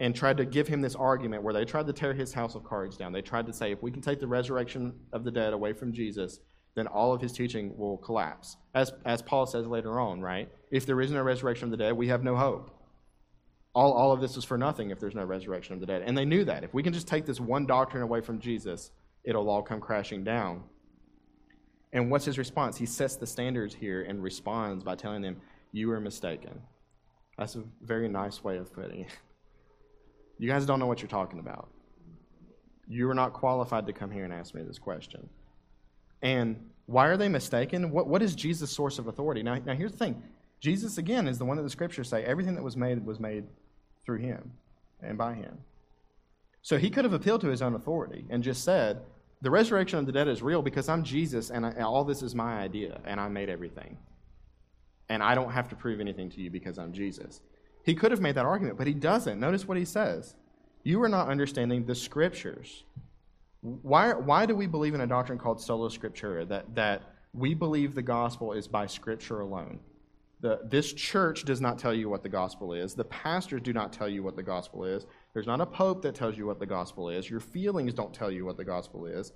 and 0.00 0.14
tried 0.14 0.36
to 0.38 0.44
give 0.44 0.66
him 0.66 0.80
this 0.80 0.94
argument 0.94 1.42
where 1.42 1.54
they 1.54 1.64
tried 1.64 1.86
to 1.86 1.92
tear 1.92 2.12
his 2.12 2.32
house 2.32 2.54
of 2.54 2.64
cards 2.64 2.96
down. 2.96 3.12
They 3.12 3.22
tried 3.22 3.46
to 3.46 3.52
say, 3.52 3.72
if 3.72 3.82
we 3.82 3.90
can 3.90 4.02
take 4.02 4.20
the 4.20 4.26
resurrection 4.26 4.92
of 5.12 5.24
the 5.24 5.30
dead 5.30 5.52
away 5.52 5.72
from 5.72 5.92
Jesus, 5.92 6.40
then 6.74 6.86
all 6.88 7.12
of 7.12 7.20
his 7.20 7.32
teaching 7.32 7.76
will 7.76 7.98
collapse. 7.98 8.56
As, 8.74 8.92
as 9.04 9.22
Paul 9.22 9.46
says 9.46 9.66
later 9.66 10.00
on, 10.00 10.20
right? 10.20 10.48
If 10.70 10.84
there 10.86 11.00
is 11.00 11.12
no 11.12 11.22
resurrection 11.22 11.66
of 11.66 11.70
the 11.70 11.76
dead, 11.76 11.92
we 11.92 12.08
have 12.08 12.24
no 12.24 12.34
hope. 12.34 12.70
All, 13.72 13.92
all 13.92 14.12
of 14.12 14.20
this 14.20 14.36
is 14.36 14.44
for 14.44 14.58
nothing 14.58 14.90
if 14.90 14.98
there's 14.98 15.14
no 15.14 15.24
resurrection 15.24 15.74
of 15.74 15.80
the 15.80 15.86
dead. 15.86 16.02
And 16.04 16.18
they 16.18 16.24
knew 16.24 16.44
that. 16.44 16.64
If 16.64 16.74
we 16.74 16.82
can 16.82 16.92
just 16.92 17.06
take 17.06 17.24
this 17.24 17.40
one 17.40 17.66
doctrine 17.66 18.02
away 18.02 18.20
from 18.20 18.40
Jesus, 18.40 18.90
it'll 19.24 19.48
all 19.48 19.62
come 19.62 19.80
crashing 19.80 20.24
down. 20.24 20.62
And 21.92 22.10
what's 22.10 22.24
his 22.24 22.38
response? 22.38 22.76
He 22.76 22.86
sets 22.86 23.16
the 23.16 23.26
standards 23.26 23.74
here 23.74 24.02
and 24.02 24.22
responds 24.22 24.82
by 24.82 24.96
telling 24.96 25.22
them, 25.22 25.36
You 25.72 25.90
are 25.92 26.00
mistaken. 26.00 26.60
That's 27.38 27.56
a 27.56 27.64
very 27.82 28.08
nice 28.08 28.44
way 28.44 28.58
of 28.58 28.72
putting 28.72 29.02
it. 29.02 29.10
You 30.36 30.48
guys 30.48 30.66
don't 30.66 30.80
know 30.80 30.88
what 30.88 31.00
you're 31.00 31.08
talking 31.08 31.38
about. 31.38 31.68
You 32.88 33.08
are 33.08 33.14
not 33.14 33.32
qualified 33.32 33.86
to 33.86 33.92
come 33.92 34.10
here 34.10 34.24
and 34.24 34.32
ask 34.32 34.52
me 34.52 34.64
this 34.64 34.80
question. 34.80 35.28
And 36.22 36.70
why 36.86 37.06
are 37.06 37.16
they 37.16 37.28
mistaken? 37.28 37.92
What, 37.92 38.08
what 38.08 38.20
is 38.20 38.34
Jesus' 38.34 38.72
source 38.72 38.98
of 38.98 39.06
authority? 39.06 39.44
Now, 39.44 39.58
now, 39.64 39.74
here's 39.74 39.92
the 39.92 39.98
thing 39.98 40.22
Jesus, 40.60 40.98
again, 40.98 41.28
is 41.28 41.38
the 41.38 41.44
one 41.44 41.56
that 41.56 41.62
the 41.62 41.70
scriptures 41.70 42.08
say 42.08 42.24
everything 42.24 42.56
that 42.56 42.64
was 42.64 42.76
made 42.76 43.06
was 43.06 43.20
made 43.20 43.44
through 44.04 44.18
him 44.18 44.52
and 45.00 45.16
by 45.16 45.34
him. 45.34 45.58
So 46.62 46.78
he 46.78 46.90
could 46.90 47.04
have 47.04 47.12
appealed 47.12 47.42
to 47.42 47.48
his 47.48 47.62
own 47.62 47.74
authority 47.74 48.26
and 48.30 48.42
just 48.42 48.64
said, 48.64 49.02
The 49.42 49.50
resurrection 49.50 49.98
of 49.98 50.06
the 50.06 50.12
dead 50.12 50.28
is 50.28 50.42
real 50.42 50.62
because 50.62 50.88
I'm 50.88 51.04
Jesus 51.04 51.50
and, 51.50 51.66
I, 51.66 51.70
and 51.70 51.84
all 51.84 52.04
this 52.04 52.22
is 52.22 52.34
my 52.34 52.58
idea 52.58 53.00
and 53.04 53.20
I 53.20 53.28
made 53.28 53.48
everything. 53.48 53.98
And 55.08 55.22
I 55.22 55.34
don't 55.34 55.50
have 55.50 55.68
to 55.68 55.76
prove 55.76 56.00
anything 56.00 56.30
to 56.30 56.40
you 56.40 56.50
because 56.50 56.78
I'm 56.78 56.92
Jesus. 56.92 57.40
He 57.84 57.94
could 57.94 58.10
have 58.10 58.20
made 58.20 58.36
that 58.36 58.46
argument, 58.46 58.78
but 58.78 58.86
he 58.86 58.94
doesn't. 58.94 59.38
Notice 59.38 59.68
what 59.68 59.76
he 59.76 59.84
says 59.84 60.34
You 60.82 61.02
are 61.02 61.08
not 61.08 61.28
understanding 61.28 61.84
the 61.84 61.94
scriptures. 61.94 62.84
Why, 63.60 64.12
why 64.12 64.44
do 64.44 64.54
we 64.54 64.66
believe 64.66 64.94
in 64.94 65.00
a 65.00 65.06
doctrine 65.06 65.38
called 65.38 65.60
sola 65.60 65.88
scriptura, 65.88 66.46
that, 66.48 66.74
that 66.74 67.02
we 67.32 67.54
believe 67.54 67.94
the 67.94 68.02
gospel 68.02 68.52
is 68.52 68.68
by 68.68 68.86
scripture 68.86 69.40
alone? 69.40 69.80
The, 70.40 70.60
this 70.64 70.92
church 70.92 71.44
does 71.44 71.62
not 71.62 71.78
tell 71.78 71.94
you 71.94 72.10
what 72.10 72.22
the 72.22 72.28
gospel 72.28 72.74
is. 72.74 72.94
The 72.94 73.04
pastors 73.04 73.62
do 73.62 73.72
not 73.72 73.92
tell 73.92 74.08
you 74.08 74.22
what 74.22 74.36
the 74.36 74.42
gospel 74.42 74.84
is. 74.84 75.06
There's 75.34 75.46
not 75.46 75.60
a 75.60 75.66
pope 75.66 76.02
that 76.02 76.14
tells 76.14 76.38
you 76.38 76.46
what 76.46 76.60
the 76.60 76.66
gospel 76.66 77.10
is. 77.10 77.28
Your 77.28 77.40
feelings 77.40 77.92
don't 77.92 78.14
tell 78.14 78.30
you 78.30 78.44
what 78.44 78.56
the 78.56 78.64
gospel 78.64 79.06
is. 79.06 79.32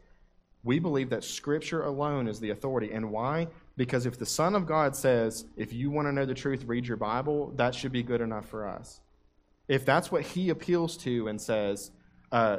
We 0.65 0.79
believe 0.79 1.11
that 1.11 1.25
Scripture 1.25 1.83
alone 1.83 2.29
is 2.29 2.41
the 2.41 2.51
authority. 2.51 2.93
And 2.93 3.11
why? 3.11 3.49
Because 3.77 4.07
if 4.07 4.19
the 4.19 4.27
Son 4.27 4.55
of 4.55 4.67
God 4.67 4.95
says, 4.95 5.45
if 5.57 5.73
you 5.73 5.91
want 5.91 6.07
to 6.07 6.13
know 6.13 6.25
the 6.25 6.35
truth, 6.35 6.65
read 6.65 6.87
your 6.87 6.97
Bible, 6.97 7.53
that 7.57 7.75
should 7.75 7.93
be 7.93 8.03
good 8.03 8.21
enough 8.21 8.49
for 8.49 8.67
us. 8.67 9.01
If 9.67 9.85
that's 9.85 10.11
what 10.11 10.23
he 10.23 10.51
appeals 10.51 10.97
to 10.99 11.29
and 11.29 11.41
says, 11.41 11.91
uh, 12.33 12.59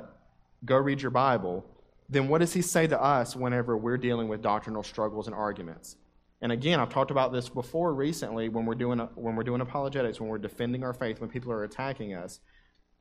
go 0.65 0.75
read 0.75 1.01
your 1.01 1.11
Bible, 1.11 1.65
then 2.09 2.27
what 2.27 2.39
does 2.39 2.53
he 2.53 2.61
say 2.61 2.87
to 2.87 3.01
us 3.01 3.35
whenever 3.35 3.77
we're 3.77 3.97
dealing 3.97 4.27
with 4.27 4.41
doctrinal 4.41 4.83
struggles 4.83 5.27
and 5.27 5.35
arguments? 5.35 5.95
And 6.41 6.51
again, 6.51 6.79
I've 6.79 6.89
talked 6.89 7.11
about 7.11 7.33
this 7.33 7.49
before 7.49 7.93
recently 7.93 8.49
when 8.49 8.65
we're 8.65 8.75
doing 8.75 8.99
when 9.15 9.35
we're 9.35 9.43
doing 9.43 9.61
apologetics, 9.61 10.19
when 10.19 10.29
we're 10.29 10.37
defending 10.37 10.83
our 10.83 10.93
faith, 10.93 11.19
when 11.19 11.29
people 11.29 11.51
are 11.51 11.63
attacking 11.63 12.13
us. 12.13 12.39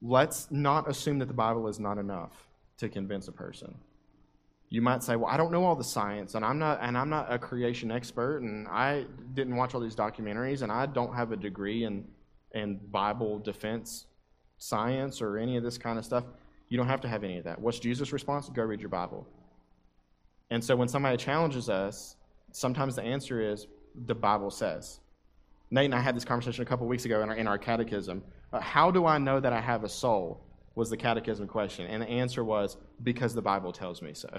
Let's 0.00 0.50
not 0.50 0.88
assume 0.88 1.18
that 1.18 1.26
the 1.26 1.34
Bible 1.34 1.68
is 1.68 1.80
not 1.80 1.98
enough 1.98 2.48
to 2.78 2.88
convince 2.88 3.28
a 3.28 3.32
person. 3.32 3.74
You 4.70 4.82
might 4.82 5.02
say, 5.02 5.16
"Well, 5.16 5.30
I 5.30 5.36
don't 5.36 5.50
know 5.50 5.64
all 5.64 5.74
the 5.74 5.82
science, 5.82 6.34
and 6.34 6.44
I'm 6.44 6.58
not, 6.58 6.78
and 6.82 6.96
I'm 6.96 7.08
not 7.08 7.32
a 7.32 7.38
creation 7.38 7.90
expert, 7.90 8.42
and 8.42 8.68
I 8.68 9.06
didn't 9.34 9.56
watch 9.56 9.74
all 9.74 9.80
these 9.80 9.96
documentaries, 9.96 10.62
and 10.62 10.70
I 10.70 10.86
don't 10.86 11.14
have 11.14 11.32
a 11.32 11.36
degree 11.36 11.84
in 11.84 12.06
in 12.52 12.78
Bible 12.90 13.38
defense 13.38 14.06
science 14.58 15.20
or 15.22 15.38
any 15.38 15.56
of 15.56 15.62
this 15.62 15.78
kind 15.78 15.98
of 15.98 16.04
stuff." 16.04 16.24
You 16.68 16.76
don't 16.76 16.86
have 16.86 17.00
to 17.00 17.08
have 17.08 17.24
any 17.24 17.38
of 17.38 17.44
that. 17.44 17.58
What's 17.58 17.78
Jesus' 17.78 18.12
response? 18.12 18.50
Go 18.50 18.62
read 18.62 18.80
your 18.80 18.90
Bible. 18.90 19.26
And 20.50 20.62
so 20.62 20.76
when 20.76 20.88
somebody 20.88 21.16
challenges 21.16 21.70
us, 21.70 22.16
sometimes 22.52 22.94
the 22.94 23.02
answer 23.02 23.40
is 23.40 23.66
the 24.06 24.14
Bible 24.14 24.50
says. 24.50 25.00
Nate 25.70 25.86
and 25.86 25.94
I 25.94 26.00
had 26.00 26.14
this 26.14 26.24
conversation 26.24 26.62
a 26.62 26.66
couple 26.66 26.86
weeks 26.86 27.04
ago 27.04 27.22
in 27.22 27.30
our, 27.30 27.36
in 27.36 27.46
our 27.46 27.58
catechism. 27.58 28.22
Uh, 28.52 28.60
how 28.60 28.90
do 28.90 29.06
I 29.06 29.18
know 29.18 29.40
that 29.40 29.52
I 29.52 29.60
have 29.60 29.84
a 29.84 29.88
soul? 29.88 30.40
Was 30.74 30.90
the 30.90 30.96
catechism 30.96 31.48
question. 31.48 31.86
And 31.86 32.02
the 32.02 32.08
answer 32.08 32.44
was 32.44 32.76
because 33.02 33.34
the 33.34 33.42
Bible 33.42 33.72
tells 33.72 34.02
me 34.02 34.14
so. 34.14 34.28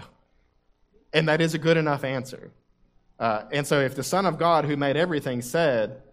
And 1.11 1.27
that 1.27 1.41
is 1.41 1.55
a 1.55 1.57
good 1.57 1.75
enough 1.75 2.03
answer. 2.03 2.51
Uh, 3.19 3.45
and 3.51 3.65
so, 3.65 3.79
if 3.79 3.95
the 3.95 4.03
Son 4.03 4.27
of 4.27 4.37
God, 4.37 4.63
who 4.63 4.77
made 4.77 4.95
everything, 4.95 5.41
said, 5.41 6.03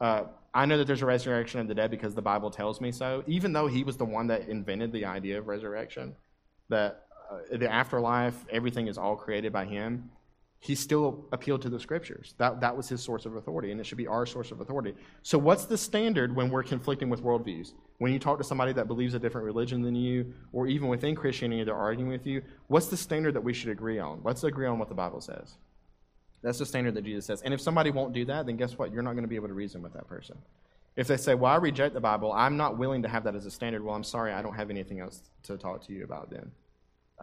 uh, 0.00 0.26
I 0.54 0.66
know 0.66 0.78
that 0.78 0.86
there's 0.86 1.02
a 1.02 1.06
resurrection 1.06 1.60
of 1.60 1.68
the 1.68 1.74
dead 1.74 1.90
because 1.90 2.14
the 2.14 2.22
Bible 2.22 2.50
tells 2.50 2.80
me 2.80 2.92
so, 2.92 3.24
even 3.26 3.52
though 3.52 3.66
he 3.66 3.84
was 3.84 3.96
the 3.96 4.04
one 4.04 4.26
that 4.28 4.48
invented 4.48 4.92
the 4.92 5.06
idea 5.06 5.38
of 5.38 5.48
resurrection, 5.48 6.14
that 6.68 7.06
uh, 7.30 7.56
the 7.56 7.70
afterlife, 7.70 8.44
everything 8.50 8.86
is 8.86 8.98
all 8.98 9.16
created 9.16 9.52
by 9.52 9.64
him, 9.64 10.10
he 10.64 10.76
still 10.76 11.24
appealed 11.32 11.60
to 11.62 11.68
the 11.68 11.80
scriptures. 11.80 12.34
That, 12.38 12.60
that 12.60 12.76
was 12.76 12.88
his 12.88 13.02
source 13.02 13.26
of 13.26 13.34
authority, 13.34 13.72
and 13.72 13.80
it 13.80 13.84
should 13.84 13.98
be 13.98 14.06
our 14.06 14.24
source 14.24 14.52
of 14.52 14.60
authority. 14.60 14.94
So, 15.24 15.36
what's 15.36 15.64
the 15.64 15.76
standard 15.76 16.36
when 16.36 16.50
we're 16.50 16.62
conflicting 16.62 17.10
with 17.10 17.20
worldviews? 17.20 17.72
When 17.98 18.12
you 18.12 18.20
talk 18.20 18.38
to 18.38 18.44
somebody 18.44 18.72
that 18.74 18.86
believes 18.86 19.14
a 19.14 19.18
different 19.18 19.44
religion 19.44 19.82
than 19.82 19.96
you, 19.96 20.32
or 20.52 20.68
even 20.68 20.86
within 20.86 21.16
Christianity, 21.16 21.64
they're 21.64 21.74
arguing 21.74 22.12
with 22.12 22.28
you, 22.28 22.42
what's 22.68 22.86
the 22.86 22.96
standard 22.96 23.34
that 23.34 23.42
we 23.42 23.52
should 23.52 23.70
agree 23.70 23.98
on? 23.98 24.20
Let's 24.22 24.44
agree 24.44 24.68
on 24.68 24.78
what 24.78 24.88
the 24.88 24.94
Bible 24.94 25.20
says. 25.20 25.54
That's 26.44 26.60
the 26.60 26.66
standard 26.66 26.94
that 26.94 27.02
Jesus 27.02 27.26
says. 27.26 27.42
And 27.42 27.52
if 27.52 27.60
somebody 27.60 27.90
won't 27.90 28.12
do 28.12 28.24
that, 28.26 28.46
then 28.46 28.56
guess 28.56 28.78
what? 28.78 28.92
You're 28.92 29.02
not 29.02 29.14
going 29.14 29.24
to 29.24 29.28
be 29.28 29.36
able 29.36 29.48
to 29.48 29.54
reason 29.54 29.82
with 29.82 29.94
that 29.94 30.06
person. 30.06 30.38
If 30.94 31.08
they 31.08 31.16
say, 31.16 31.34
Well, 31.34 31.50
I 31.50 31.56
reject 31.56 31.92
the 31.92 32.00
Bible, 32.00 32.32
I'm 32.32 32.56
not 32.56 32.78
willing 32.78 33.02
to 33.02 33.08
have 33.08 33.24
that 33.24 33.34
as 33.34 33.46
a 33.46 33.50
standard, 33.50 33.82
well, 33.82 33.96
I'm 33.96 34.04
sorry, 34.04 34.32
I 34.32 34.42
don't 34.42 34.54
have 34.54 34.70
anything 34.70 35.00
else 35.00 35.22
to 35.42 35.58
talk 35.58 35.84
to 35.88 35.92
you 35.92 36.04
about 36.04 36.30
then. 36.30 36.52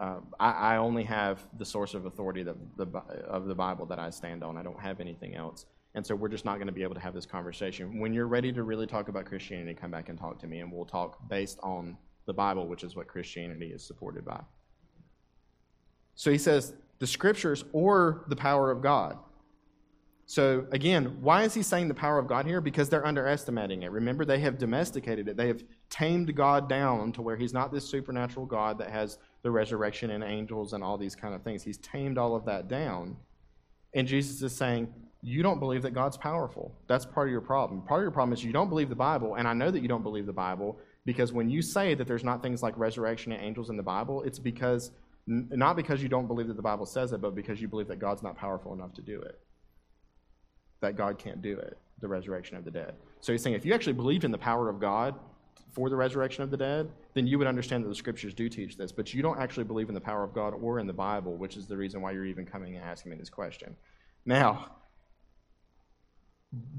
Uh, 0.00 0.20
I, 0.40 0.76
only 0.76 1.04
have 1.04 1.46
the 1.58 1.64
source 1.64 1.92
of 1.92 2.06
authority 2.06 2.40
of 2.40 3.44
the 3.44 3.54
Bible 3.54 3.84
that 3.84 3.98
I 3.98 4.08
stand 4.08 4.42
on. 4.42 4.56
I 4.56 4.62
don't 4.62 4.80
have 4.80 4.98
anything 4.98 5.34
else. 5.34 5.66
And 5.94 6.06
so 6.06 6.14
we're 6.14 6.28
just 6.28 6.46
not 6.46 6.54
going 6.54 6.68
to 6.68 6.72
be 6.72 6.82
able 6.82 6.94
to 6.94 7.00
have 7.00 7.12
this 7.12 7.26
conversation. 7.26 8.00
When 8.00 8.14
you're 8.14 8.26
ready 8.26 8.50
to 8.50 8.62
really 8.62 8.86
talk 8.86 9.08
about 9.08 9.26
Christianity, 9.26 9.74
come 9.74 9.90
back 9.90 10.08
and 10.08 10.18
talk 10.18 10.38
to 10.40 10.46
me, 10.46 10.60
and 10.60 10.72
we'll 10.72 10.86
talk 10.86 11.28
based 11.28 11.58
on 11.62 11.98
the 12.24 12.32
Bible, 12.32 12.66
which 12.66 12.82
is 12.82 12.96
what 12.96 13.08
Christianity 13.08 13.72
is 13.72 13.82
supported 13.82 14.24
by. 14.24 14.40
So 16.14 16.30
he 16.30 16.38
says 16.38 16.72
the 16.98 17.06
scriptures 17.06 17.64
or 17.72 18.24
the 18.28 18.36
power 18.36 18.70
of 18.70 18.80
God. 18.80 19.18
So 20.26 20.64
again, 20.70 21.16
why 21.20 21.42
is 21.42 21.54
he 21.54 21.62
saying 21.62 21.88
the 21.88 21.94
power 21.94 22.18
of 22.18 22.28
God 22.28 22.46
here? 22.46 22.60
Because 22.60 22.88
they're 22.88 23.04
underestimating 23.04 23.82
it. 23.82 23.90
Remember, 23.90 24.24
they 24.24 24.38
have 24.38 24.58
domesticated 24.58 25.26
it. 25.26 25.36
They 25.36 25.48
have 25.48 25.64
tamed 25.88 26.34
God 26.36 26.68
down 26.68 27.10
to 27.12 27.22
where 27.22 27.36
he's 27.36 27.52
not 27.52 27.72
this 27.72 27.88
supernatural 27.88 28.46
God 28.46 28.78
that 28.78 28.90
has 28.90 29.18
the 29.42 29.50
resurrection 29.50 30.10
and 30.10 30.22
angels 30.22 30.72
and 30.72 30.84
all 30.84 30.98
these 30.98 31.14
kind 31.14 31.34
of 31.34 31.42
things. 31.42 31.62
He's 31.62 31.78
tamed 31.78 32.18
all 32.18 32.34
of 32.34 32.44
that 32.44 32.68
down. 32.68 33.16
And 33.94 34.06
Jesus 34.06 34.42
is 34.42 34.54
saying, 34.56 34.92
You 35.22 35.42
don't 35.42 35.58
believe 35.58 35.82
that 35.82 35.92
God's 35.92 36.16
powerful. 36.16 36.74
That's 36.86 37.06
part 37.06 37.28
of 37.28 37.32
your 37.32 37.40
problem. 37.40 37.82
Part 37.82 38.00
of 38.00 38.04
your 38.04 38.10
problem 38.10 38.32
is 38.32 38.44
you 38.44 38.52
don't 38.52 38.68
believe 38.68 38.88
the 38.88 38.94
Bible, 38.94 39.36
and 39.36 39.48
I 39.48 39.52
know 39.52 39.70
that 39.70 39.80
you 39.80 39.88
don't 39.88 40.02
believe 40.02 40.26
the 40.26 40.32
Bible 40.32 40.78
because 41.06 41.32
when 41.32 41.48
you 41.48 41.62
say 41.62 41.94
that 41.94 42.06
there's 42.06 42.24
not 42.24 42.42
things 42.42 42.62
like 42.62 42.76
resurrection 42.76 43.32
and 43.32 43.42
angels 43.42 43.70
in 43.70 43.76
the 43.76 43.82
Bible, 43.82 44.22
it's 44.22 44.38
because 44.38 44.92
not 45.26 45.76
because 45.76 46.02
you 46.02 46.08
don't 46.08 46.26
believe 46.26 46.48
that 46.48 46.56
the 46.56 46.62
Bible 46.62 46.86
says 46.86 47.12
it, 47.12 47.20
but 47.20 47.34
because 47.34 47.60
you 47.60 47.68
believe 47.68 47.88
that 47.88 47.98
God's 47.98 48.22
not 48.22 48.36
powerful 48.36 48.72
enough 48.72 48.92
to 48.94 49.02
do 49.02 49.20
it. 49.20 49.38
That 50.80 50.96
God 50.96 51.18
can't 51.18 51.40
do 51.40 51.58
it, 51.58 51.78
the 52.00 52.08
resurrection 52.08 52.56
of 52.56 52.64
the 52.64 52.70
dead. 52.70 52.94
So 53.20 53.32
he's 53.32 53.42
saying 53.42 53.54
if 53.54 53.64
you 53.64 53.74
actually 53.74 53.92
believed 53.92 54.24
in 54.24 54.30
the 54.30 54.38
power 54.38 54.68
of 54.68 54.80
God, 54.80 55.14
for 55.72 55.88
the 55.88 55.96
resurrection 55.96 56.42
of 56.42 56.50
the 56.50 56.56
dead, 56.56 56.90
then 57.14 57.26
you 57.26 57.38
would 57.38 57.46
understand 57.46 57.84
that 57.84 57.88
the 57.88 57.94
scriptures 57.94 58.34
do 58.34 58.48
teach 58.48 58.76
this. 58.76 58.92
But 58.92 59.14
you 59.14 59.22
don't 59.22 59.38
actually 59.38 59.64
believe 59.64 59.88
in 59.88 59.94
the 59.94 60.00
power 60.00 60.24
of 60.24 60.34
God 60.34 60.54
or 60.60 60.78
in 60.78 60.86
the 60.86 60.92
Bible, 60.92 61.36
which 61.36 61.56
is 61.56 61.66
the 61.66 61.76
reason 61.76 62.00
why 62.00 62.12
you're 62.12 62.26
even 62.26 62.44
coming 62.44 62.76
and 62.76 62.84
asking 62.84 63.10
me 63.10 63.16
this 63.16 63.30
question. 63.30 63.76
Now, 64.24 64.72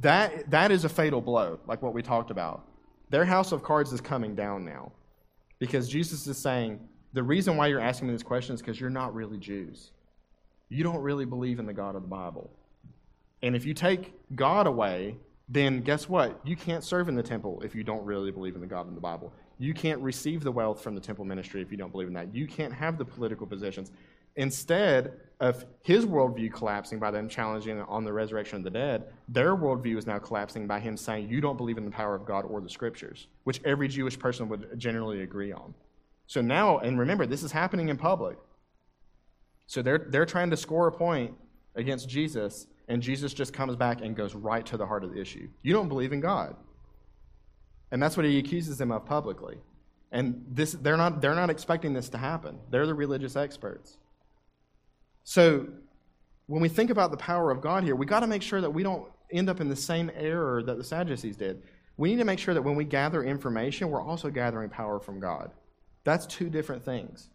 that, 0.01 0.49
that 0.51 0.72
is 0.72 0.84
a 0.84 0.89
fatal 0.89 1.22
blow, 1.22 1.59
like 1.67 1.82
what 1.82 1.93
we 1.93 2.01
talked 2.01 2.32
about. 2.32 2.67
Their 3.09 3.26
house 3.26 3.51
of 3.51 3.63
cards 3.63 3.93
is 3.93 4.01
coming 4.01 4.36
down 4.36 4.65
now 4.65 4.91
because 5.59 5.88
Jesus 5.88 6.28
is 6.28 6.38
saying, 6.38 6.80
the 7.13 7.24
reason 7.24 7.57
why 7.57 7.67
you're 7.67 7.80
asking 7.80 8.07
me 8.07 8.13
this 8.13 8.24
question 8.24 8.55
is 8.55 8.61
because 8.61 8.80
you're 8.80 8.89
not 8.89 9.13
really 9.13 9.38
Jews. 9.38 9.91
You 10.69 10.84
don't 10.84 11.01
really 11.01 11.26
believe 11.26 11.59
in 11.59 11.65
the 11.65 11.74
God 11.74 11.95
of 11.95 12.01
the 12.01 12.07
Bible. 12.07 12.49
And 13.43 13.55
if 13.55 13.65
you 13.65 13.74
take 13.74 14.13
God 14.36 14.67
away, 14.67 15.17
then 15.52 15.82
guess 15.82 16.08
what? 16.08 16.39
You 16.45 16.56
can't 16.56 16.82
serve 16.82 17.10
in 17.10 17.16
the 17.16 17.24
temple 17.24 17.62
if 17.62 17.76
you 17.76 17.84
don't 17.84 18.06
really 18.06 18.32
believe 18.32 18.56
in 18.56 18.62
the 18.62 18.68
God 18.68 18.88
in 18.88 18.95
the 18.95 19.02
Bible. 19.02 19.34
You 19.60 19.74
can't 19.74 19.99
receive 19.99 20.43
the 20.43 20.52
wealth 20.52 20.82
from 20.82 20.95
the 20.95 21.02
temple 21.02 21.26
ministry 21.26 21.62
if 21.62 21.72
you 21.72 21.78
don't 21.78 21.91
believe 21.91 22.08
in 22.08 22.14
that. 22.14 22.34
You 22.34 22.47
can't 22.47 22.74
have 22.74 22.97
the 22.97 23.04
political 23.04 23.45
positions. 23.45 23.91
Instead 24.38 25.20
of 25.41 25.66
his 25.84 26.06
worldview 26.06 26.54
collapsing 26.54 26.99
by 26.99 27.12
them 27.12 27.28
challenging 27.28 27.82
on 27.82 28.06
the 28.06 28.14
resurrection 28.14 28.60
of 28.60 28.64
the 28.64 28.70
dead, 28.70 29.12
their 29.28 29.58
worldview 29.58 29.97
is 29.97 30.08
now 30.08 30.20
collapsing 30.20 30.68
by 30.68 30.80
him 30.80 30.95
saying, 30.95 31.28
You 31.28 31.41
don't 31.41 31.58
believe 31.58 31.78
in 31.78 31.84
the 31.84 31.91
power 31.91 32.16
of 32.16 32.26
God 32.26 32.45
or 32.45 32.62
the 32.62 32.70
scriptures, 32.70 33.28
which 33.43 33.60
every 33.66 33.89
Jewish 33.89 34.18
person 34.18 34.47
would 34.47 34.80
generally 34.80 35.22
agree 35.22 35.52
on. 35.52 35.74
So 36.28 36.39
now, 36.39 36.78
and 36.78 36.97
remember, 36.97 37.26
this 37.26 37.43
is 37.43 37.52
happening 37.52 37.89
in 37.89 37.97
public. 37.97 38.38
So 39.68 39.82
they're, 39.82 40.08
they're 40.08 40.26
trying 40.26 40.49
to 40.52 40.58
score 40.58 40.88
a 40.88 40.91
point 40.93 41.34
against 41.76 42.08
Jesus 42.08 42.68
and 42.92 43.02
Jesus 43.02 43.34
just 43.34 43.54
comes 43.54 43.78
back 43.78 44.02
and 44.02 44.18
goes 44.18 44.36
right 44.36 44.66
to 44.66 44.76
the 44.76 44.86
heart 44.86 45.06
of 45.06 45.14
the 45.14 45.22
issue. 45.22 45.48
You 45.64 45.72
don't 45.72 45.88
believe 45.88 46.12
in 46.12 46.20
God. 46.20 46.58
And 47.89 48.04
that's 48.04 48.18
what 48.18 48.26
he 48.26 48.38
accuses 48.38 48.78
them 48.78 48.92
of 48.92 49.06
publicly. 49.06 49.56
And 50.12 50.44
this, 50.50 50.74
they're, 50.74 50.98
not, 50.98 51.22
they're 51.22 51.34
not 51.34 51.50
expecting 51.50 51.94
this 51.94 52.10
to 52.10 52.18
happen. 52.18 52.60
They're 52.70 52.86
the 52.86 52.94
religious 52.94 53.38
experts. 53.38 53.96
So 55.24 55.68
when 56.48 56.62
we 56.62 56.68
think 56.68 56.89
about 56.89 57.12
the 57.12 57.18
power 57.18 57.50
of 57.50 57.62
God 57.62 57.86
here, 57.86 57.96
we 57.96 58.06
got 58.06 58.20
to 58.20 58.28
make 58.28 58.42
sure 58.42 58.60
that 58.60 58.70
we 58.70 58.84
don't 58.84 59.08
end 59.32 59.50
up 59.50 59.62
in 59.62 59.70
the 59.70 59.76
same 59.76 60.12
error 60.14 60.62
that 60.62 60.78
the 60.78 60.84
Sadducees 60.84 61.38
did. 61.38 61.64
We 61.96 62.10
need 62.10 62.18
to 62.18 62.26
make 62.26 62.39
sure 62.39 62.54
that 62.54 62.62
when 62.62 62.76
we 62.76 62.84
gather 62.84 63.24
information, 63.24 63.89
we're 63.89 64.04
also 64.04 64.30
gathering 64.30 64.70
power 64.70 65.00
from 65.00 65.22
God. 65.22 65.52
That's 66.04 66.26
two 66.26 66.50
different 66.50 66.84
things. 66.84 67.30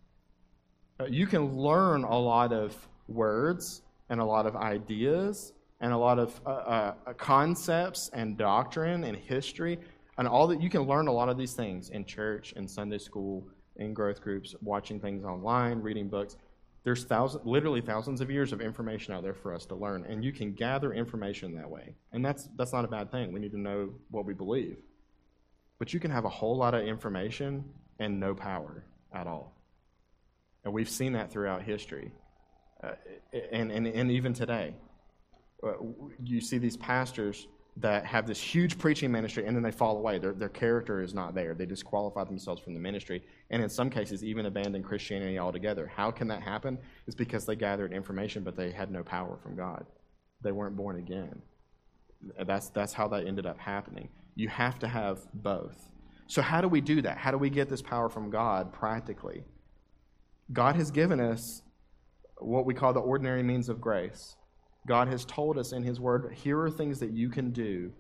Uh, 1.01 1.07
you 1.07 1.27
can 1.27 1.57
learn 1.57 2.05
a 2.05 2.19
lot 2.19 2.53
of 2.53 2.77
words 3.09 3.81
and 4.09 4.21
a 4.21 4.25
lot 4.25 4.47
of 4.47 4.57
ideas 4.57 5.53
and 5.81 5.93
a 5.93 5.97
lot 5.97 6.19
of 6.19 6.41
uh, 6.47 6.49
uh, 6.49 6.95
concepts 7.15 8.11
and 8.13 8.37
doctrine 8.37 9.05
and 9.05 9.17
history 9.17 9.79
and 10.19 10.27
all 10.27 10.47
that 10.47 10.61
you 10.61 10.71
can 10.71 10.83
learn 10.83 11.09
a 11.09 11.13
lot 11.13 11.29
of 11.29 11.37
these 11.37 11.53
things 11.53 11.91
in 11.91 12.05
church 12.05 12.53
in 12.53 12.67
sunday 12.67 12.99
school 12.99 13.47
in 13.79 13.95
growth 13.95 14.21
groups 14.21 14.55
watching 14.63 15.01
things 15.01 15.25
online 15.25 15.81
reading 15.81 16.09
books. 16.09 16.37
There's 16.85 17.05
thousands 17.05 17.45
literally 17.45 17.81
thousands 17.81 18.21
of 18.21 18.31
years 18.31 18.53
of 18.53 18.61
information 18.61 19.13
out 19.13 19.23
there 19.23 19.35
for 19.35 19.53
us 19.53 19.67
to 19.67 19.75
learn 19.75 20.05
and 20.09 20.25
you 20.25 20.33
can 20.33 20.53
gather 20.53 20.93
information 20.93 21.55
that 21.57 21.69
way. 21.69 21.95
And 22.13 22.25
that's 22.25 22.49
that's 22.57 22.73
not 22.73 22.85
a 22.85 22.89
bad 22.89 23.11
thing. 23.11 23.33
We 23.33 23.41
need 23.41 23.53
to 23.53 23.61
know 23.61 23.91
what 24.11 24.25
we 24.25 24.35
believe. 24.35 24.77
But 25.79 25.93
you 25.93 26.01
can 26.01 26.11
have 26.11 26.25
a 26.25 26.31
whole 26.31 26.57
lot 26.57 26.75
of 26.75 26.87
information 26.87 27.65
and 27.99 28.21
no 28.21 28.35
power 28.35 28.85
at 29.13 29.27
all. 29.27 29.53
And 30.65 30.73
we've 30.73 30.89
seen 30.89 31.13
that 31.13 31.31
throughout 31.31 31.63
history 31.63 32.13
and, 33.53 33.73
and, 33.73 33.87
and 33.87 34.11
even 34.11 34.33
today 34.33 34.75
uh, 35.63 35.73
you 36.23 36.41
see 36.41 36.59
these 36.59 36.77
pastors 36.77 37.47
that 37.79 38.07
have 38.07 38.27
this 38.27 38.41
huge 38.41 38.79
preaching 38.79 39.13
ministry 39.13 39.47
and 39.47 39.55
then 39.55 39.63
they 39.63 39.71
fall 39.71 39.99
away. 39.99 40.19
Their, 40.19 40.33
their 40.33 40.49
character 40.49 41.03
is 41.03 41.13
not 41.13 41.35
there. 41.35 41.55
They 41.55 41.67
disqualify 41.67 42.25
themselves 42.25 42.63
from 42.63 42.73
the 42.75 42.81
ministry 42.81 43.23
and 43.51 43.63
in 43.63 43.69
some 43.69 43.91
cases 43.91 44.25
even 44.25 44.47
abandon 44.47 44.83
Christianity 44.83 45.39
altogether. 45.39 45.91
How 45.95 46.11
can 46.11 46.29
that 46.29 46.43
happen? 46.43 46.79
It's 47.07 47.17
because 47.17 47.45
they 47.45 47.57
gathered 47.57 47.93
information 47.93 48.43
but 48.43 48.57
they 48.57 48.71
had 48.71 48.91
no 48.91 49.03
power 49.03 49.39
from 49.43 49.57
God. 49.57 49.85
They 50.43 50.53
weren't 50.53 50.77
born 50.77 50.97
again. 50.97 51.43
That's, 52.47 52.71
that's 52.71 52.93
how 52.93 53.09
that 53.09 53.27
ended 53.27 53.47
up 53.47 53.59
happening. 53.59 54.09
You 54.37 54.49
have 54.49 54.79
to 54.81 54.89
have 54.89 55.21
both. 55.35 55.93
So, 56.29 56.43
how 56.43 56.61
do 56.61 56.69
we 56.69 56.81
do 56.81 57.03
that? 57.03 57.19
How 57.19 57.31
do 57.31 57.39
we 57.39 57.51
get 57.51 57.69
this 57.69 57.83
power 57.83 58.09
from 58.09 58.31
God 58.31 58.73
practically? 58.73 59.45
God 60.53 60.77
has 60.77 60.91
given 60.91 61.21
us 61.21 61.63
what 62.39 62.67
we 62.67 62.75
call 62.75 62.93
the 62.93 63.01
ordinary 63.01 63.43
means 63.43 63.69
of 63.69 63.81
grace. 63.81 64.37
God 64.87 65.09
has 65.09 65.25
told 65.25 65.59
us 65.59 65.73
in 65.73 65.83
His 65.83 66.01
Word, 66.01 66.33
here 66.35 66.61
are 66.61 66.71
things 66.71 67.01
that 67.01 67.11
you 67.11 67.29
can 67.29 67.51
do 67.51 67.93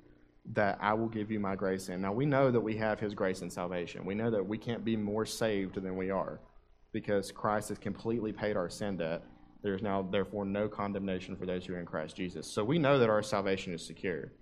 that 0.52 0.78
I 0.80 0.92
will 0.92 1.08
give 1.08 1.30
you 1.30 1.40
my 1.40 1.56
grace 1.56 1.88
in. 1.88 2.00
Now, 2.00 2.12
we 2.12 2.26
know 2.26 2.50
that 2.50 2.60
we 2.60 2.76
have 2.76 3.00
His 3.00 3.14
grace 3.14 3.42
and 3.42 3.52
salvation. 3.52 4.04
We 4.04 4.14
know 4.14 4.30
that 4.30 4.46
we 4.46 4.58
can't 4.58 4.84
be 4.84 4.96
more 4.96 5.26
saved 5.26 5.74
than 5.74 5.96
we 5.96 6.10
are 6.10 6.40
because 6.92 7.32
Christ 7.32 7.70
has 7.70 7.78
completely 7.78 8.32
paid 8.32 8.56
our 8.56 8.68
sin 8.68 8.96
debt. 8.98 9.22
There's 9.62 9.82
now, 9.82 10.02
therefore, 10.02 10.44
no 10.44 10.68
condemnation 10.68 11.34
for 11.34 11.46
those 11.46 11.66
who 11.66 11.74
are 11.74 11.80
in 11.80 11.86
Christ 11.86 12.16
Jesus. 12.16 12.46
So 12.46 12.62
we 12.62 12.78
know 12.78 12.98
that 12.98 13.10
our 13.10 13.22
salvation 13.22 13.74
is 13.74 13.84
secure. 13.84 14.32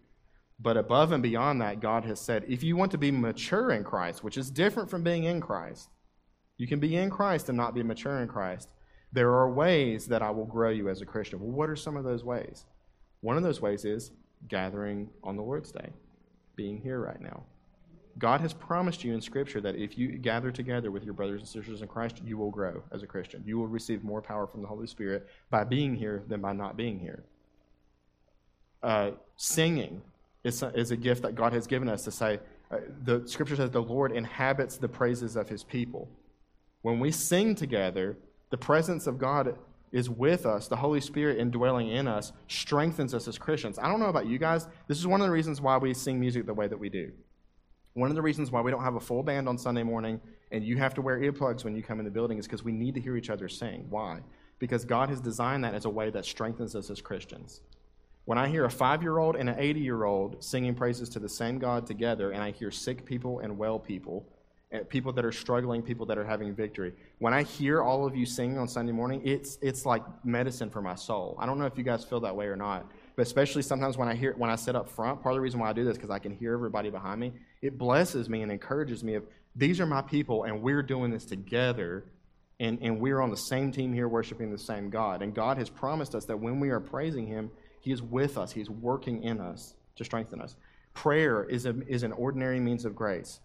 But 0.60 0.76
above 0.76 1.12
and 1.12 1.22
beyond 1.22 1.60
that, 1.62 1.80
God 1.80 2.04
has 2.04 2.20
said, 2.20 2.44
if 2.46 2.62
you 2.62 2.76
want 2.76 2.92
to 2.92 2.98
be 2.98 3.10
mature 3.10 3.70
in 3.70 3.84
Christ, 3.84 4.22
which 4.22 4.36
is 4.36 4.50
different 4.50 4.90
from 4.90 5.02
being 5.02 5.24
in 5.24 5.40
Christ, 5.40 5.88
you 6.58 6.68
can 6.68 6.78
be 6.78 6.94
in 6.96 7.10
Christ 7.10 7.48
and 7.48 7.56
not 7.56 7.74
be 7.74 7.82
mature 7.82 8.20
in 8.20 8.28
Christ. 8.28 8.68
There 9.14 9.32
are 9.32 9.48
ways 9.48 10.06
that 10.08 10.22
I 10.22 10.30
will 10.30 10.44
grow 10.44 10.70
you 10.70 10.88
as 10.88 11.00
a 11.00 11.06
Christian. 11.06 11.38
Well, 11.40 11.52
what 11.52 11.70
are 11.70 11.76
some 11.76 11.96
of 11.96 12.02
those 12.02 12.24
ways? 12.24 12.66
One 13.20 13.36
of 13.36 13.44
those 13.44 13.60
ways 13.60 13.84
is 13.84 14.10
gathering 14.48 15.08
on 15.22 15.36
the 15.36 15.42
Lord's 15.42 15.70
Day, 15.70 15.90
being 16.56 16.78
here 16.78 16.98
right 17.00 17.20
now. 17.20 17.44
God 18.18 18.40
has 18.40 18.52
promised 18.52 19.04
you 19.04 19.14
in 19.14 19.20
Scripture 19.20 19.60
that 19.60 19.76
if 19.76 19.96
you 19.96 20.08
gather 20.18 20.50
together 20.50 20.90
with 20.90 21.04
your 21.04 21.14
brothers 21.14 21.40
and 21.40 21.48
sisters 21.48 21.80
in 21.80 21.86
Christ, 21.86 22.22
you 22.24 22.36
will 22.36 22.50
grow 22.50 22.82
as 22.90 23.04
a 23.04 23.06
Christian. 23.06 23.44
You 23.46 23.56
will 23.56 23.68
receive 23.68 24.02
more 24.02 24.20
power 24.20 24.48
from 24.48 24.62
the 24.62 24.68
Holy 24.68 24.88
Spirit 24.88 25.28
by 25.48 25.62
being 25.62 25.94
here 25.94 26.24
than 26.26 26.40
by 26.40 26.52
not 26.52 26.76
being 26.76 26.98
here. 26.98 27.22
Uh, 28.82 29.12
singing 29.36 30.02
is 30.42 30.60
a, 30.62 30.68
is 30.78 30.90
a 30.90 30.96
gift 30.96 31.22
that 31.22 31.36
God 31.36 31.52
has 31.52 31.68
given 31.68 31.88
us 31.88 32.02
to 32.02 32.10
say, 32.10 32.40
uh, 32.70 32.78
the 33.04 33.22
Scripture 33.26 33.54
says 33.54 33.70
the 33.70 33.80
Lord 33.80 34.10
inhabits 34.10 34.76
the 34.76 34.88
praises 34.88 35.36
of 35.36 35.48
his 35.48 35.62
people. 35.62 36.08
When 36.82 36.98
we 36.98 37.12
sing 37.12 37.54
together, 37.54 38.16
the 38.54 38.58
presence 38.58 39.08
of 39.08 39.18
God 39.18 39.58
is 39.90 40.08
with 40.08 40.46
us. 40.46 40.68
The 40.68 40.76
Holy 40.76 41.00
Spirit 41.00 41.38
indwelling 41.38 41.88
in 41.88 42.06
us 42.06 42.32
strengthens 42.46 43.12
us 43.12 43.26
as 43.26 43.36
Christians. 43.36 43.80
I 43.80 43.88
don't 43.88 43.98
know 43.98 44.06
about 44.06 44.28
you 44.28 44.38
guys. 44.38 44.68
This 44.86 44.96
is 44.96 45.08
one 45.08 45.20
of 45.20 45.26
the 45.26 45.32
reasons 45.32 45.60
why 45.60 45.76
we 45.76 45.92
sing 45.92 46.20
music 46.20 46.46
the 46.46 46.54
way 46.54 46.68
that 46.68 46.78
we 46.78 46.88
do. 46.88 47.10
One 47.94 48.10
of 48.10 48.14
the 48.14 48.22
reasons 48.22 48.52
why 48.52 48.60
we 48.60 48.70
don't 48.70 48.84
have 48.84 48.94
a 48.94 49.00
full 49.00 49.24
band 49.24 49.48
on 49.48 49.58
Sunday 49.58 49.82
morning 49.82 50.20
and 50.52 50.62
you 50.62 50.76
have 50.76 50.94
to 50.94 51.02
wear 51.02 51.18
earplugs 51.18 51.64
when 51.64 51.74
you 51.74 51.82
come 51.82 51.98
in 51.98 52.04
the 52.04 52.12
building 52.12 52.38
is 52.38 52.46
because 52.46 52.62
we 52.62 52.70
need 52.70 52.94
to 52.94 53.00
hear 53.00 53.16
each 53.16 53.28
other 53.28 53.48
sing. 53.48 53.86
Why? 53.90 54.20
Because 54.60 54.84
God 54.84 55.08
has 55.08 55.20
designed 55.20 55.64
that 55.64 55.74
as 55.74 55.84
a 55.84 55.90
way 55.90 56.10
that 56.10 56.24
strengthens 56.24 56.76
us 56.76 56.90
as 56.90 57.00
Christians. 57.00 57.60
When 58.24 58.38
I 58.38 58.46
hear 58.46 58.66
a 58.66 58.70
five 58.70 59.02
year 59.02 59.18
old 59.18 59.34
and 59.34 59.48
an 59.48 59.56
80 59.58 59.80
year 59.80 60.04
old 60.04 60.44
singing 60.44 60.76
praises 60.76 61.08
to 61.08 61.18
the 61.18 61.28
same 61.28 61.58
God 61.58 61.88
together, 61.88 62.30
and 62.30 62.40
I 62.40 62.52
hear 62.52 62.70
sick 62.70 63.04
people 63.04 63.40
and 63.40 63.58
well 63.58 63.80
people, 63.80 64.28
Eh, 64.74 64.80
people 64.88 65.12
that 65.12 65.24
are 65.24 65.30
struggling, 65.30 65.82
people 65.82 66.04
that 66.04 66.18
are 66.18 66.24
having 66.24 66.52
victory. 66.52 66.92
When 67.18 67.32
I 67.32 67.44
hear 67.44 67.80
all 67.80 68.04
of 68.04 68.16
you 68.16 68.26
singing 68.26 68.58
on 68.58 68.66
Sunday 68.66 68.90
morning, 68.90 69.22
it's 69.24 69.56
it's 69.62 69.86
like 69.86 70.02
medicine 70.24 70.68
for 70.68 70.82
my 70.82 70.96
soul. 70.96 71.36
I 71.38 71.46
don't 71.46 71.60
know 71.60 71.66
if 71.66 71.78
you 71.78 71.84
guys 71.84 72.04
feel 72.04 72.18
that 72.20 72.34
way 72.34 72.46
or 72.46 72.56
not, 72.56 72.90
but 73.14 73.22
especially 73.22 73.62
sometimes 73.62 73.96
when 73.96 74.08
I 74.08 74.16
hear 74.16 74.34
when 74.36 74.50
I 74.50 74.56
sit 74.56 74.74
up 74.74 74.88
front, 74.88 75.22
part 75.22 75.32
of 75.32 75.36
the 75.36 75.40
reason 75.42 75.60
why 75.60 75.70
I 75.70 75.72
do 75.72 75.84
this 75.84 75.96
because 75.96 76.10
I 76.10 76.18
can 76.18 76.34
hear 76.34 76.54
everybody 76.54 76.90
behind 76.90 77.20
me. 77.20 77.32
It 77.62 77.78
blesses 77.78 78.28
me 78.28 78.42
and 78.42 78.50
encourages 78.50 79.04
me 79.04 79.14
of 79.14 79.24
these 79.54 79.78
are 79.78 79.86
my 79.86 80.02
people 80.02 80.42
and 80.42 80.60
we're 80.60 80.82
doing 80.82 81.12
this 81.12 81.24
together 81.24 82.06
and, 82.58 82.80
and 82.82 82.98
we're 82.98 83.20
on 83.20 83.30
the 83.30 83.36
same 83.36 83.70
team 83.70 83.92
here 83.92 84.08
worshiping 84.08 84.50
the 84.50 84.58
same 84.58 84.90
God. 84.90 85.22
And 85.22 85.32
God 85.32 85.56
has 85.56 85.70
promised 85.70 86.16
us 86.16 86.24
that 86.24 86.36
when 86.36 86.58
we 86.58 86.70
are 86.70 86.80
praising 86.80 87.28
him, 87.28 87.48
he 87.80 87.92
is 87.92 88.02
with 88.02 88.36
us. 88.36 88.50
He's 88.50 88.70
working 88.70 89.22
in 89.22 89.40
us 89.40 89.74
to 89.96 90.04
strengthen 90.04 90.40
us. 90.40 90.56
Prayer 90.94 91.44
is, 91.44 91.64
a, 91.66 91.76
is 91.86 92.02
an 92.02 92.12
ordinary 92.12 92.58
means 92.58 92.84
of 92.84 92.96
grace. 92.96 93.40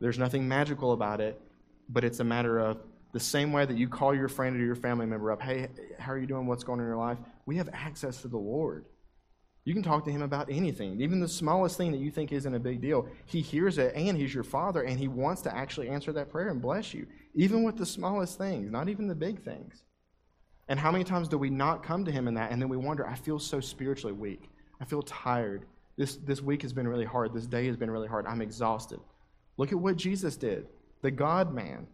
There's 0.00 0.18
nothing 0.18 0.48
magical 0.48 0.92
about 0.92 1.20
it, 1.20 1.40
but 1.88 2.04
it's 2.04 2.20
a 2.20 2.24
matter 2.24 2.58
of 2.58 2.78
the 3.12 3.20
same 3.20 3.52
way 3.52 3.64
that 3.64 3.76
you 3.76 3.88
call 3.88 4.14
your 4.14 4.28
friend 4.28 4.56
or 4.56 4.64
your 4.64 4.76
family 4.76 5.06
member 5.06 5.32
up, 5.32 5.42
hey, 5.42 5.68
how 5.98 6.12
are 6.12 6.18
you 6.18 6.26
doing? 6.26 6.46
What's 6.46 6.64
going 6.64 6.80
on 6.80 6.86
in 6.86 6.90
your 6.90 6.98
life? 6.98 7.18
We 7.44 7.56
have 7.56 7.68
access 7.72 8.22
to 8.22 8.28
the 8.28 8.38
Lord. 8.38 8.86
You 9.64 9.74
can 9.74 9.82
talk 9.82 10.04
to 10.06 10.10
him 10.10 10.22
about 10.22 10.50
anything, 10.50 11.00
even 11.00 11.20
the 11.20 11.28
smallest 11.28 11.76
thing 11.76 11.92
that 11.92 12.00
you 12.00 12.10
think 12.10 12.32
isn't 12.32 12.54
a 12.54 12.58
big 12.58 12.80
deal. 12.80 13.08
He 13.26 13.40
hears 13.40 13.76
it, 13.78 13.92
and 13.94 14.16
he's 14.16 14.32
your 14.32 14.44
father, 14.44 14.82
and 14.82 14.98
he 14.98 15.06
wants 15.06 15.42
to 15.42 15.54
actually 15.54 15.88
answer 15.88 16.12
that 16.12 16.30
prayer 16.30 16.48
and 16.48 16.62
bless 16.62 16.94
you, 16.94 17.06
even 17.34 17.62
with 17.62 17.76
the 17.76 17.84
smallest 17.84 18.38
things, 18.38 18.70
not 18.70 18.88
even 18.88 19.06
the 19.06 19.14
big 19.14 19.42
things. 19.42 19.82
And 20.68 20.78
how 20.78 20.90
many 20.90 21.04
times 21.04 21.28
do 21.28 21.36
we 21.36 21.50
not 21.50 21.82
come 21.82 22.04
to 22.04 22.12
him 22.12 22.26
in 22.26 22.34
that, 22.34 22.52
and 22.52 22.62
then 22.62 22.68
we 22.68 22.76
wonder, 22.76 23.06
I 23.06 23.16
feel 23.16 23.38
so 23.38 23.60
spiritually 23.60 24.14
weak. 24.14 24.48
I 24.80 24.84
feel 24.86 25.02
tired. 25.02 25.66
This, 25.98 26.16
this 26.16 26.40
week 26.40 26.62
has 26.62 26.72
been 26.72 26.88
really 26.88 27.04
hard. 27.04 27.34
This 27.34 27.46
day 27.46 27.66
has 27.66 27.76
been 27.76 27.90
really 27.90 28.08
hard. 28.08 28.26
I'm 28.26 28.40
exhausted. 28.40 29.00
Look 29.60 29.72
at 29.72 29.78
what 29.78 29.96
Jesus 29.96 30.38
did, 30.38 30.68
the 31.02 31.10
God 31.10 31.52
man. 31.52 31.86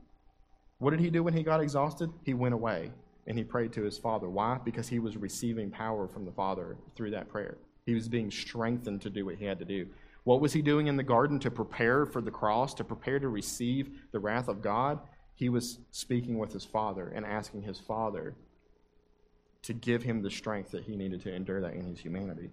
What 0.78 0.92
did 0.92 1.00
he 1.00 1.10
do 1.10 1.24
when 1.24 1.34
he 1.34 1.42
got 1.42 1.60
exhausted? 1.60 2.12
He 2.22 2.32
went 2.32 2.54
away 2.54 2.92
and 3.26 3.36
he 3.36 3.42
prayed 3.42 3.72
to 3.72 3.82
his 3.82 3.98
Father. 3.98 4.30
Why? 4.30 4.60
Because 4.64 4.86
he 4.86 5.00
was 5.00 5.16
receiving 5.16 5.72
power 5.72 6.06
from 6.06 6.24
the 6.24 6.30
Father 6.30 6.76
through 6.94 7.10
that 7.10 7.28
prayer. 7.28 7.58
He 7.84 7.94
was 7.94 8.08
being 8.08 8.30
strengthened 8.30 9.02
to 9.02 9.10
do 9.10 9.26
what 9.26 9.34
he 9.34 9.46
had 9.46 9.58
to 9.58 9.64
do. 9.64 9.88
What 10.22 10.40
was 10.40 10.52
he 10.52 10.62
doing 10.62 10.86
in 10.86 10.96
the 10.96 11.02
garden 11.02 11.40
to 11.40 11.50
prepare 11.50 12.06
for 12.06 12.22
the 12.22 12.30
cross, 12.30 12.72
to 12.74 12.84
prepare 12.84 13.18
to 13.18 13.28
receive 13.28 13.90
the 14.12 14.20
wrath 14.20 14.46
of 14.46 14.62
God? 14.62 15.00
He 15.34 15.48
was 15.48 15.80
speaking 15.90 16.38
with 16.38 16.52
his 16.52 16.64
Father 16.64 17.08
and 17.12 17.26
asking 17.26 17.62
his 17.62 17.80
Father 17.80 18.36
to 19.62 19.72
give 19.72 20.04
him 20.04 20.22
the 20.22 20.30
strength 20.30 20.70
that 20.70 20.84
he 20.84 20.94
needed 20.94 21.20
to 21.22 21.34
endure 21.34 21.62
that 21.62 21.74
in 21.74 21.84
his 21.86 21.98
humanity. 21.98 22.48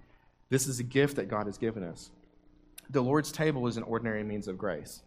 This 0.49 0.65
is 0.65 0.79
a 0.79 0.83
gift 0.83 1.17
that 1.17 1.29
God 1.29 1.45
has 1.45 1.59
given 1.59 1.83
us 1.83 2.09
the 2.89 3.01
Lord's 3.01 3.31
table 3.31 3.67
is 3.67 3.77
an 3.77 3.83
ordinary 3.83 4.23
means 4.23 4.47
of 4.47 4.57
grace. 4.57 5.01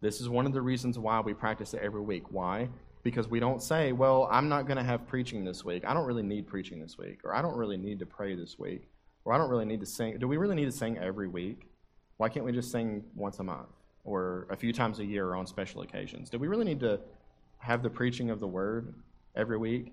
This 0.00 0.20
is 0.20 0.28
one 0.28 0.46
of 0.46 0.52
the 0.52 0.62
reasons 0.62 0.98
why 0.98 1.20
we 1.20 1.34
practice 1.34 1.74
it 1.74 1.82
every 1.82 2.00
week. 2.00 2.24
Why? 2.30 2.68
Because 3.02 3.28
we 3.28 3.40
don't 3.40 3.62
say, 3.62 3.92
well, 3.92 4.28
I'm 4.30 4.48
not 4.48 4.66
going 4.66 4.76
to 4.76 4.82
have 4.82 5.06
preaching 5.06 5.44
this 5.44 5.64
week. 5.64 5.84
I 5.86 5.94
don't 5.94 6.06
really 6.06 6.22
need 6.22 6.46
preaching 6.46 6.80
this 6.80 6.96
week. 6.96 7.20
Or 7.24 7.34
I 7.34 7.42
don't 7.42 7.56
really 7.56 7.76
need 7.76 7.98
to 7.98 8.06
pray 8.06 8.34
this 8.34 8.58
week. 8.58 8.88
Or 9.24 9.32
I 9.32 9.38
don't 9.38 9.50
really 9.50 9.64
need 9.64 9.80
to 9.80 9.86
sing. 9.86 10.18
Do 10.18 10.26
we 10.26 10.36
really 10.36 10.54
need 10.54 10.64
to 10.66 10.72
sing 10.72 10.98
every 10.98 11.28
week? 11.28 11.68
Why 12.16 12.28
can't 12.28 12.44
we 12.44 12.52
just 12.52 12.70
sing 12.70 13.04
once 13.14 13.38
a 13.38 13.42
month 13.42 13.68
or 14.04 14.46
a 14.50 14.56
few 14.56 14.72
times 14.72 14.98
a 14.98 15.04
year 15.04 15.28
or 15.28 15.36
on 15.36 15.46
special 15.46 15.82
occasions? 15.82 16.30
Do 16.30 16.38
we 16.38 16.48
really 16.48 16.64
need 16.64 16.80
to 16.80 17.00
have 17.58 17.82
the 17.82 17.90
preaching 17.90 18.30
of 18.30 18.40
the 18.40 18.46
word 18.46 18.94
every 19.36 19.58
week? 19.58 19.92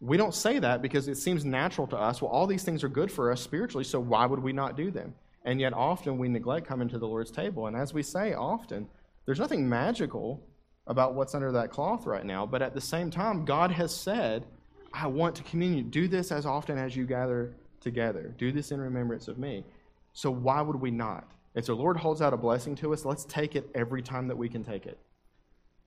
We 0.00 0.16
don't 0.16 0.34
say 0.34 0.58
that 0.60 0.82
because 0.82 1.08
it 1.08 1.16
seems 1.16 1.44
natural 1.44 1.86
to 1.88 1.96
us. 1.96 2.22
Well, 2.22 2.30
all 2.30 2.46
these 2.46 2.62
things 2.62 2.84
are 2.84 2.88
good 2.88 3.10
for 3.10 3.32
us 3.32 3.40
spiritually, 3.40 3.84
so 3.84 3.98
why 3.98 4.26
would 4.26 4.40
we 4.40 4.52
not 4.52 4.76
do 4.76 4.90
them? 4.90 5.14
And 5.48 5.58
yet, 5.58 5.72
often 5.72 6.18
we 6.18 6.28
neglect 6.28 6.66
coming 6.66 6.90
to 6.90 6.98
the 6.98 7.08
Lord's 7.08 7.30
table. 7.30 7.68
And 7.68 7.74
as 7.74 7.94
we 7.94 8.02
say 8.02 8.34
often, 8.34 8.86
there's 9.24 9.38
nothing 9.38 9.66
magical 9.66 10.46
about 10.86 11.14
what's 11.14 11.34
under 11.34 11.50
that 11.52 11.70
cloth 11.70 12.04
right 12.04 12.26
now. 12.26 12.44
But 12.44 12.60
at 12.60 12.74
the 12.74 12.82
same 12.82 13.10
time, 13.10 13.46
God 13.46 13.70
has 13.70 13.96
said, 13.96 14.44
I 14.92 15.06
want 15.06 15.34
to 15.36 15.42
communion. 15.44 15.88
Do 15.88 16.06
this 16.06 16.32
as 16.32 16.44
often 16.44 16.76
as 16.76 16.94
you 16.94 17.06
gather 17.06 17.54
together. 17.80 18.34
Do 18.36 18.52
this 18.52 18.72
in 18.72 18.78
remembrance 18.78 19.26
of 19.26 19.38
me. 19.38 19.64
So 20.12 20.30
why 20.30 20.60
would 20.60 20.76
we 20.76 20.90
not? 20.90 21.32
If 21.54 21.64
the 21.64 21.74
Lord 21.74 21.96
holds 21.96 22.20
out 22.20 22.34
a 22.34 22.36
blessing 22.36 22.74
to 22.76 22.92
us, 22.92 23.06
let's 23.06 23.24
take 23.24 23.56
it 23.56 23.70
every 23.74 24.02
time 24.02 24.28
that 24.28 24.36
we 24.36 24.50
can 24.50 24.62
take 24.62 24.84
it. 24.84 24.98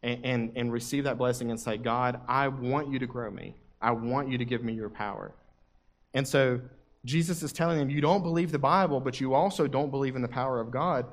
And, 0.01 0.25
and, 0.25 0.51
and 0.55 0.73
receive 0.73 1.03
that 1.03 1.19
blessing 1.19 1.51
and 1.51 1.59
say, 1.59 1.77
God, 1.77 2.19
I 2.27 2.47
want 2.47 2.91
you 2.91 2.97
to 2.97 3.05
grow 3.05 3.29
me. 3.29 3.53
I 3.79 3.91
want 3.91 4.31
you 4.31 4.39
to 4.39 4.45
give 4.45 4.63
me 4.63 4.73
your 4.73 4.89
power. 4.89 5.35
And 6.15 6.27
so 6.27 6.61
Jesus 7.05 7.41
is 7.41 7.51
telling 7.51 7.77
them, 7.79 7.89
you 7.89 8.01
don't 8.01 8.21
believe 8.21 8.51
the 8.51 8.59
Bible, 8.59 8.99
but 8.99 9.19
you 9.19 9.33
also 9.33 9.67
don't 9.67 9.89
believe 9.89 10.15
in 10.15 10.21
the 10.21 10.27
power 10.27 10.59
of 10.59 10.71
God. 10.71 11.05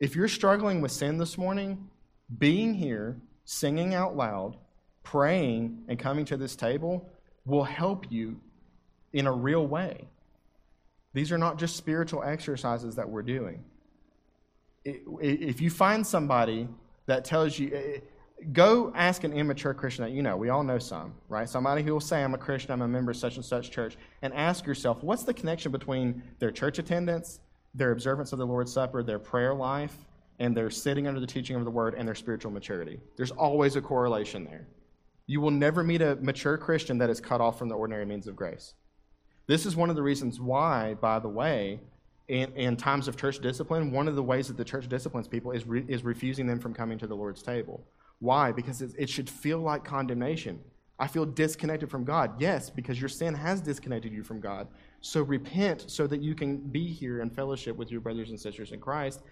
If 0.00 0.16
you're 0.16 0.28
struggling 0.28 0.80
with 0.80 0.92
sin 0.92 1.18
this 1.18 1.36
morning, 1.36 1.88
being 2.38 2.74
here, 2.74 3.20
singing 3.44 3.94
out 3.94 4.16
loud, 4.16 4.56
praying, 5.02 5.84
and 5.88 5.98
coming 5.98 6.24
to 6.26 6.36
this 6.36 6.56
table 6.56 7.08
will 7.44 7.64
help 7.64 8.10
you 8.10 8.40
in 9.12 9.26
a 9.26 9.32
real 9.32 9.66
way. 9.66 10.08
These 11.14 11.32
are 11.32 11.38
not 11.38 11.58
just 11.58 11.76
spiritual 11.76 12.22
exercises 12.22 12.96
that 12.96 13.08
we're 13.08 13.22
doing. 13.22 13.64
If 14.84 15.60
you 15.60 15.70
find 15.70 16.06
somebody 16.06 16.68
that 17.06 17.24
tells 17.24 17.58
you, 17.58 18.00
go 18.52 18.92
ask 18.94 19.24
an 19.24 19.32
immature 19.32 19.74
Christian 19.74 20.04
that 20.04 20.12
you 20.12 20.22
know. 20.22 20.36
We 20.36 20.48
all 20.48 20.62
know 20.62 20.78
some, 20.78 21.14
right? 21.28 21.48
Somebody 21.48 21.82
who 21.82 21.92
will 21.92 22.00
say, 22.00 22.22
I'm 22.22 22.34
a 22.34 22.38
Christian, 22.38 22.72
I'm 22.72 22.82
a 22.82 22.88
member 22.88 23.10
of 23.10 23.16
such 23.16 23.36
and 23.36 23.44
such 23.44 23.70
church, 23.70 23.96
and 24.22 24.32
ask 24.34 24.66
yourself, 24.66 25.02
what's 25.02 25.24
the 25.24 25.34
connection 25.34 25.72
between 25.72 26.22
their 26.38 26.50
church 26.50 26.78
attendance, 26.78 27.40
their 27.74 27.90
observance 27.90 28.32
of 28.32 28.38
the 28.38 28.46
Lord's 28.46 28.72
Supper, 28.72 29.02
their 29.02 29.18
prayer 29.18 29.54
life, 29.54 29.96
and 30.38 30.56
their 30.56 30.70
sitting 30.70 31.06
under 31.06 31.20
the 31.20 31.26
teaching 31.26 31.56
of 31.56 31.64
the 31.64 31.70
Word, 31.70 31.94
and 31.94 32.06
their 32.06 32.14
spiritual 32.14 32.52
maturity? 32.52 33.00
There's 33.16 33.32
always 33.32 33.76
a 33.76 33.80
correlation 33.80 34.44
there. 34.44 34.66
You 35.26 35.40
will 35.40 35.50
never 35.50 35.82
meet 35.82 36.00
a 36.00 36.16
mature 36.16 36.56
Christian 36.56 36.98
that 36.98 37.10
is 37.10 37.20
cut 37.20 37.40
off 37.40 37.58
from 37.58 37.68
the 37.68 37.74
ordinary 37.74 38.06
means 38.06 38.26
of 38.26 38.36
grace. 38.36 38.74
This 39.46 39.66
is 39.66 39.76
one 39.76 39.90
of 39.90 39.96
the 39.96 40.02
reasons 40.02 40.40
why, 40.40 40.94
by 40.94 41.18
the 41.18 41.28
way, 41.28 41.80
in, 42.28 42.52
in 42.54 42.76
times 42.76 43.08
of 43.08 43.16
church 43.16 43.40
discipline, 43.40 43.90
one 43.90 44.06
of 44.06 44.14
the 44.14 44.22
ways 44.22 44.48
that 44.48 44.56
the 44.56 44.64
church 44.64 44.88
disciplines 44.88 45.26
people 45.26 45.52
is, 45.52 45.66
re, 45.66 45.84
is 45.88 46.04
refusing 46.04 46.46
them 46.46 46.60
from 46.60 46.74
coming 46.74 46.98
to 46.98 47.06
the 47.06 47.16
Lord's 47.16 47.42
table. 47.42 47.82
Why? 48.20 48.52
Because 48.52 48.82
it, 48.82 49.08
should 49.08 49.30
feel 49.30 49.58
like 49.58 49.84
condemnation. 49.84 50.60
I 50.98 51.06
feel 51.06 51.24
disconnected 51.24 51.90
from 51.90 52.04
God. 52.04 52.40
Yes, 52.40 52.70
because 52.70 53.00
your 53.00 53.08
sin 53.08 53.34
has 53.34 53.60
disconnected 53.60 54.12
you 54.12 54.24
from 54.24 54.40
God. 54.40 54.66
So 55.00 55.22
repent 55.22 55.84
so 55.88 56.06
that 56.08 56.20
you 56.20 56.34
can 56.34 56.56
be 56.56 56.88
here 56.88 57.20
in 57.20 57.30
fellowship 57.30 57.76
with 57.76 57.92
your 57.92 58.00
brothers 58.00 58.30
and 58.30 58.40
sisters 58.40 58.72
in 58.72 58.80
Christ 58.80 59.22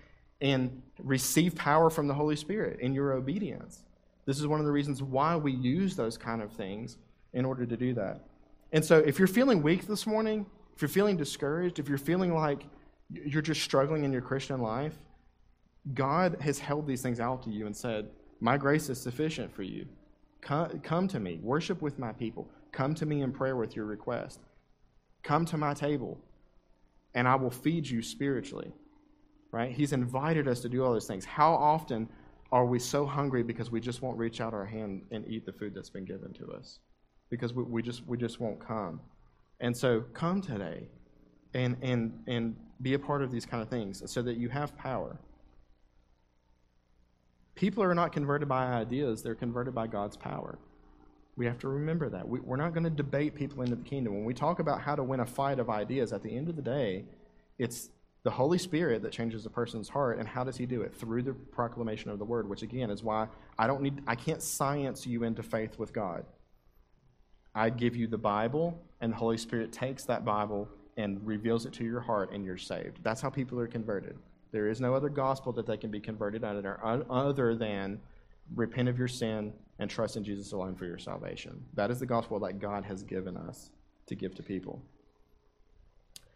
and 0.40 0.82
receive 1.02 1.56
power 1.56 1.90
from 1.90 2.06
the 2.06 2.14
Holy 2.14 2.36
Spirit 2.36 2.78
in 2.80 2.94
your 2.94 3.14
obedience. 3.14 3.82
This 4.26 4.38
is 4.38 4.46
one 4.46 4.60
of 4.60 4.66
the 4.66 4.72
reasons 4.72 5.02
why 5.02 5.34
we 5.34 5.52
use 5.52 5.96
those 5.96 6.16
kind 6.16 6.42
of 6.42 6.52
things 6.52 6.98
in 7.32 7.44
order 7.44 7.66
to 7.66 7.76
do 7.76 7.94
that. 7.94 8.26
And 8.72 8.84
so 8.84 8.98
if 8.98 9.18
you're 9.18 9.28
feeling 9.28 9.62
weak 9.62 9.86
this 9.86 10.06
morning, 10.06 10.46
if 10.74 10.82
you're 10.82 10.88
feeling 10.88 11.16
discouraged, 11.16 11.78
if 11.78 11.88
you're 11.88 11.98
feeling 11.98 12.34
like 12.34 12.66
you're 13.10 13.42
just 13.42 13.62
struggling 13.62 14.04
in 14.04 14.12
your 14.12 14.20
Christian 14.20 14.60
life, 14.60 14.94
God 15.94 16.36
has 16.40 16.58
held 16.58 16.86
these 16.86 17.02
things 17.02 17.20
out 17.20 17.42
to 17.44 17.50
you 17.50 17.66
and 17.66 17.76
said, 17.76 18.08
My 18.40 18.56
grace 18.56 18.88
is 18.88 19.00
sufficient 19.00 19.54
for 19.54 19.62
you. 19.62 19.86
Come, 20.40 20.80
come 20.80 21.08
to 21.08 21.20
me, 21.20 21.40
worship 21.42 21.82
with 21.82 21.98
my 21.98 22.12
people. 22.12 22.48
Come 22.72 22.94
to 22.96 23.06
me 23.06 23.22
in 23.22 23.32
prayer 23.32 23.56
with 23.56 23.74
your 23.74 23.86
request. 23.86 24.40
Come 25.22 25.44
to 25.46 25.56
my 25.56 25.74
table, 25.74 26.18
and 27.14 27.26
I 27.26 27.34
will 27.34 27.50
feed 27.50 27.88
you 27.88 28.02
spiritually. 28.02 28.72
Right? 29.50 29.72
He's 29.72 29.92
invited 29.92 30.48
us 30.48 30.60
to 30.60 30.68
do 30.68 30.84
all 30.84 30.92
those 30.92 31.06
things. 31.06 31.24
How 31.24 31.54
often 31.54 32.08
are 32.52 32.66
we 32.66 32.78
so 32.78 33.06
hungry 33.06 33.42
because 33.42 33.70
we 33.70 33.80
just 33.80 34.02
won't 34.02 34.18
reach 34.18 34.40
out 34.40 34.52
our 34.52 34.66
hand 34.66 35.02
and 35.10 35.26
eat 35.26 35.46
the 35.46 35.52
food 35.52 35.74
that's 35.74 35.90
been 35.90 36.04
given 36.04 36.32
to 36.34 36.52
us? 36.52 36.78
Because 37.30 37.54
we, 37.54 37.64
we 37.64 37.82
just 37.82 38.06
we 38.06 38.18
just 38.18 38.38
won't 38.38 38.60
come. 38.60 39.00
And 39.60 39.76
so 39.76 40.04
come 40.12 40.42
today 40.42 40.88
and 41.54 41.76
and 41.82 42.12
and 42.26 42.56
be 42.82 42.94
a 42.94 42.98
part 42.98 43.22
of 43.22 43.32
these 43.32 43.46
kind 43.46 43.62
of 43.62 43.68
things 43.68 44.02
so 44.10 44.22
that 44.22 44.36
you 44.36 44.48
have 44.48 44.76
power. 44.76 45.18
People 47.56 47.82
are 47.82 47.94
not 47.94 48.12
converted 48.12 48.48
by 48.48 48.66
ideas, 48.66 49.22
they're 49.22 49.34
converted 49.34 49.74
by 49.74 49.86
God's 49.86 50.16
power. 50.16 50.58
We 51.36 51.46
have 51.46 51.58
to 51.60 51.68
remember 51.68 52.08
that. 52.10 52.26
We, 52.26 52.38
are 52.48 52.56
not 52.56 52.72
going 52.72 52.84
to 52.84 52.90
debate 52.90 53.34
people 53.34 53.62
into 53.62 53.76
the 53.76 53.82
kingdom. 53.82 54.14
When 54.14 54.24
we 54.24 54.34
talk 54.34 54.58
about 54.58 54.80
how 54.80 54.94
to 54.94 55.02
win 55.02 55.20
a 55.20 55.26
fight 55.26 55.58
of 55.58 55.68
ideas, 55.68 56.12
at 56.12 56.22
the 56.22 56.34
end 56.34 56.48
of 56.48 56.56
the 56.56 56.62
day, 56.62 57.04
it's 57.58 57.90
the 58.22 58.30
Holy 58.30 58.58
Spirit 58.58 59.02
that 59.02 59.12
changes 59.12 59.44
a 59.46 59.50
person's 59.50 59.88
heart. 59.88 60.18
And 60.18 60.26
how 60.26 60.44
does 60.44 60.56
He 60.56 60.66
do 60.66 60.82
it? 60.82 60.94
Through 60.94 61.22
the 61.22 61.32
proclamation 61.32 62.10
of 62.10 62.18
the 62.18 62.24
Word, 62.24 62.48
which 62.48 62.62
again 62.62 62.90
is 62.90 63.02
why 63.02 63.28
I 63.58 63.66
don't 63.66 63.82
need, 63.82 64.02
I 64.06 64.14
can't 64.14 64.42
science 64.42 65.06
you 65.06 65.24
into 65.24 65.42
faith 65.42 65.78
with 65.78 65.92
God. 65.92 66.24
I 67.54 67.70
give 67.70 67.96
you 67.96 68.06
the 68.06 68.18
Bible, 68.18 68.78
and 69.00 69.12
the 69.12 69.16
Holy 69.16 69.38
Spirit 69.38 69.72
takes 69.72 70.04
that 70.04 70.24
Bible 70.24 70.68
and 70.98 71.26
reveals 71.26 71.66
it 71.66 71.72
to 71.74 71.84
your 71.84 72.00
heart, 72.00 72.32
and 72.32 72.44
you're 72.44 72.56
saved. 72.56 73.00
That's 73.02 73.20
how 73.20 73.30
people 73.30 73.58
are 73.60 73.66
converted. 73.66 74.18
There 74.52 74.68
is 74.68 74.80
no 74.80 74.94
other 74.94 75.08
gospel 75.08 75.52
that 75.52 75.66
they 75.66 75.76
can 75.76 75.90
be 75.90 76.00
converted 76.00 76.44
under 76.44 76.80
other 77.10 77.54
than 77.54 78.00
repent 78.54 78.88
of 78.88 78.98
your 78.98 79.08
sin 79.08 79.52
and 79.78 79.90
trust 79.90 80.16
in 80.16 80.24
Jesus 80.24 80.52
alone 80.52 80.74
for 80.76 80.86
your 80.86 80.98
salvation. 80.98 81.64
That 81.74 81.90
is 81.90 82.00
the 82.00 82.06
gospel 82.06 82.38
that 82.40 82.58
God 82.60 82.84
has 82.84 83.02
given 83.02 83.36
us 83.36 83.70
to 84.06 84.14
give 84.14 84.34
to 84.36 84.42
people. 84.42 84.80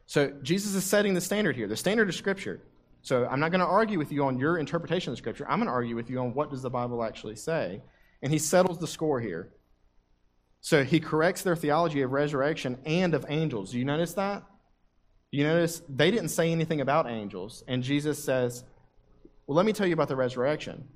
So 0.07 0.33
Jesus 0.43 0.75
is 0.75 0.85
setting 0.85 1.15
the 1.15 1.21
standard 1.21 1.55
here, 1.55 1.69
the 1.69 1.77
standard 1.77 2.09
of 2.09 2.15
Scripture. 2.15 2.61
So 3.03 3.27
I'm 3.27 3.41
not 3.41 3.53
going 3.53 3.61
to 3.61 3.67
argue 3.67 3.97
with 3.97 4.11
you 4.13 4.25
on 4.25 4.39
your 4.39 4.59
interpretation 4.59 5.13
of 5.13 5.19
Scripture. 5.19 5.47
I'm 5.49 5.59
going 5.59 5.69
to 5.69 5.73
argue 5.73 5.95
with 5.95 6.11
you 6.11 6.19
on 6.19 6.35
what 6.35 6.51
does 6.51 6.63
the 6.63 6.71
Bible 6.71 7.03
actually 7.05 7.37
say. 7.37 7.81
And 8.23 8.33
he 8.33 8.39
settles 8.39 8.79
the 8.79 8.89
score 8.89 9.21
here. 9.21 9.53
So 10.61 10.85
he 10.85 11.01
corrects 11.01 11.43
their 11.43 11.57
theology 11.57 12.03
of 12.03 12.11
resurrection 12.11 12.77
and 12.85 13.15
of 13.15 13.25
angels. 13.29 13.71
Do 13.71 13.79
you 13.79 13.85
notice 13.85 14.13
that? 14.15 14.43
You 15.31 15.45
notice 15.45 15.83
they 15.89 16.11
didn't 16.11 16.29
say 16.29 16.51
anything 16.51 16.81
about 16.81 17.09
angels, 17.09 17.63
and 17.69 17.83
Jesus 17.83 18.23
says, 18.23 18.65
Well, 19.47 19.57
let 19.57 19.67
me 19.67 19.73
tell 19.73 19.87
you 19.87 19.95
about 19.95 20.09
the 20.09 20.17
resurrection. 20.17 20.89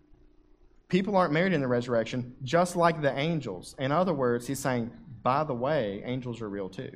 People 0.89 1.17
aren't 1.17 1.33
married 1.33 1.53
in 1.53 1.61
the 1.61 1.69
resurrection, 1.69 2.35
just 2.43 2.77
like 2.77 3.01
the 3.01 3.17
angels. 3.17 3.75
In 3.79 3.91
other 3.91 4.13
words, 4.13 4.47
he's 4.47 4.59
saying, 4.59 4.91
By 5.23 5.45
the 5.45 5.55
way, 5.55 6.03
angels 6.05 6.41
are 6.41 6.49
real 6.49 6.69
too. 6.69 6.91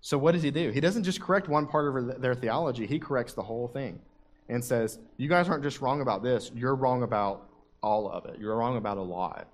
So 0.00 0.18
what 0.18 0.32
does 0.32 0.42
he 0.42 0.50
do? 0.50 0.70
He 0.70 0.80
doesn't 0.80 1.04
just 1.04 1.20
correct 1.20 1.48
one 1.48 1.66
part 1.66 1.96
of 1.96 2.20
their 2.20 2.34
theology, 2.34 2.86
he 2.86 2.98
corrects 2.98 3.34
the 3.34 3.42
whole 3.42 3.68
thing 3.68 4.00
and 4.48 4.64
says, 4.64 4.98
You 5.16 5.28
guys 5.28 5.48
aren't 5.48 5.62
just 5.62 5.80
wrong 5.80 6.00
about 6.00 6.22
this, 6.22 6.50
you're 6.54 6.74
wrong 6.74 7.02
about 7.02 7.48
all 7.82 8.08
of 8.08 8.26
it. 8.26 8.38
You're 8.38 8.56
wrong 8.56 8.76
about 8.76 8.96
a 8.96 9.02
lot. 9.02 9.48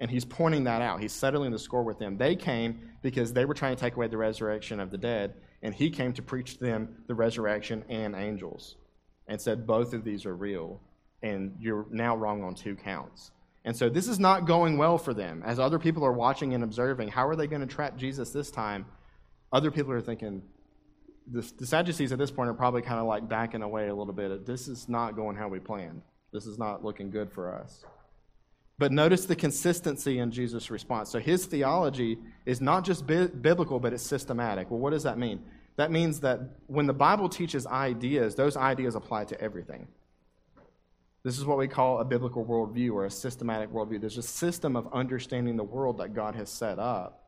And 0.00 0.10
he's 0.10 0.24
pointing 0.24 0.64
that 0.64 0.82
out. 0.82 1.00
He's 1.00 1.12
settling 1.12 1.50
the 1.50 1.58
score 1.58 1.82
with 1.82 1.98
them. 1.98 2.16
They 2.18 2.36
came 2.36 2.80
because 3.02 3.32
they 3.32 3.44
were 3.44 3.54
trying 3.54 3.76
to 3.76 3.80
take 3.80 3.96
away 3.96 4.08
the 4.08 4.16
resurrection 4.16 4.80
of 4.80 4.90
the 4.90 4.98
dead, 4.98 5.34
and 5.62 5.74
he 5.74 5.90
came 5.90 6.12
to 6.14 6.22
preach 6.22 6.58
to 6.58 6.64
them 6.64 6.96
the 7.06 7.14
resurrection 7.14 7.84
and 7.88 8.14
angels 8.14 8.76
and 9.26 9.40
said 9.40 9.66
both 9.66 9.92
of 9.92 10.04
these 10.04 10.24
are 10.24 10.34
real, 10.34 10.80
and 11.22 11.56
you're 11.60 11.86
now 11.90 12.16
wrong 12.16 12.42
on 12.42 12.54
two 12.54 12.74
counts. 12.74 13.30
And 13.64 13.76
so 13.76 13.88
this 13.88 14.08
is 14.08 14.18
not 14.18 14.46
going 14.46 14.78
well 14.78 14.96
for 14.96 15.12
them. 15.12 15.42
As 15.44 15.58
other 15.58 15.78
people 15.78 16.04
are 16.04 16.12
watching 16.12 16.54
and 16.54 16.64
observing, 16.64 17.08
how 17.08 17.28
are 17.28 17.36
they 17.36 17.46
going 17.46 17.60
to 17.60 17.66
trap 17.66 17.96
Jesus 17.96 18.30
this 18.30 18.50
time? 18.50 18.86
Other 19.52 19.70
people 19.70 19.92
are 19.92 20.00
thinking, 20.00 20.42
the, 21.30 21.46
the 21.58 21.66
Sadducees 21.66 22.12
at 22.12 22.18
this 22.18 22.30
point 22.30 22.48
are 22.48 22.54
probably 22.54 22.80
kind 22.80 22.98
of 22.98 23.06
like 23.06 23.28
backing 23.28 23.62
away 23.62 23.88
a 23.88 23.94
little 23.94 24.14
bit. 24.14 24.46
This 24.46 24.68
is 24.68 24.88
not 24.88 25.16
going 25.16 25.36
how 25.36 25.48
we 25.48 25.58
planned. 25.58 26.02
This 26.32 26.46
is 26.46 26.58
not 26.58 26.84
looking 26.84 27.10
good 27.10 27.30
for 27.30 27.52
us. 27.52 27.84
But 28.78 28.92
notice 28.92 29.24
the 29.26 29.34
consistency 29.34 30.20
in 30.20 30.30
Jesus' 30.30 30.70
response. 30.70 31.10
So 31.10 31.18
his 31.18 31.46
theology 31.46 32.18
is 32.46 32.60
not 32.60 32.84
just 32.84 33.06
bi- 33.06 33.26
biblical, 33.26 33.80
but 33.80 33.92
it's 33.92 34.04
systematic. 34.04 34.70
Well, 34.70 34.78
what 34.78 34.90
does 34.90 35.02
that 35.02 35.18
mean? 35.18 35.42
That 35.76 35.90
means 35.90 36.20
that 36.20 36.40
when 36.66 36.86
the 36.86 36.92
Bible 36.92 37.28
teaches 37.28 37.66
ideas, 37.66 38.34
those 38.34 38.56
ideas 38.56 38.94
apply 38.94 39.24
to 39.26 39.40
everything. 39.40 39.88
This 41.24 41.38
is 41.38 41.44
what 41.44 41.58
we 41.58 41.66
call 41.66 42.00
a 42.00 42.04
biblical 42.04 42.44
worldview 42.44 42.92
or 42.92 43.04
a 43.04 43.10
systematic 43.10 43.70
worldview. 43.72 44.00
There's 44.00 44.18
a 44.18 44.22
system 44.22 44.76
of 44.76 44.88
understanding 44.92 45.56
the 45.56 45.64
world 45.64 45.98
that 45.98 46.14
God 46.14 46.36
has 46.36 46.48
set 46.48 46.78
up. 46.78 47.24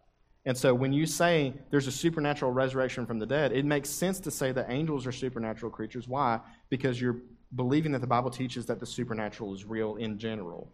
And 0.47 0.57
so 0.57 0.73
when 0.73 0.93
you 0.93 1.05
say 1.05 1.53
there's 1.71 1.87
a 1.87 1.93
supernatural 1.93 2.53
resurrection 2.53 3.07
from 3.07 3.19
the 3.19 3.27
dead, 3.27 3.53
it 3.53 3.65
makes 3.65 3.91
sense 3.91 4.21
to 4.21 4.31
say 4.31 4.53
that 4.53 4.67
angels 4.71 5.07
are 5.07 5.13
supernatural 5.13 5.71
creatures. 5.71 6.09
Why? 6.09 6.41
Because 6.71 7.01
you're 7.01 7.19
believing 7.55 7.93
that 7.93 8.01
the 8.01 8.07
Bible 8.07 8.31
teaches 8.31 8.67
that 8.67 8.81
the 8.81 8.87
supernatural 8.87 9.53
is 9.53 9.65
real 9.65 9.97
in 9.97 10.19
general. 10.19 10.73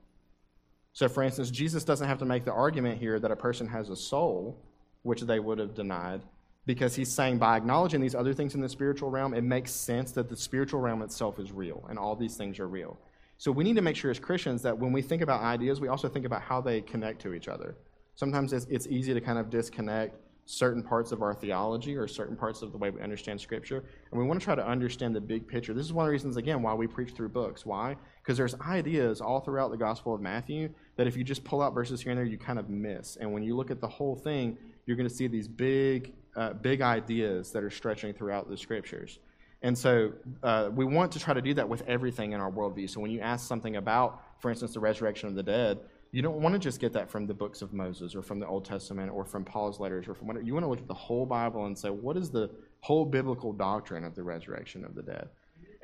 So, 0.96 1.10
for 1.10 1.22
instance, 1.22 1.50
Jesus 1.50 1.84
doesn't 1.84 2.08
have 2.08 2.16
to 2.20 2.24
make 2.24 2.46
the 2.46 2.54
argument 2.54 2.98
here 2.98 3.20
that 3.20 3.30
a 3.30 3.36
person 3.36 3.66
has 3.66 3.90
a 3.90 3.96
soul, 3.96 4.56
which 5.02 5.20
they 5.20 5.40
would 5.40 5.58
have 5.58 5.74
denied, 5.74 6.22
because 6.64 6.96
he's 6.96 7.12
saying 7.12 7.36
by 7.36 7.54
acknowledging 7.54 8.00
these 8.00 8.14
other 8.14 8.32
things 8.32 8.54
in 8.54 8.62
the 8.62 8.68
spiritual 8.70 9.10
realm, 9.10 9.34
it 9.34 9.44
makes 9.44 9.72
sense 9.72 10.12
that 10.12 10.30
the 10.30 10.36
spiritual 10.36 10.80
realm 10.80 11.02
itself 11.02 11.38
is 11.38 11.52
real 11.52 11.84
and 11.90 11.98
all 11.98 12.16
these 12.16 12.38
things 12.38 12.58
are 12.58 12.66
real. 12.66 12.96
So, 13.36 13.52
we 13.52 13.62
need 13.62 13.76
to 13.76 13.82
make 13.82 13.94
sure 13.94 14.10
as 14.10 14.18
Christians 14.18 14.62
that 14.62 14.78
when 14.78 14.90
we 14.90 15.02
think 15.02 15.20
about 15.20 15.42
ideas, 15.42 15.82
we 15.82 15.88
also 15.88 16.08
think 16.08 16.24
about 16.24 16.40
how 16.40 16.62
they 16.62 16.80
connect 16.80 17.20
to 17.20 17.34
each 17.34 17.46
other. 17.46 17.76
Sometimes 18.14 18.54
it's, 18.54 18.64
it's 18.70 18.86
easy 18.86 19.12
to 19.12 19.20
kind 19.20 19.38
of 19.38 19.50
disconnect 19.50 20.16
certain 20.46 20.82
parts 20.82 21.12
of 21.12 21.20
our 21.20 21.34
theology 21.34 21.94
or 21.94 22.08
certain 22.08 22.36
parts 22.36 22.62
of 22.62 22.72
the 22.72 22.78
way 22.78 22.88
we 22.88 23.02
understand 23.02 23.38
Scripture. 23.38 23.84
And 24.10 24.18
we 24.18 24.26
want 24.26 24.40
to 24.40 24.44
try 24.44 24.54
to 24.54 24.66
understand 24.66 25.14
the 25.14 25.20
big 25.20 25.46
picture. 25.46 25.74
This 25.74 25.84
is 25.84 25.92
one 25.92 26.04
of 26.04 26.08
the 26.08 26.12
reasons, 26.12 26.38
again, 26.38 26.62
why 26.62 26.72
we 26.72 26.86
preach 26.86 27.10
through 27.10 27.30
books. 27.30 27.66
Why? 27.66 27.96
Because 28.26 28.38
there's 28.38 28.56
ideas 28.60 29.20
all 29.20 29.38
throughout 29.38 29.70
the 29.70 29.76
Gospel 29.76 30.12
of 30.12 30.20
Matthew 30.20 30.70
that 30.96 31.06
if 31.06 31.16
you 31.16 31.22
just 31.22 31.44
pull 31.44 31.62
out 31.62 31.72
verses 31.72 32.00
here 32.00 32.10
and 32.10 32.18
there, 32.18 32.24
you 32.26 32.36
kind 32.36 32.58
of 32.58 32.68
miss. 32.68 33.14
And 33.20 33.32
when 33.32 33.44
you 33.44 33.54
look 33.54 33.70
at 33.70 33.80
the 33.80 33.86
whole 33.86 34.16
thing, 34.16 34.58
you're 34.84 34.96
going 34.96 35.08
to 35.08 35.14
see 35.14 35.28
these 35.28 35.46
big, 35.46 36.12
uh, 36.34 36.54
big 36.54 36.80
ideas 36.80 37.52
that 37.52 37.62
are 37.62 37.70
stretching 37.70 38.12
throughout 38.12 38.50
the 38.50 38.56
Scriptures. 38.56 39.20
And 39.62 39.78
so 39.78 40.12
uh, 40.42 40.70
we 40.74 40.84
want 40.84 41.12
to 41.12 41.20
try 41.20 41.34
to 41.34 41.40
do 41.40 41.54
that 41.54 41.68
with 41.68 41.82
everything 41.86 42.32
in 42.32 42.40
our 42.40 42.50
worldview. 42.50 42.90
So 42.90 43.00
when 43.00 43.12
you 43.12 43.20
ask 43.20 43.46
something 43.46 43.76
about, 43.76 44.20
for 44.40 44.50
instance, 44.50 44.74
the 44.74 44.80
resurrection 44.80 45.28
of 45.28 45.36
the 45.36 45.44
dead, 45.44 45.78
you 46.10 46.20
don't 46.20 46.40
want 46.40 46.52
to 46.54 46.58
just 46.58 46.80
get 46.80 46.92
that 46.94 47.08
from 47.08 47.28
the 47.28 47.34
books 47.34 47.62
of 47.62 47.72
Moses 47.72 48.16
or 48.16 48.22
from 48.22 48.40
the 48.40 48.46
Old 48.48 48.64
Testament 48.64 49.12
or 49.12 49.24
from 49.24 49.44
Paul's 49.44 49.78
letters 49.78 50.08
or 50.08 50.14
from 50.14 50.26
whatever. 50.26 50.44
You 50.44 50.52
want 50.52 50.64
to 50.64 50.68
look 50.68 50.80
at 50.80 50.88
the 50.88 50.94
whole 50.94 51.26
Bible 51.26 51.66
and 51.66 51.78
say, 51.78 51.90
what 51.90 52.16
is 52.16 52.28
the 52.30 52.50
whole 52.80 53.04
biblical 53.04 53.52
doctrine 53.52 54.02
of 54.02 54.16
the 54.16 54.24
resurrection 54.24 54.84
of 54.84 54.96
the 54.96 55.02
dead? 55.02 55.28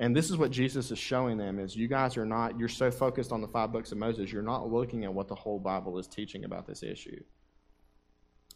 And 0.03 0.17
this 0.17 0.31
is 0.31 0.37
what 0.37 0.51
Jesus 0.51 0.91
is 0.91 0.99
showing 0.99 1.39
them 1.39 1.61
is 1.61 1.77
you 1.77 1.87
guys 1.87 2.17
are 2.17 2.27
not, 2.27 2.59
you're 2.59 2.69
so 2.69 2.91
focused 2.91 3.31
on 3.31 3.41
the 3.41 3.47
five 3.47 3.71
books 3.71 3.93
of 3.93 3.99
Moses, 3.99 4.33
you're 4.33 4.43
not 4.43 4.69
looking 4.69 5.05
at 5.05 5.15
what 5.15 5.29
the 5.29 5.37
whole 5.37 5.61
Bible 5.61 5.97
is 5.97 6.09
teaching 6.09 6.45
about 6.45 6.67
this 6.67 6.83
issue. 6.83 7.23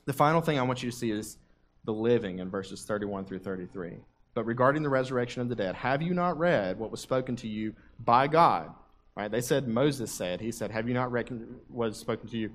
The 0.07 0.12
final 0.12 0.40
thing 0.40 0.59
I 0.59 0.62
want 0.62 0.82
you 0.82 0.90
to 0.90 0.97
see 0.97 1.12
is 1.12 1.38
the 1.84 1.92
living 1.92 2.40
in 2.40 2.51
verses 2.51 2.82
31 2.82 3.26
through 3.26 3.38
33. 3.38 3.92
But 4.34 4.44
regarding 4.44 4.82
the 4.82 4.88
resurrection 4.88 5.40
of 5.40 5.49
the 5.49 5.55
dead, 5.55 5.76
have 5.76 6.03
you 6.03 6.14
not 6.14 6.36
read 6.36 6.80
what 6.80 6.90
was 6.90 6.99
spoken 7.01 7.36
to 7.36 7.47
you 7.47 7.76
by 8.01 8.26
God? 8.26 8.74
Right? 9.16 9.30
They 9.30 9.40
said 9.40 9.68
Moses 9.68 10.11
said. 10.11 10.40
He 10.40 10.51
said, 10.51 10.72
"Have 10.72 10.88
you 10.88 10.94
not 10.94 11.12
read 11.12 11.30
what 11.68 11.90
was 11.90 11.97
spoken 11.97 12.28
to 12.30 12.36
you 12.36 12.51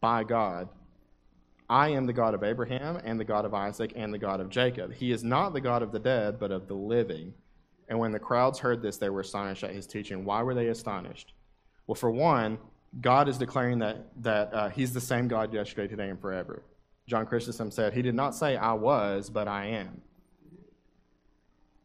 by 0.00 0.22
God? 0.22 0.68
I 1.68 1.88
am 1.88 2.06
the 2.06 2.12
God 2.12 2.34
of 2.34 2.44
Abraham 2.44 3.00
and 3.04 3.18
the 3.18 3.24
God 3.24 3.44
of 3.44 3.52
Isaac 3.52 3.94
and 3.96 4.14
the 4.14 4.18
God 4.18 4.40
of 4.40 4.48
Jacob. 4.48 4.94
He 4.94 5.10
is 5.10 5.24
not 5.24 5.54
the 5.54 5.60
God 5.60 5.82
of 5.82 5.90
the 5.90 5.98
dead, 5.98 6.38
but 6.38 6.52
of 6.52 6.68
the 6.68 6.74
living." 6.74 7.34
And 7.88 7.98
when 7.98 8.12
the 8.12 8.18
crowds 8.18 8.58
heard 8.58 8.82
this, 8.82 8.98
they 8.98 9.08
were 9.08 9.20
astonished 9.20 9.64
at 9.64 9.70
his 9.70 9.86
teaching. 9.86 10.24
Why 10.24 10.42
were 10.42 10.54
they 10.54 10.68
astonished? 10.68 11.32
Well, 11.86 11.94
for 11.94 12.10
one, 12.10 12.58
God 13.00 13.28
is 13.28 13.38
declaring 13.38 13.78
that 13.80 14.06
that 14.22 14.52
uh, 14.52 14.68
He's 14.68 14.92
the 14.92 15.00
same 15.00 15.28
God 15.28 15.52
yesterday, 15.52 15.88
today, 15.88 16.08
and 16.08 16.20
forever. 16.20 16.62
John 17.06 17.26
Chrysostom 17.26 17.70
said, 17.70 17.92
He 17.94 18.02
did 18.02 18.14
not 18.14 18.34
say, 18.34 18.56
I 18.56 18.72
was, 18.72 19.30
but 19.30 19.48
I 19.48 19.66
am. 19.66 20.02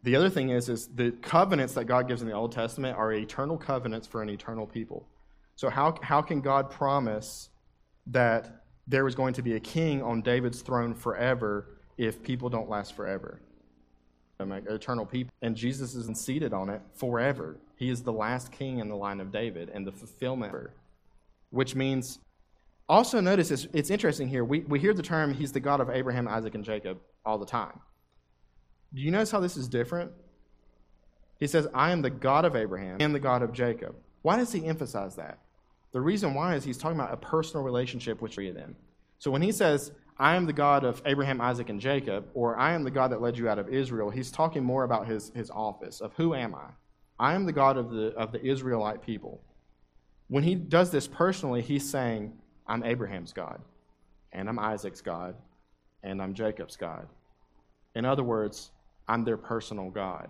The 0.04 0.18
other 0.18 0.30
thing 0.30 0.50
is, 0.50 0.68
is 0.68 0.88
the 0.88 1.12
covenants 1.12 1.74
that 1.76 1.86
God 1.86 2.10
gives 2.10 2.22
in 2.22 2.28
the 2.28 2.34
Old 2.34 2.52
Testament 2.52 2.98
are 2.98 3.14
eternal 3.14 3.58
covenants 3.58 4.06
for 4.06 4.22
an 4.22 4.30
eternal 4.30 4.68
people. 4.68 5.08
So 5.56 5.70
how, 5.70 5.98
how 6.02 6.22
can 6.22 6.42
God 6.42 6.70
promise 6.70 7.50
that 8.08 8.64
there 8.86 9.06
was 9.06 9.16
going 9.16 9.34
to 9.36 9.42
be 9.42 9.56
a 9.56 9.62
king 9.62 10.02
on 10.02 10.22
David's 10.22 10.62
throne 10.62 10.94
forever 10.94 11.78
if 11.98 12.22
people 12.22 12.50
don't 12.50 12.70
last 12.70 12.96
forever? 12.96 13.40
Eternal 14.40 15.06
people. 15.06 15.34
And 15.42 15.56
Jesus 15.56 15.96
is 15.96 16.08
seated 16.20 16.54
on 16.54 16.70
it 16.70 16.82
forever. 16.96 17.58
He 17.76 17.90
is 17.90 18.04
the 18.04 18.14
last 18.14 18.52
king 18.52 18.80
in 18.80 18.90
the 18.90 18.96
line 18.96 19.20
of 19.20 19.32
David 19.32 19.70
and 19.70 19.86
the 19.86 19.92
fulfillment, 19.92 20.54
which 21.50 21.76
means 21.76 22.20
also 22.90 23.20
notice 23.20 23.52
it's, 23.52 23.68
it's 23.74 23.90
interesting 23.90 24.28
here. 24.28 24.44
We, 24.44 24.62
we 24.62 24.80
hear 24.80 24.94
the 24.94 25.04
term, 25.04 25.34
he's 25.34 25.52
the 25.52 25.60
God 25.60 25.80
of 25.80 25.90
Abraham, 25.90 26.28
Isaac, 26.28 26.56
and 26.56 26.64
Jacob 26.64 27.00
all 27.26 27.38
the 27.38 27.46
time. 27.46 27.80
Do 28.94 29.02
you 29.02 29.12
notice 29.12 29.32
how 29.32 29.40
this 29.40 29.58
is 29.58 29.68
different? 29.68 30.12
He 31.40 31.48
says, 31.48 31.68
I 31.74 31.92
am 31.92 32.02
the 32.02 32.10
God 32.10 32.46
of 32.46 32.56
Abraham 32.56 32.98
and 33.00 33.14
the 33.14 33.20
God 33.20 33.42
of 33.42 33.54
Jacob. 33.54 33.96
Why 34.22 34.38
does 34.38 34.52
he 34.52 34.66
emphasize 34.66 35.16
that? 35.16 35.40
The 35.92 36.02
reason 36.02 36.34
why 36.34 36.56
is 36.56 36.64
he's 36.64 36.78
talking 36.78 37.00
about 37.00 37.14
a 37.14 37.18
personal 37.18 37.64
relationship 37.64 38.22
with 38.22 38.34
three 38.34 38.50
of 38.50 38.56
them. 38.56 38.76
So 39.20 39.32
when 39.32 39.42
he 39.42 39.52
says, 39.52 39.92
I 40.18 40.36
am 40.36 40.46
the 40.46 40.54
God 40.54 40.84
of 40.84 41.02
Abraham, 41.06 41.42
Isaac, 41.42 41.70
and 41.70 41.80
Jacob, 41.80 42.28
or 42.34 42.58
I 42.58 42.74
am 42.74 42.84
the 42.84 42.92
God 42.92 43.12
that 43.12 43.22
led 43.22 43.38
you 43.38 43.50
out 43.50 43.60
of 43.60 43.70
Israel, 43.70 44.10
he's 44.10 44.32
talking 44.32 44.64
more 44.64 44.84
about 44.84 45.08
his, 45.08 45.32
his 45.36 45.50
office 45.50 46.02
of 46.02 46.14
who 46.14 46.36
am 46.36 46.54
I? 46.54 46.70
I 47.20 47.34
am 47.34 47.46
the 47.46 47.54
God 47.54 47.78
of 47.78 47.90
the, 47.90 48.14
of 48.16 48.32
the 48.32 48.44
Israelite 48.44 49.02
people. 49.02 49.42
When 50.28 50.44
he 50.44 50.56
does 50.56 50.92
this 50.92 51.08
personally, 51.08 51.62
he's 51.62 51.90
saying, 51.90 52.34
I'm 52.68 52.84
Abraham's 52.84 53.34
God, 53.34 53.62
and 54.32 54.48
I'm 54.48 54.60
Isaac's 54.60 55.02
God, 55.02 55.36
and 56.04 56.22
I'm 56.22 56.34
Jacob's 56.34 56.76
God. 56.76 57.08
In 57.96 58.06
other 58.06 58.24
words, 58.24 58.72
I'm 59.08 59.24
their 59.24 59.38
personal 59.38 59.90
God. 59.90 60.30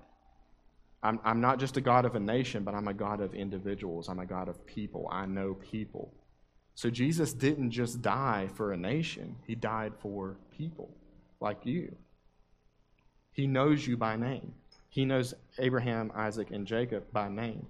I'm, 1.03 1.19
I'm 1.25 1.41
not 1.41 1.59
just 1.59 1.77
a 1.77 1.81
God 1.81 2.05
of 2.05 2.15
a 2.15 2.19
nation, 2.19 2.63
but 2.63 2.73
I'm 2.73 2.87
a 2.87 2.93
God 2.93 3.19
of 3.19 3.33
individuals. 3.33 4.07
I'm 4.07 4.19
a 4.19 4.25
God 4.25 4.47
of 4.47 4.65
people. 4.65 5.09
I 5.11 5.25
know 5.25 5.55
people. 5.55 6.13
So 6.75 6.89
Jesus 6.89 7.33
didn't 7.33 7.71
just 7.71 8.01
die 8.01 8.49
for 8.55 8.71
a 8.71 8.77
nation, 8.77 9.35
He 9.45 9.55
died 9.55 9.93
for 9.99 10.37
people 10.57 10.89
like 11.39 11.65
you. 11.65 11.95
He 13.31 13.47
knows 13.47 13.85
you 13.87 13.97
by 13.97 14.15
name. 14.15 14.53
He 14.89 15.05
knows 15.05 15.33
Abraham, 15.57 16.11
Isaac, 16.15 16.51
and 16.51 16.67
Jacob 16.67 17.11
by 17.11 17.27
name. 17.27 17.65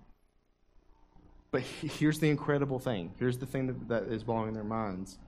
But 1.52 1.62
here's 1.62 2.20
the 2.20 2.30
incredible 2.30 2.80
thing. 2.80 3.14
Here's 3.18 3.38
the 3.38 3.46
thing 3.46 3.68
that, 3.68 3.88
that 3.88 4.04
is 4.12 4.24
blowing 4.24 4.54
their 4.54 4.64
minds. 4.64 5.20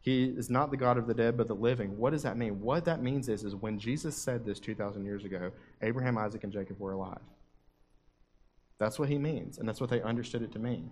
He 0.00 0.24
is 0.24 0.48
not 0.48 0.70
the 0.70 0.76
God 0.76 0.96
of 0.96 1.06
the 1.06 1.14
dead, 1.14 1.36
but 1.36 1.46
the 1.46 1.54
living. 1.54 1.98
What 1.98 2.10
does 2.10 2.22
that 2.22 2.36
mean? 2.36 2.60
What 2.60 2.84
that 2.86 3.02
means 3.02 3.28
is, 3.28 3.44
is 3.44 3.54
when 3.54 3.78
Jesus 3.78 4.16
said 4.16 4.44
this 4.44 4.58
2,000 4.58 5.04
years 5.04 5.24
ago, 5.24 5.50
Abraham, 5.82 6.16
Isaac, 6.16 6.44
and 6.44 6.52
Jacob 6.52 6.80
were 6.80 6.92
alive. 6.92 7.20
That's 8.78 8.98
what 8.98 9.08
he 9.08 9.18
means, 9.18 9.58
and 9.58 9.68
that's 9.68 9.80
what 9.80 9.90
they 9.90 10.00
understood 10.00 10.42
it 10.42 10.52
to 10.52 10.58
mean. 10.58 10.90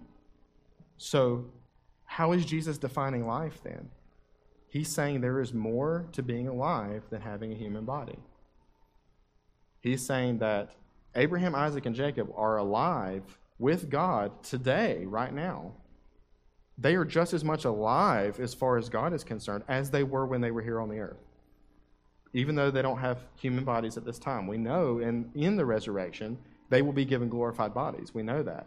So, 0.98 1.46
how 2.06 2.32
is 2.32 2.44
Jesus 2.44 2.78
defining 2.78 3.26
life 3.26 3.60
then? 3.62 3.90
He's 4.68 4.88
saying 4.88 5.20
there 5.20 5.40
is 5.40 5.52
more 5.52 6.06
to 6.12 6.22
being 6.22 6.48
alive 6.48 7.04
than 7.10 7.20
having 7.20 7.52
a 7.52 7.56
human 7.56 7.84
body. 7.84 8.18
He's 9.80 10.04
saying 10.04 10.38
that 10.38 10.70
Abraham, 11.14 11.54
Isaac, 11.54 11.86
and 11.86 11.94
Jacob 11.94 12.32
are 12.36 12.56
alive 12.56 13.22
with 13.58 13.88
God 13.88 14.42
today, 14.42 15.04
right 15.06 15.32
now. 15.32 15.72
They 16.78 16.94
are 16.94 17.04
just 17.04 17.32
as 17.32 17.42
much 17.42 17.64
alive 17.64 18.38
as 18.38 18.52
far 18.52 18.76
as 18.76 18.88
God 18.88 19.14
is 19.14 19.24
concerned 19.24 19.64
as 19.66 19.90
they 19.90 20.02
were 20.02 20.26
when 20.26 20.42
they 20.42 20.50
were 20.50 20.62
here 20.62 20.80
on 20.80 20.90
the 20.90 20.98
earth. 20.98 21.24
Even 22.34 22.54
though 22.54 22.70
they 22.70 22.82
don't 22.82 22.98
have 22.98 23.20
human 23.36 23.64
bodies 23.64 23.96
at 23.96 24.04
this 24.04 24.18
time. 24.18 24.46
We 24.46 24.58
know 24.58 24.98
in, 24.98 25.30
in 25.34 25.56
the 25.56 25.64
resurrection, 25.64 26.36
they 26.68 26.82
will 26.82 26.92
be 26.92 27.06
given 27.06 27.30
glorified 27.30 27.72
bodies. 27.72 28.12
We 28.12 28.22
know 28.22 28.42
that. 28.42 28.66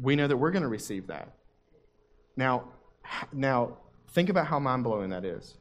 We 0.00 0.16
know 0.16 0.26
that 0.26 0.36
we're 0.36 0.50
going 0.50 0.62
to 0.62 0.68
receive 0.68 1.06
that. 1.08 1.34
Now, 2.36 2.68
now 3.32 3.76
think 4.10 4.28
about 4.28 4.46
how 4.46 4.58
mind 4.58 4.84
blowing 4.84 5.10
that 5.10 5.24
is. 5.24 5.56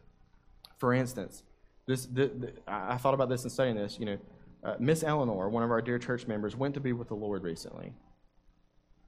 For 0.77 0.93
instance, 0.93 1.43
this, 1.87 2.05
the, 2.05 2.27
the, 2.27 2.53
I 2.67 2.97
thought 2.97 3.13
about 3.13 3.29
this 3.29 3.43
and 3.43 3.51
studying 3.51 3.75
this. 3.75 3.97
You 3.99 4.05
know, 4.05 4.17
uh, 4.63 4.75
Miss 4.79 5.03
Eleanor, 5.03 5.49
one 5.49 5.63
of 5.63 5.71
our 5.71 5.81
dear 5.81 5.99
church 5.99 6.27
members, 6.27 6.55
went 6.55 6.73
to 6.75 6.79
be 6.79 6.93
with 6.93 7.07
the 7.07 7.15
Lord 7.15 7.43
recently. 7.43 7.93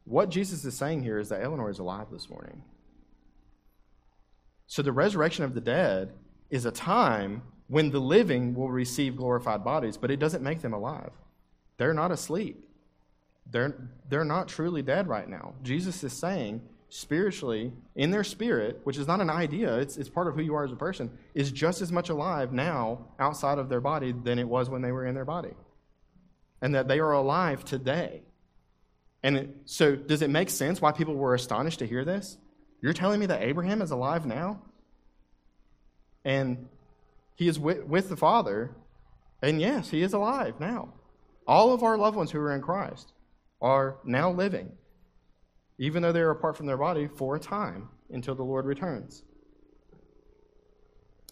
What 0.06 0.30
Jesus 0.30 0.66
is 0.66 0.76
saying 0.76 1.04
here 1.04 1.20
is 1.20 1.30
that 1.30 1.42
Eleanor 1.42 1.70
is 1.70 1.80
alive 1.80 2.08
this 2.12 2.30
morning. 2.30 2.64
So 4.68 4.82
the 4.82 4.92
resurrection 4.92 5.46
of 5.46 5.54
the 5.54 5.62
dead 5.62 6.14
is 6.50 6.66
a 6.66 6.72
time 6.72 7.44
when 7.68 7.92
the 7.92 8.00
living 8.00 8.54
will 8.54 8.70
receive 8.70 9.16
glorified 9.16 9.64
bodies, 9.64 9.98
but 9.98 10.12
it 10.12 10.20
doesn't 10.20 10.44
make 10.44 10.62
them 10.62 10.74
alive. 10.74 11.12
They're 11.78 11.94
not 11.94 12.12
asleep. 12.12 12.68
They're, 13.50 13.90
they're 14.10 14.26
not 14.26 14.48
truly 14.48 14.82
dead 14.82 15.08
right 15.08 15.28
now. 15.28 15.54
Jesus 15.64 16.04
is 16.04 16.14
saying 16.14 16.62
spiritually, 16.94 17.74
in 17.96 18.12
their 18.12 18.24
spirit, 18.24 18.80
which 18.84 19.00
is 19.00 19.08
not 19.08 19.20
an 19.20 19.30
idea, 19.30 19.80
it's, 19.80 19.98
it's 19.98 20.10
part 20.10 20.28
of 20.28 20.36
who 20.36 20.44
you 20.44 20.54
are 20.54 20.64
as 20.64 20.72
a 20.72 20.76
person, 20.76 21.10
is 21.34 21.52
just 21.52 21.82
as 21.82 21.92
much 21.92 22.10
alive 22.10 22.54
now 22.54 23.08
outside 23.18 23.58
of 23.58 23.68
their 23.68 23.82
body 23.82 24.12
than 24.12 24.38
it 24.38 24.48
was 24.48 24.70
when 24.70 24.84
they 24.84 24.92
were 24.92 25.04
in 25.04 25.16
their 25.16 25.26
body. 25.26 25.56
And 26.62 26.76
that 26.76 26.88
they 26.88 27.00
are 27.00 27.12
alive 27.12 27.66
today. 27.66 28.22
And 29.24 29.38
it, 29.38 29.50
so, 29.66 29.96
does 29.96 30.22
it 30.22 30.30
make 30.30 30.52
sense 30.52 30.82
why 30.82 30.92
people 30.92 31.16
were 31.16 31.34
astonished 31.34 31.80
to 31.80 31.88
hear 31.88 32.06
this? 32.06 32.38
You're 32.80 32.94
telling 32.94 33.20
me 33.20 33.26
that 33.26 33.42
Abraham 33.42 33.82
is 33.82 33.90
alive 33.90 34.28
now? 34.28 34.62
And 36.24 36.68
he 37.36 37.48
is 37.48 37.58
with, 37.58 37.86
with 37.86 38.08
the 38.10 38.18
Father, 38.18 38.70
and 39.42 39.60
yes, 39.60 39.90
he 39.90 40.04
is 40.04 40.14
alive 40.14 40.60
now. 40.60 40.94
All 41.48 41.74
of 41.74 41.82
our 41.82 41.98
loved 41.98 42.18
ones 42.18 42.30
who 42.30 42.40
are 42.40 42.54
in 42.54 42.62
Christ 42.62 43.14
are 43.64 43.98
now 44.04 44.30
living 44.30 44.72
even 45.78 46.04
though 46.04 46.12
they 46.12 46.22
are 46.22 46.32
apart 46.32 46.56
from 46.56 46.66
their 46.66 46.78
body 46.78 47.08
for 47.08 47.36
a 47.36 47.40
time 47.40 47.90
until 48.12 48.36
the 48.36 48.44
Lord 48.44 48.66
returns. 48.66 49.24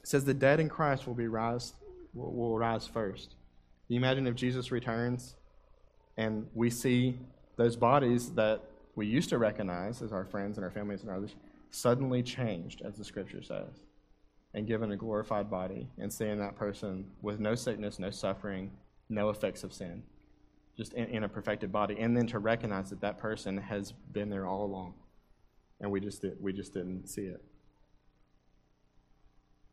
It 0.01 0.07
says 0.07 0.25
the 0.25 0.33
dead 0.33 0.59
in 0.59 0.67
Christ 0.67 1.05
will 1.05 1.13
be 1.13 1.27
rise 1.27 1.73
will, 2.13 2.33
will 2.33 2.57
rise 2.57 2.87
first. 2.87 3.35
You 3.87 3.97
imagine 3.97 4.25
if 4.27 4.35
Jesus 4.35 4.71
returns 4.71 5.35
and 6.17 6.47
we 6.53 6.69
see 6.69 7.19
those 7.55 7.75
bodies 7.75 8.31
that 8.31 8.61
we 8.95 9.05
used 9.05 9.29
to 9.29 9.37
recognize 9.37 10.01
as 10.01 10.11
our 10.11 10.25
friends 10.25 10.57
and 10.57 10.65
our 10.65 10.71
families 10.71 11.01
and 11.01 11.11
others 11.11 11.35
suddenly 11.69 12.21
changed, 12.21 12.81
as 12.81 12.97
the 12.97 13.05
scripture 13.05 13.41
says, 13.41 13.85
and 14.53 14.67
given 14.67 14.91
a 14.91 14.97
glorified 14.97 15.49
body, 15.49 15.87
and 15.97 16.11
seeing 16.11 16.37
that 16.39 16.57
person 16.57 17.05
with 17.21 17.39
no 17.39 17.55
sickness, 17.55 17.99
no 17.99 18.09
suffering, 18.09 18.69
no 19.09 19.29
effects 19.29 19.63
of 19.63 19.71
sin 19.71 20.03
just 20.81 20.93
in, 20.93 21.05
in, 21.09 21.23
a 21.23 21.29
perfected 21.29 21.71
body, 21.71 21.95
and 21.99 22.17
then 22.17 22.25
to 22.25 22.39
recognize 22.39 22.89
that 22.89 23.01
that 23.01 23.19
person 23.19 23.55
has 23.55 23.91
been 23.91 24.31
there 24.31 24.47
all 24.47 24.65
along, 24.65 24.95
and 25.79 25.91
we 25.91 25.99
just 25.99 26.23
did, 26.23 26.35
we 26.41 26.51
just 26.51 26.73
didn't 26.73 27.07
see 27.07 27.21
it. 27.21 27.39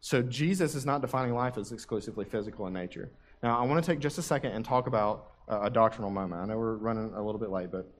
So 0.01 0.21
Jesus 0.21 0.75
is 0.75 0.85
not 0.85 1.01
defining 1.01 1.35
life 1.35 1.57
as 1.57 1.73
exclusively 1.73 2.27
physical 2.27 2.67
in 2.67 2.75
nature. 2.75 3.11
Now, 3.43 3.59
I 3.59 3.65
want 3.65 3.83
to 3.83 3.91
take 3.91 4.01
just 4.01 4.19
a 4.19 4.23
second 4.23 4.53
and 4.53 4.63
talk 4.63 4.87
about 4.87 5.33
a 5.49 5.71
doctrinal 5.71 6.11
moment. 6.11 6.43
I 6.43 6.45
know 6.45 6.59
we're 6.59 6.77
running 6.77 7.11
a 7.15 7.25
little 7.25 7.41
bit 7.41 7.49
late, 7.49 7.73
but 7.73 7.91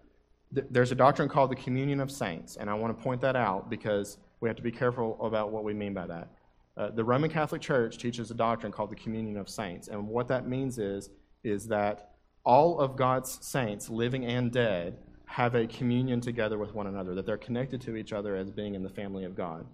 th- 0.55 0.67
there's 0.71 0.93
a 0.93 0.95
doctrine 0.95 1.31
called 1.31 1.51
the 1.51 1.57
communion 1.57 2.01
of 2.01 2.11
saints, 2.11 2.57
and 2.57 2.69
I 2.69 2.75
want 2.75 2.95
to 2.95 3.03
point 3.03 3.23
that 3.23 3.37
out 3.37 3.71
because 3.71 4.19
we 4.41 4.51
have 4.51 4.57
to 4.57 4.63
be 4.63 4.71
careful 4.71 5.17
about 5.25 5.51
what 5.51 5.65
we 5.65 5.73
mean 5.73 5.95
by 5.95 6.07
that. 6.09 6.29
Uh, 6.77 6.91
the 6.91 7.03
Roman 7.03 7.31
Catholic 7.31 7.63
Church 7.63 7.97
teaches 7.97 8.31
a 8.31 8.35
doctrine 8.35 8.71
called 8.71 8.91
the 8.91 8.97
communion 8.97 9.39
of 9.39 9.49
saints. 9.49 9.89
And 9.89 10.07
what 10.07 10.29
that 10.29 10.47
means 10.47 10.79
is, 10.79 11.09
is 11.43 11.67
that 11.69 12.18
all 12.49 12.81
of 12.81 12.97
God's 12.97 13.39
saints, 13.47 13.91
living 13.91 14.25
and 14.25 14.51
dead, 14.51 14.97
have 15.27 15.55
a 15.55 15.67
communion 15.67 16.19
together 16.19 16.57
with 16.57 16.75
one 16.75 16.87
another, 16.87 17.15
that 17.15 17.27
they're 17.27 17.37
connected 17.37 17.79
to 17.83 17.95
each 17.95 18.15
other 18.15 18.37
as 18.37 18.51
being 18.51 18.75
in 18.75 18.83
the 18.83 18.89
family 18.89 19.25
of 19.25 19.37
God. 19.37 19.67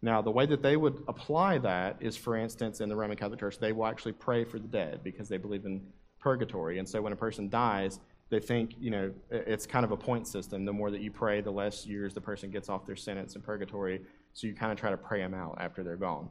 Now, 0.00 0.22
the 0.22 0.30
way 0.30 0.46
that 0.46 0.62
they 0.62 0.78
would 0.78 1.04
apply 1.06 1.58
that 1.58 1.98
is, 2.00 2.16
for 2.16 2.36
instance, 2.36 2.80
in 2.80 2.88
the 2.88 2.96
Roman 2.96 3.18
Catholic 3.18 3.40
Church, 3.40 3.58
they 3.58 3.72
will 3.72 3.84
actually 3.84 4.12
pray 4.12 4.42
for 4.42 4.58
the 4.58 4.66
dead 4.66 5.02
because 5.04 5.28
they 5.28 5.36
believe 5.36 5.66
in 5.66 5.82
purgatory. 6.18 6.78
And 6.78 6.88
so 6.88 7.02
when 7.02 7.12
a 7.12 7.16
person 7.16 7.50
dies, 7.50 8.00
they 8.30 8.40
think, 8.40 8.72
you 8.78 8.90
know, 8.90 9.12
it's 9.30 9.66
kind 9.66 9.84
of 9.84 9.92
a 9.92 9.96
point 9.96 10.26
system. 10.26 10.64
The 10.64 10.72
more 10.72 10.90
that 10.90 11.02
you 11.02 11.10
pray, 11.10 11.42
the 11.42 11.50
less 11.50 11.86
years 11.86 12.14
the 12.14 12.22
person 12.22 12.50
gets 12.50 12.70
off 12.70 12.86
their 12.86 12.96
sentence 12.96 13.36
in 13.36 13.42
purgatory. 13.42 14.00
So 14.32 14.46
you 14.46 14.54
kind 14.54 14.72
of 14.72 14.78
try 14.78 14.90
to 14.90 14.96
pray 14.96 15.20
them 15.20 15.34
out 15.34 15.58
after 15.60 15.84
they're 15.84 15.96
gone. 15.96 16.30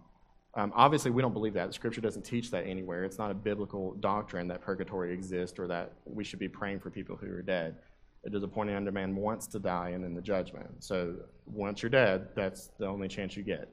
Um, 0.56 0.72
obviously, 0.76 1.10
we 1.10 1.22
don't 1.22 1.34
believe 1.34 1.54
that. 1.54 1.74
Scripture 1.74 2.02
doesn't 2.02 2.22
teach 2.22 2.52
that 2.52 2.66
anywhere. 2.66 3.04
It's 3.04 3.18
not 3.18 3.32
a 3.32 3.34
biblical 3.34 3.96
doctrine 3.96 4.48
that 4.50 4.62
purgatory 4.62 5.12
exists 5.14 5.58
or 5.58 5.68
that 5.68 5.94
we 6.06 6.24
should 6.24 6.40
be 6.40 6.48
praying 6.48 6.80
for 6.80 6.92
people 6.92 7.16
who 7.16 7.28
are 7.32 7.42
dead. 7.42 7.76
It 8.24 8.34
is 8.36 8.44
appointed 8.44 8.76
unto 8.76 8.92
man 8.92 9.16
once 9.16 9.48
to 9.48 9.60
die 9.60 9.90
and 9.90 10.04
then 10.04 10.14
the 10.14 10.22
judgment. 10.22 10.68
So 10.80 11.16
once 11.46 11.82
you're 11.82 11.90
dead, 11.90 12.30
that's 12.36 12.70
the 12.78 12.86
only 12.86 13.08
chance 13.08 13.36
you 13.36 13.44
get. 13.44 13.68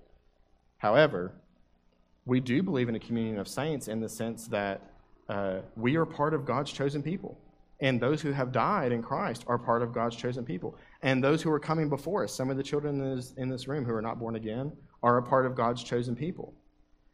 However, 0.79 1.35
we 2.25 2.41
do 2.41 2.63
believe 2.63 2.89
in 2.89 2.95
a 2.95 2.99
communion 2.99 3.39
of 3.39 3.47
saints 3.47 3.89
in 3.89 4.01
the 4.01 4.09
sense 4.09 4.47
that 4.49 4.81
uh, 5.29 5.61
we 5.77 5.97
are 5.97 6.07
part 6.07 6.35
of 6.35 6.45
God's 6.45 6.73
chosen 6.73 7.03
people. 7.03 7.39
And 7.81 8.01
those 8.01 8.21
who 8.21 8.33
have 8.33 8.53
died 8.53 8.93
in 8.93 9.03
Christ 9.03 9.45
are 9.47 9.59
part 9.59 9.83
of 9.83 9.93
God's 9.93 10.17
chosen 10.17 10.45
people. 10.45 10.77
And 11.03 11.23
those 11.23 11.43
who 11.43 11.51
are 11.51 11.61
coming 11.61 11.89
before 11.89 12.25
us, 12.25 12.35
some 12.35 12.51
of 12.51 12.57
the 12.57 12.63
children 12.63 13.01
in 13.01 13.17
this, 13.17 13.35
in 13.37 13.49
this 13.49 13.69
room 13.69 13.85
who 13.85 13.95
are 13.95 14.03
not 14.03 14.19
born 14.19 14.37
again, 14.37 14.73
are 15.03 15.19
a 15.19 15.23
part 15.23 15.47
of 15.47 15.55
God's 15.55 15.83
chosen 15.83 16.15
people. 16.15 16.55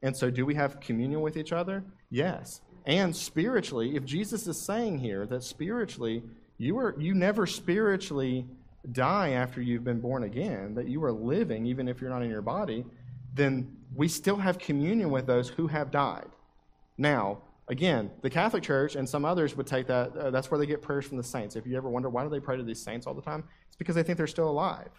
And 0.02 0.16
so, 0.16 0.30
do 0.30 0.44
we 0.44 0.54
have 0.54 0.80
communion 0.80 1.20
with 1.20 1.36
each 1.36 1.52
other? 1.52 1.84
Yes. 2.10 2.60
And 2.86 3.14
spiritually, 3.14 3.96
if 3.96 4.04
Jesus 4.04 4.46
is 4.46 4.60
saying 4.60 4.98
here 4.98 5.26
that 5.26 5.42
spiritually, 5.42 6.22
you, 6.58 6.78
are, 6.78 6.94
you 6.98 7.14
never 7.14 7.46
spiritually 7.46 8.46
die 8.92 9.30
after 9.30 9.60
you've 9.60 9.84
been 9.84 10.00
born 10.00 10.22
again, 10.22 10.74
that 10.74 10.88
you 10.88 11.02
are 11.02 11.12
living 11.12 11.66
even 11.66 11.88
if 11.88 12.00
you're 12.00 12.10
not 12.10 12.22
in 12.22 12.30
your 12.30 12.42
body, 12.42 12.84
then 13.34 13.76
we 13.94 14.08
still 14.08 14.36
have 14.36 14.58
communion 14.58 15.10
with 15.10 15.26
those 15.26 15.48
who 15.48 15.66
have 15.66 15.90
died. 15.90 16.28
Now, 16.96 17.42
again, 17.68 18.10
the 18.22 18.30
Catholic 18.30 18.62
Church 18.62 18.94
and 18.94 19.08
some 19.08 19.24
others 19.24 19.56
would 19.56 19.66
take 19.66 19.86
that, 19.88 20.16
uh, 20.16 20.30
that's 20.30 20.50
where 20.50 20.58
they 20.58 20.66
get 20.66 20.80
prayers 20.80 21.04
from 21.04 21.16
the 21.16 21.24
saints. 21.24 21.56
If 21.56 21.66
you 21.66 21.76
ever 21.76 21.88
wonder 21.88 22.08
why 22.08 22.22
do 22.22 22.30
they 22.30 22.40
pray 22.40 22.56
to 22.56 22.62
these 22.62 22.80
saints 22.80 23.06
all 23.06 23.14
the 23.14 23.22
time, 23.22 23.44
it's 23.66 23.76
because 23.76 23.94
they 23.94 24.02
think 24.02 24.16
they're 24.16 24.26
still 24.26 24.48
alive. 24.48 24.90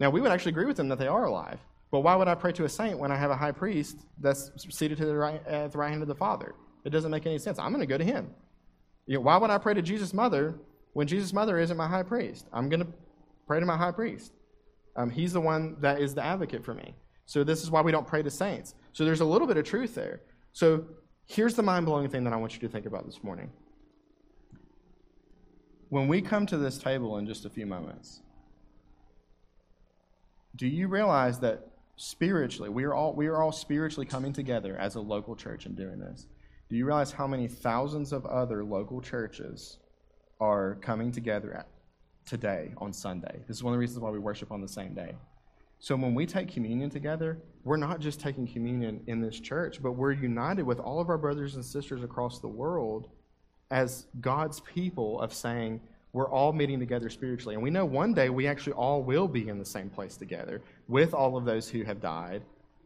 Now, 0.00 0.10
we 0.10 0.20
would 0.20 0.32
actually 0.32 0.50
agree 0.50 0.66
with 0.66 0.76
them 0.76 0.88
that 0.88 0.98
they 0.98 1.06
are 1.06 1.24
alive. 1.24 1.60
But 1.94 2.00
why 2.00 2.16
would 2.16 2.26
I 2.26 2.34
pray 2.34 2.50
to 2.54 2.64
a 2.64 2.68
saint 2.68 2.98
when 2.98 3.12
I 3.12 3.16
have 3.16 3.30
a 3.30 3.36
high 3.36 3.52
priest 3.52 3.98
that's 4.18 4.50
seated 4.76 4.98
to 4.98 5.06
the 5.06 5.14
right, 5.14 5.46
at 5.46 5.70
the 5.70 5.78
right 5.78 5.90
hand 5.90 6.02
of 6.02 6.08
the 6.08 6.14
Father? 6.16 6.56
It 6.84 6.90
doesn't 6.90 7.12
make 7.12 7.24
any 7.24 7.38
sense. 7.38 7.56
I'm 7.56 7.70
going 7.70 7.82
to 7.82 7.86
go 7.86 7.96
to 7.96 8.02
him. 8.02 8.34
You 9.06 9.14
know, 9.14 9.20
why 9.20 9.36
would 9.36 9.48
I 9.48 9.58
pray 9.58 9.74
to 9.74 9.80
Jesus' 9.80 10.12
mother 10.12 10.58
when 10.94 11.06
Jesus' 11.06 11.32
mother 11.32 11.56
isn't 11.56 11.76
my 11.76 11.86
high 11.86 12.02
priest? 12.02 12.48
I'm 12.52 12.68
going 12.68 12.80
to 12.80 12.88
pray 13.46 13.60
to 13.60 13.64
my 13.64 13.76
high 13.76 13.92
priest. 13.92 14.32
Um, 14.96 15.08
he's 15.08 15.32
the 15.32 15.40
one 15.40 15.76
that 15.82 16.00
is 16.00 16.16
the 16.16 16.24
advocate 16.24 16.64
for 16.64 16.74
me. 16.74 16.96
So 17.26 17.44
this 17.44 17.62
is 17.62 17.70
why 17.70 17.80
we 17.80 17.92
don't 17.92 18.08
pray 18.08 18.24
to 18.24 18.30
saints. 18.30 18.74
So 18.92 19.04
there's 19.04 19.20
a 19.20 19.24
little 19.24 19.46
bit 19.46 19.56
of 19.56 19.64
truth 19.64 19.94
there. 19.94 20.22
So 20.52 20.86
here's 21.26 21.54
the 21.54 21.62
mind 21.62 21.86
blowing 21.86 22.08
thing 22.08 22.24
that 22.24 22.32
I 22.32 22.36
want 22.38 22.54
you 22.54 22.60
to 22.62 22.68
think 22.68 22.86
about 22.86 23.06
this 23.06 23.22
morning. 23.22 23.52
When 25.90 26.08
we 26.08 26.20
come 26.22 26.44
to 26.46 26.56
this 26.56 26.76
table 26.76 27.18
in 27.18 27.26
just 27.28 27.44
a 27.44 27.50
few 27.50 27.66
moments, 27.66 28.20
do 30.56 30.66
you 30.66 30.88
realize 30.88 31.38
that 31.38 31.68
spiritually, 31.96 32.70
we 32.70 32.84
are 32.84 32.94
all 32.94 33.14
we 33.14 33.26
are 33.26 33.42
all 33.42 33.52
spiritually 33.52 34.06
coming 34.06 34.32
together 34.32 34.76
as 34.76 34.94
a 34.94 35.00
local 35.00 35.36
church 35.36 35.66
and 35.66 35.76
doing 35.76 35.98
this. 35.98 36.26
Do 36.68 36.76
you 36.76 36.86
realize 36.86 37.12
how 37.12 37.26
many 37.26 37.46
thousands 37.46 38.12
of 38.12 38.26
other 38.26 38.64
local 38.64 39.00
churches 39.00 39.78
are 40.40 40.76
coming 40.76 41.12
together 41.12 41.64
today 42.26 42.72
on 42.78 42.92
Sunday? 42.92 43.40
This 43.46 43.58
is 43.58 43.62
one 43.62 43.72
of 43.72 43.76
the 43.76 43.80
reasons 43.80 44.00
why 44.00 44.10
we 44.10 44.18
worship 44.18 44.50
on 44.50 44.60
the 44.60 44.68
same 44.68 44.94
day. 44.94 45.14
So 45.78 45.94
when 45.96 46.14
we 46.14 46.24
take 46.24 46.48
communion 46.48 46.88
together, 46.88 47.38
we're 47.62 47.76
not 47.76 48.00
just 48.00 48.18
taking 48.18 48.46
communion 48.46 49.02
in 49.06 49.20
this 49.20 49.38
church, 49.38 49.82
but 49.82 49.92
we're 49.92 50.12
united 50.12 50.62
with 50.62 50.80
all 50.80 51.00
of 51.00 51.10
our 51.10 51.18
brothers 51.18 51.56
and 51.56 51.64
sisters 51.64 52.02
across 52.02 52.40
the 52.40 52.48
world 52.48 53.08
as 53.70 54.06
God's 54.20 54.60
people 54.60 55.20
of 55.20 55.34
saying, 55.34 55.80
we're 56.14 56.30
all 56.30 56.52
meeting 56.52 56.78
together 56.78 57.10
spiritually. 57.10 57.54
And 57.54 57.62
we 57.62 57.70
know 57.70 57.84
one 57.84 58.14
day 58.14 58.30
we 58.30 58.46
actually 58.46 58.74
all 58.74 59.02
will 59.02 59.26
be 59.26 59.48
in 59.48 59.58
the 59.58 59.64
same 59.64 59.90
place 59.90 60.16
together 60.16 60.62
with 60.88 61.14
all 61.14 61.36
of 61.36 61.44
those 61.44 61.68
who 61.68 61.82
have 61.84 62.00
died, 62.00 62.42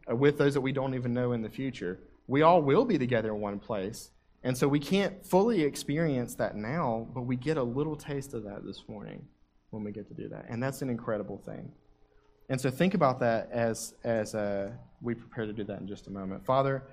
uh, 0.09 0.15
with 0.15 0.37
those 0.37 0.53
that 0.53 0.61
we 0.61 0.71
don't 0.71 0.95
even 0.95 1.13
know 1.13 1.33
in 1.33 1.41
the 1.41 1.49
future. 1.49 1.99
We 2.27 2.41
all 2.41 2.61
will 2.61 2.85
be 2.85 2.97
together 2.97 3.29
in 3.29 3.41
one 3.41 3.59
place. 3.59 4.11
And 4.43 4.57
so 4.57 4.67
we 4.67 4.79
can't 4.79 5.25
fully 5.25 5.63
experience 5.63 6.35
that 6.35 6.55
now, 6.55 7.07
but 7.13 7.23
we 7.23 7.35
get 7.35 7.57
a 7.57 7.63
little 7.63 7.95
taste 7.95 8.33
of 8.33 8.43
that 8.43 8.65
this 8.65 8.83
morning 8.87 9.27
when 9.71 9.83
we 9.83 9.91
get 9.91 10.07
to 10.07 10.13
do 10.13 10.29
that. 10.29 10.45
And 10.49 10.61
that's 10.63 10.81
an 10.81 10.89
incredible 10.89 11.37
thing. 11.37 11.71
And 12.49 12.59
so 12.59 12.71
think 12.71 12.93
about 12.93 13.19
that 13.19 13.49
as, 13.51 13.93
as 14.03 14.33
uh, 14.33 14.71
we 15.01 15.13
prepare 15.13 15.45
to 15.45 15.53
do 15.53 15.63
that 15.65 15.79
in 15.79 15.87
just 15.87 16.07
a 16.07 16.09
moment. 16.09 16.45
Father, 16.45 16.83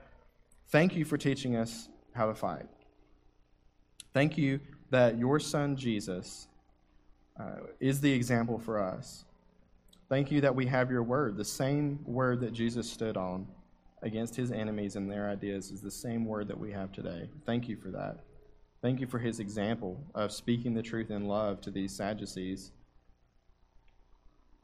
thank 0.69 0.95
you 0.95 1.05
for 1.05 1.17
teaching 1.17 1.57
us 1.57 1.89
how 2.15 2.27
to 2.27 2.35
fight. 2.35 2.67
Thank 4.13 4.37
you 4.37 4.61
that 4.91 5.19
your 5.19 5.39
son 5.39 5.77
Jesus 5.77 6.49
uh, 7.39 7.61
is 7.81 8.01
the 8.01 8.13
example 8.13 8.59
for 8.59 8.79
us. 8.79 9.25
Thank 10.09 10.31
you 10.31 10.41
that 10.41 10.55
we 10.55 10.67
have 10.67 10.91
your 10.91 11.03
word. 11.03 11.37
The 11.37 11.45
same 11.45 11.99
word 12.05 12.41
that 12.41 12.53
Jesus 12.53 12.91
stood 12.91 13.17
on 13.17 13.47
against 14.03 14.37
his 14.37 14.53
enemies 14.53 14.95
and 14.95 15.11
their 15.11 15.29
ideas 15.29 15.71
is 15.73 15.81
the 15.81 15.91
same 15.91 16.25
word 16.25 16.47
that 16.49 16.59
we 16.59 16.71
have 16.71 16.93
today. 16.93 17.29
Thank 17.45 17.69
you 17.69 17.77
for 17.77 17.89
that. 17.91 18.21
Thank 18.83 19.01
you 19.01 19.09
for 19.09 19.19
his 19.19 19.41
example 19.41 19.99
of 20.15 20.31
speaking 20.31 20.75
the 20.75 20.83
truth 20.83 21.11
in 21.11 21.27
love 21.27 21.61
to 21.63 21.73
these 21.73 21.93
Sadducees. 21.93 22.71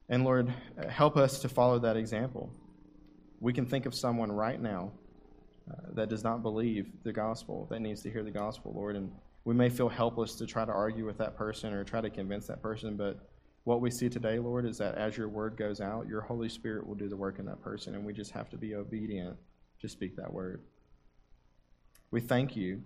And 0.08 0.24
Lord, 0.24 0.52
help 0.88 1.16
us 1.16 1.40
to 1.40 1.48
follow 1.48 1.78
that 1.80 1.96
example. 1.96 2.52
We 3.40 3.52
can 3.52 3.66
think 3.66 3.86
of 3.86 3.94
someone 3.94 4.30
right 4.30 4.60
now 4.60 4.92
uh, 5.68 5.74
that 5.94 6.08
does 6.08 6.22
not 6.22 6.42
believe 6.42 6.86
the 7.02 7.12
gospel, 7.12 7.66
that 7.70 7.80
needs 7.80 8.02
to 8.02 8.10
hear 8.10 8.22
the 8.22 8.30
gospel, 8.30 8.72
Lord, 8.76 8.94
and 8.94 9.10
we 9.44 9.54
may 9.54 9.70
feel 9.70 9.88
helpless 9.88 10.36
to 10.36 10.46
try 10.46 10.64
to 10.64 10.72
argue 10.72 11.04
with 11.04 11.18
that 11.18 11.36
person 11.36 11.72
or 11.72 11.82
try 11.82 12.00
to 12.00 12.10
convince 12.10 12.46
that 12.46 12.62
person, 12.62 12.96
but 12.96 13.31
what 13.64 13.80
we 13.80 13.90
see 13.90 14.08
today, 14.08 14.38
Lord, 14.38 14.66
is 14.66 14.78
that 14.78 14.96
as 14.96 15.16
your 15.16 15.28
word 15.28 15.56
goes 15.56 15.80
out, 15.80 16.08
your 16.08 16.20
Holy 16.20 16.48
Spirit 16.48 16.86
will 16.86 16.94
do 16.94 17.08
the 17.08 17.16
work 17.16 17.38
in 17.38 17.46
that 17.46 17.62
person, 17.62 17.94
and 17.94 18.04
we 18.04 18.12
just 18.12 18.32
have 18.32 18.50
to 18.50 18.56
be 18.56 18.74
obedient 18.74 19.36
to 19.80 19.88
speak 19.88 20.16
that 20.16 20.32
word. 20.32 20.62
We 22.10 22.20
thank 22.20 22.56
you 22.56 22.82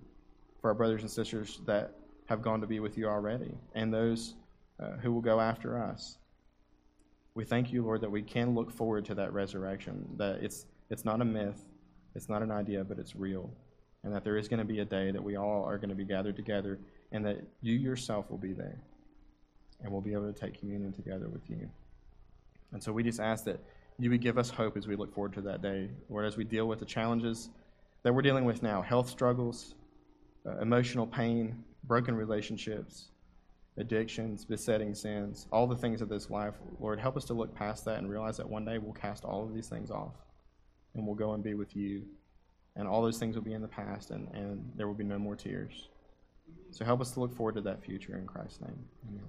for 0.61 0.68
our 0.68 0.74
brothers 0.74 1.03
and 1.03 1.11
sisters 1.11 1.61
that 1.66 1.95
have 2.27 2.43
gone 2.43 2.61
to 2.61 2.66
be 2.66 2.81
with 2.81 2.99
you 2.99 3.07
already 3.07 3.55
and 3.74 3.93
those 3.93 4.35
uh, 4.81 4.93
who 5.03 5.12
will 5.12 5.20
go 5.20 5.41
after 5.41 5.83
us. 5.83 6.18
We 7.35 7.45
thank 7.45 7.72
you, 7.72 7.83
Lord, 7.83 8.01
that 8.01 8.11
we 8.11 8.22
can 8.22 8.55
look 8.55 8.70
forward 8.70 9.05
to 9.07 9.14
that 9.14 9.33
resurrection, 9.33 10.07
that 10.16 10.43
it's, 10.43 10.66
it's 10.91 11.05
not 11.05 11.20
a 11.20 11.24
myth, 11.24 11.64
it's 12.14 12.29
not 12.29 12.43
an 12.43 12.51
idea, 12.51 12.85
but 12.85 12.99
it's 12.99 13.14
real 13.14 13.51
and 14.07 14.14
that 14.14 14.22
there 14.22 14.37
is 14.37 14.47
going 14.47 14.59
to 14.59 14.64
be 14.64 14.79
a 14.79 14.85
day 14.85 15.11
that 15.11 15.22
we 15.22 15.37
all 15.37 15.64
are 15.64 15.79
going 15.79 15.89
to 15.89 15.95
be 15.97 16.05
gathered 16.05 16.37
together, 16.37 16.79
and 17.11 17.27
that 17.27 17.39
you 17.61 17.74
yourself 17.74 18.31
will 18.31 18.39
be 18.39 18.53
there, 18.53 18.81
and 19.83 19.93
we'll 19.93 20.01
be 20.01 20.12
able 20.12 20.33
to 20.33 20.39
take 20.39 20.59
communion 20.59 20.93
together 20.93 21.29
with 21.29 21.49
you. 21.49 21.68
And 22.72 22.83
so 22.83 22.93
we 22.93 23.03
just 23.03 23.20
ask 23.20 23.45
that 23.45 23.61
you 23.99 24.11
would 24.11 24.20
give 24.20 24.39
us 24.39 24.51
hope 24.51 24.77
as 24.77 24.87
we 24.87 24.97
look 24.97 25.14
forward 25.14 25.33
to 25.35 25.41
that 25.43 25.62
day, 25.62 25.89
or 26.11 26.24
as 26.24 26.37
we 26.37 26.45
deal 26.45 26.66
with 26.66 26.79
the 26.79 26.85
challenges 26.85 27.51
that 28.03 28.12
we're 28.12 28.22
dealing 28.22 28.45
with 28.45 28.62
now 28.62 28.83
health 28.83 29.09
struggles, 29.09 29.74
uh, 30.47 30.59
emotional 30.59 31.07
pain, 31.07 31.64
broken 31.85 32.14
relationships, 32.14 33.09
addictions, 33.79 34.45
besetting 34.45 34.95
sins, 34.95 35.47
all 35.53 35.66
the 35.66 35.77
things 35.77 36.01
of 36.01 36.09
this 36.09 36.31
life. 36.31 36.55
Lord, 36.81 36.99
help 36.99 37.16
us 37.16 37.24
to 37.27 37.35
look 37.35 37.55
past 37.55 37.85
that 37.85 37.99
and 37.99 38.11
realize 38.11 38.37
that 38.37 38.49
one 38.49 38.64
day 38.64 38.79
we'll 38.79 38.93
cast 38.93 39.24
all 39.24 39.45
of 39.45 39.55
these 39.55 39.68
things 39.68 39.91
off 39.91 40.14
and 40.95 41.07
we'll 41.07 41.16
go 41.16 41.35
and 41.35 41.43
be 41.43 41.55
with 41.55 41.77
you 41.77 42.03
and 42.77 42.87
all 42.87 43.03
those 43.03 43.18
things 43.18 43.35
will 43.35 43.43
be 43.43 43.55
in 43.55 43.62
the 43.62 43.68
past, 43.68 44.11
and, 44.11 44.29
and 44.35 44.70
there 44.77 44.87
will 44.87 44.95
be 44.95 45.05
no 45.05 45.18
more 45.18 45.35
tears. 45.35 45.89
So 46.70 46.85
help 46.85 47.01
us 47.01 47.11
to 47.12 47.20
look 47.20 47.35
forward 47.35 47.55
to 47.55 47.62
that 47.62 47.83
future 47.83 48.16
in 48.16 48.27
Christ's 48.27 48.61
name. 48.61 48.79
Amen. 49.09 49.24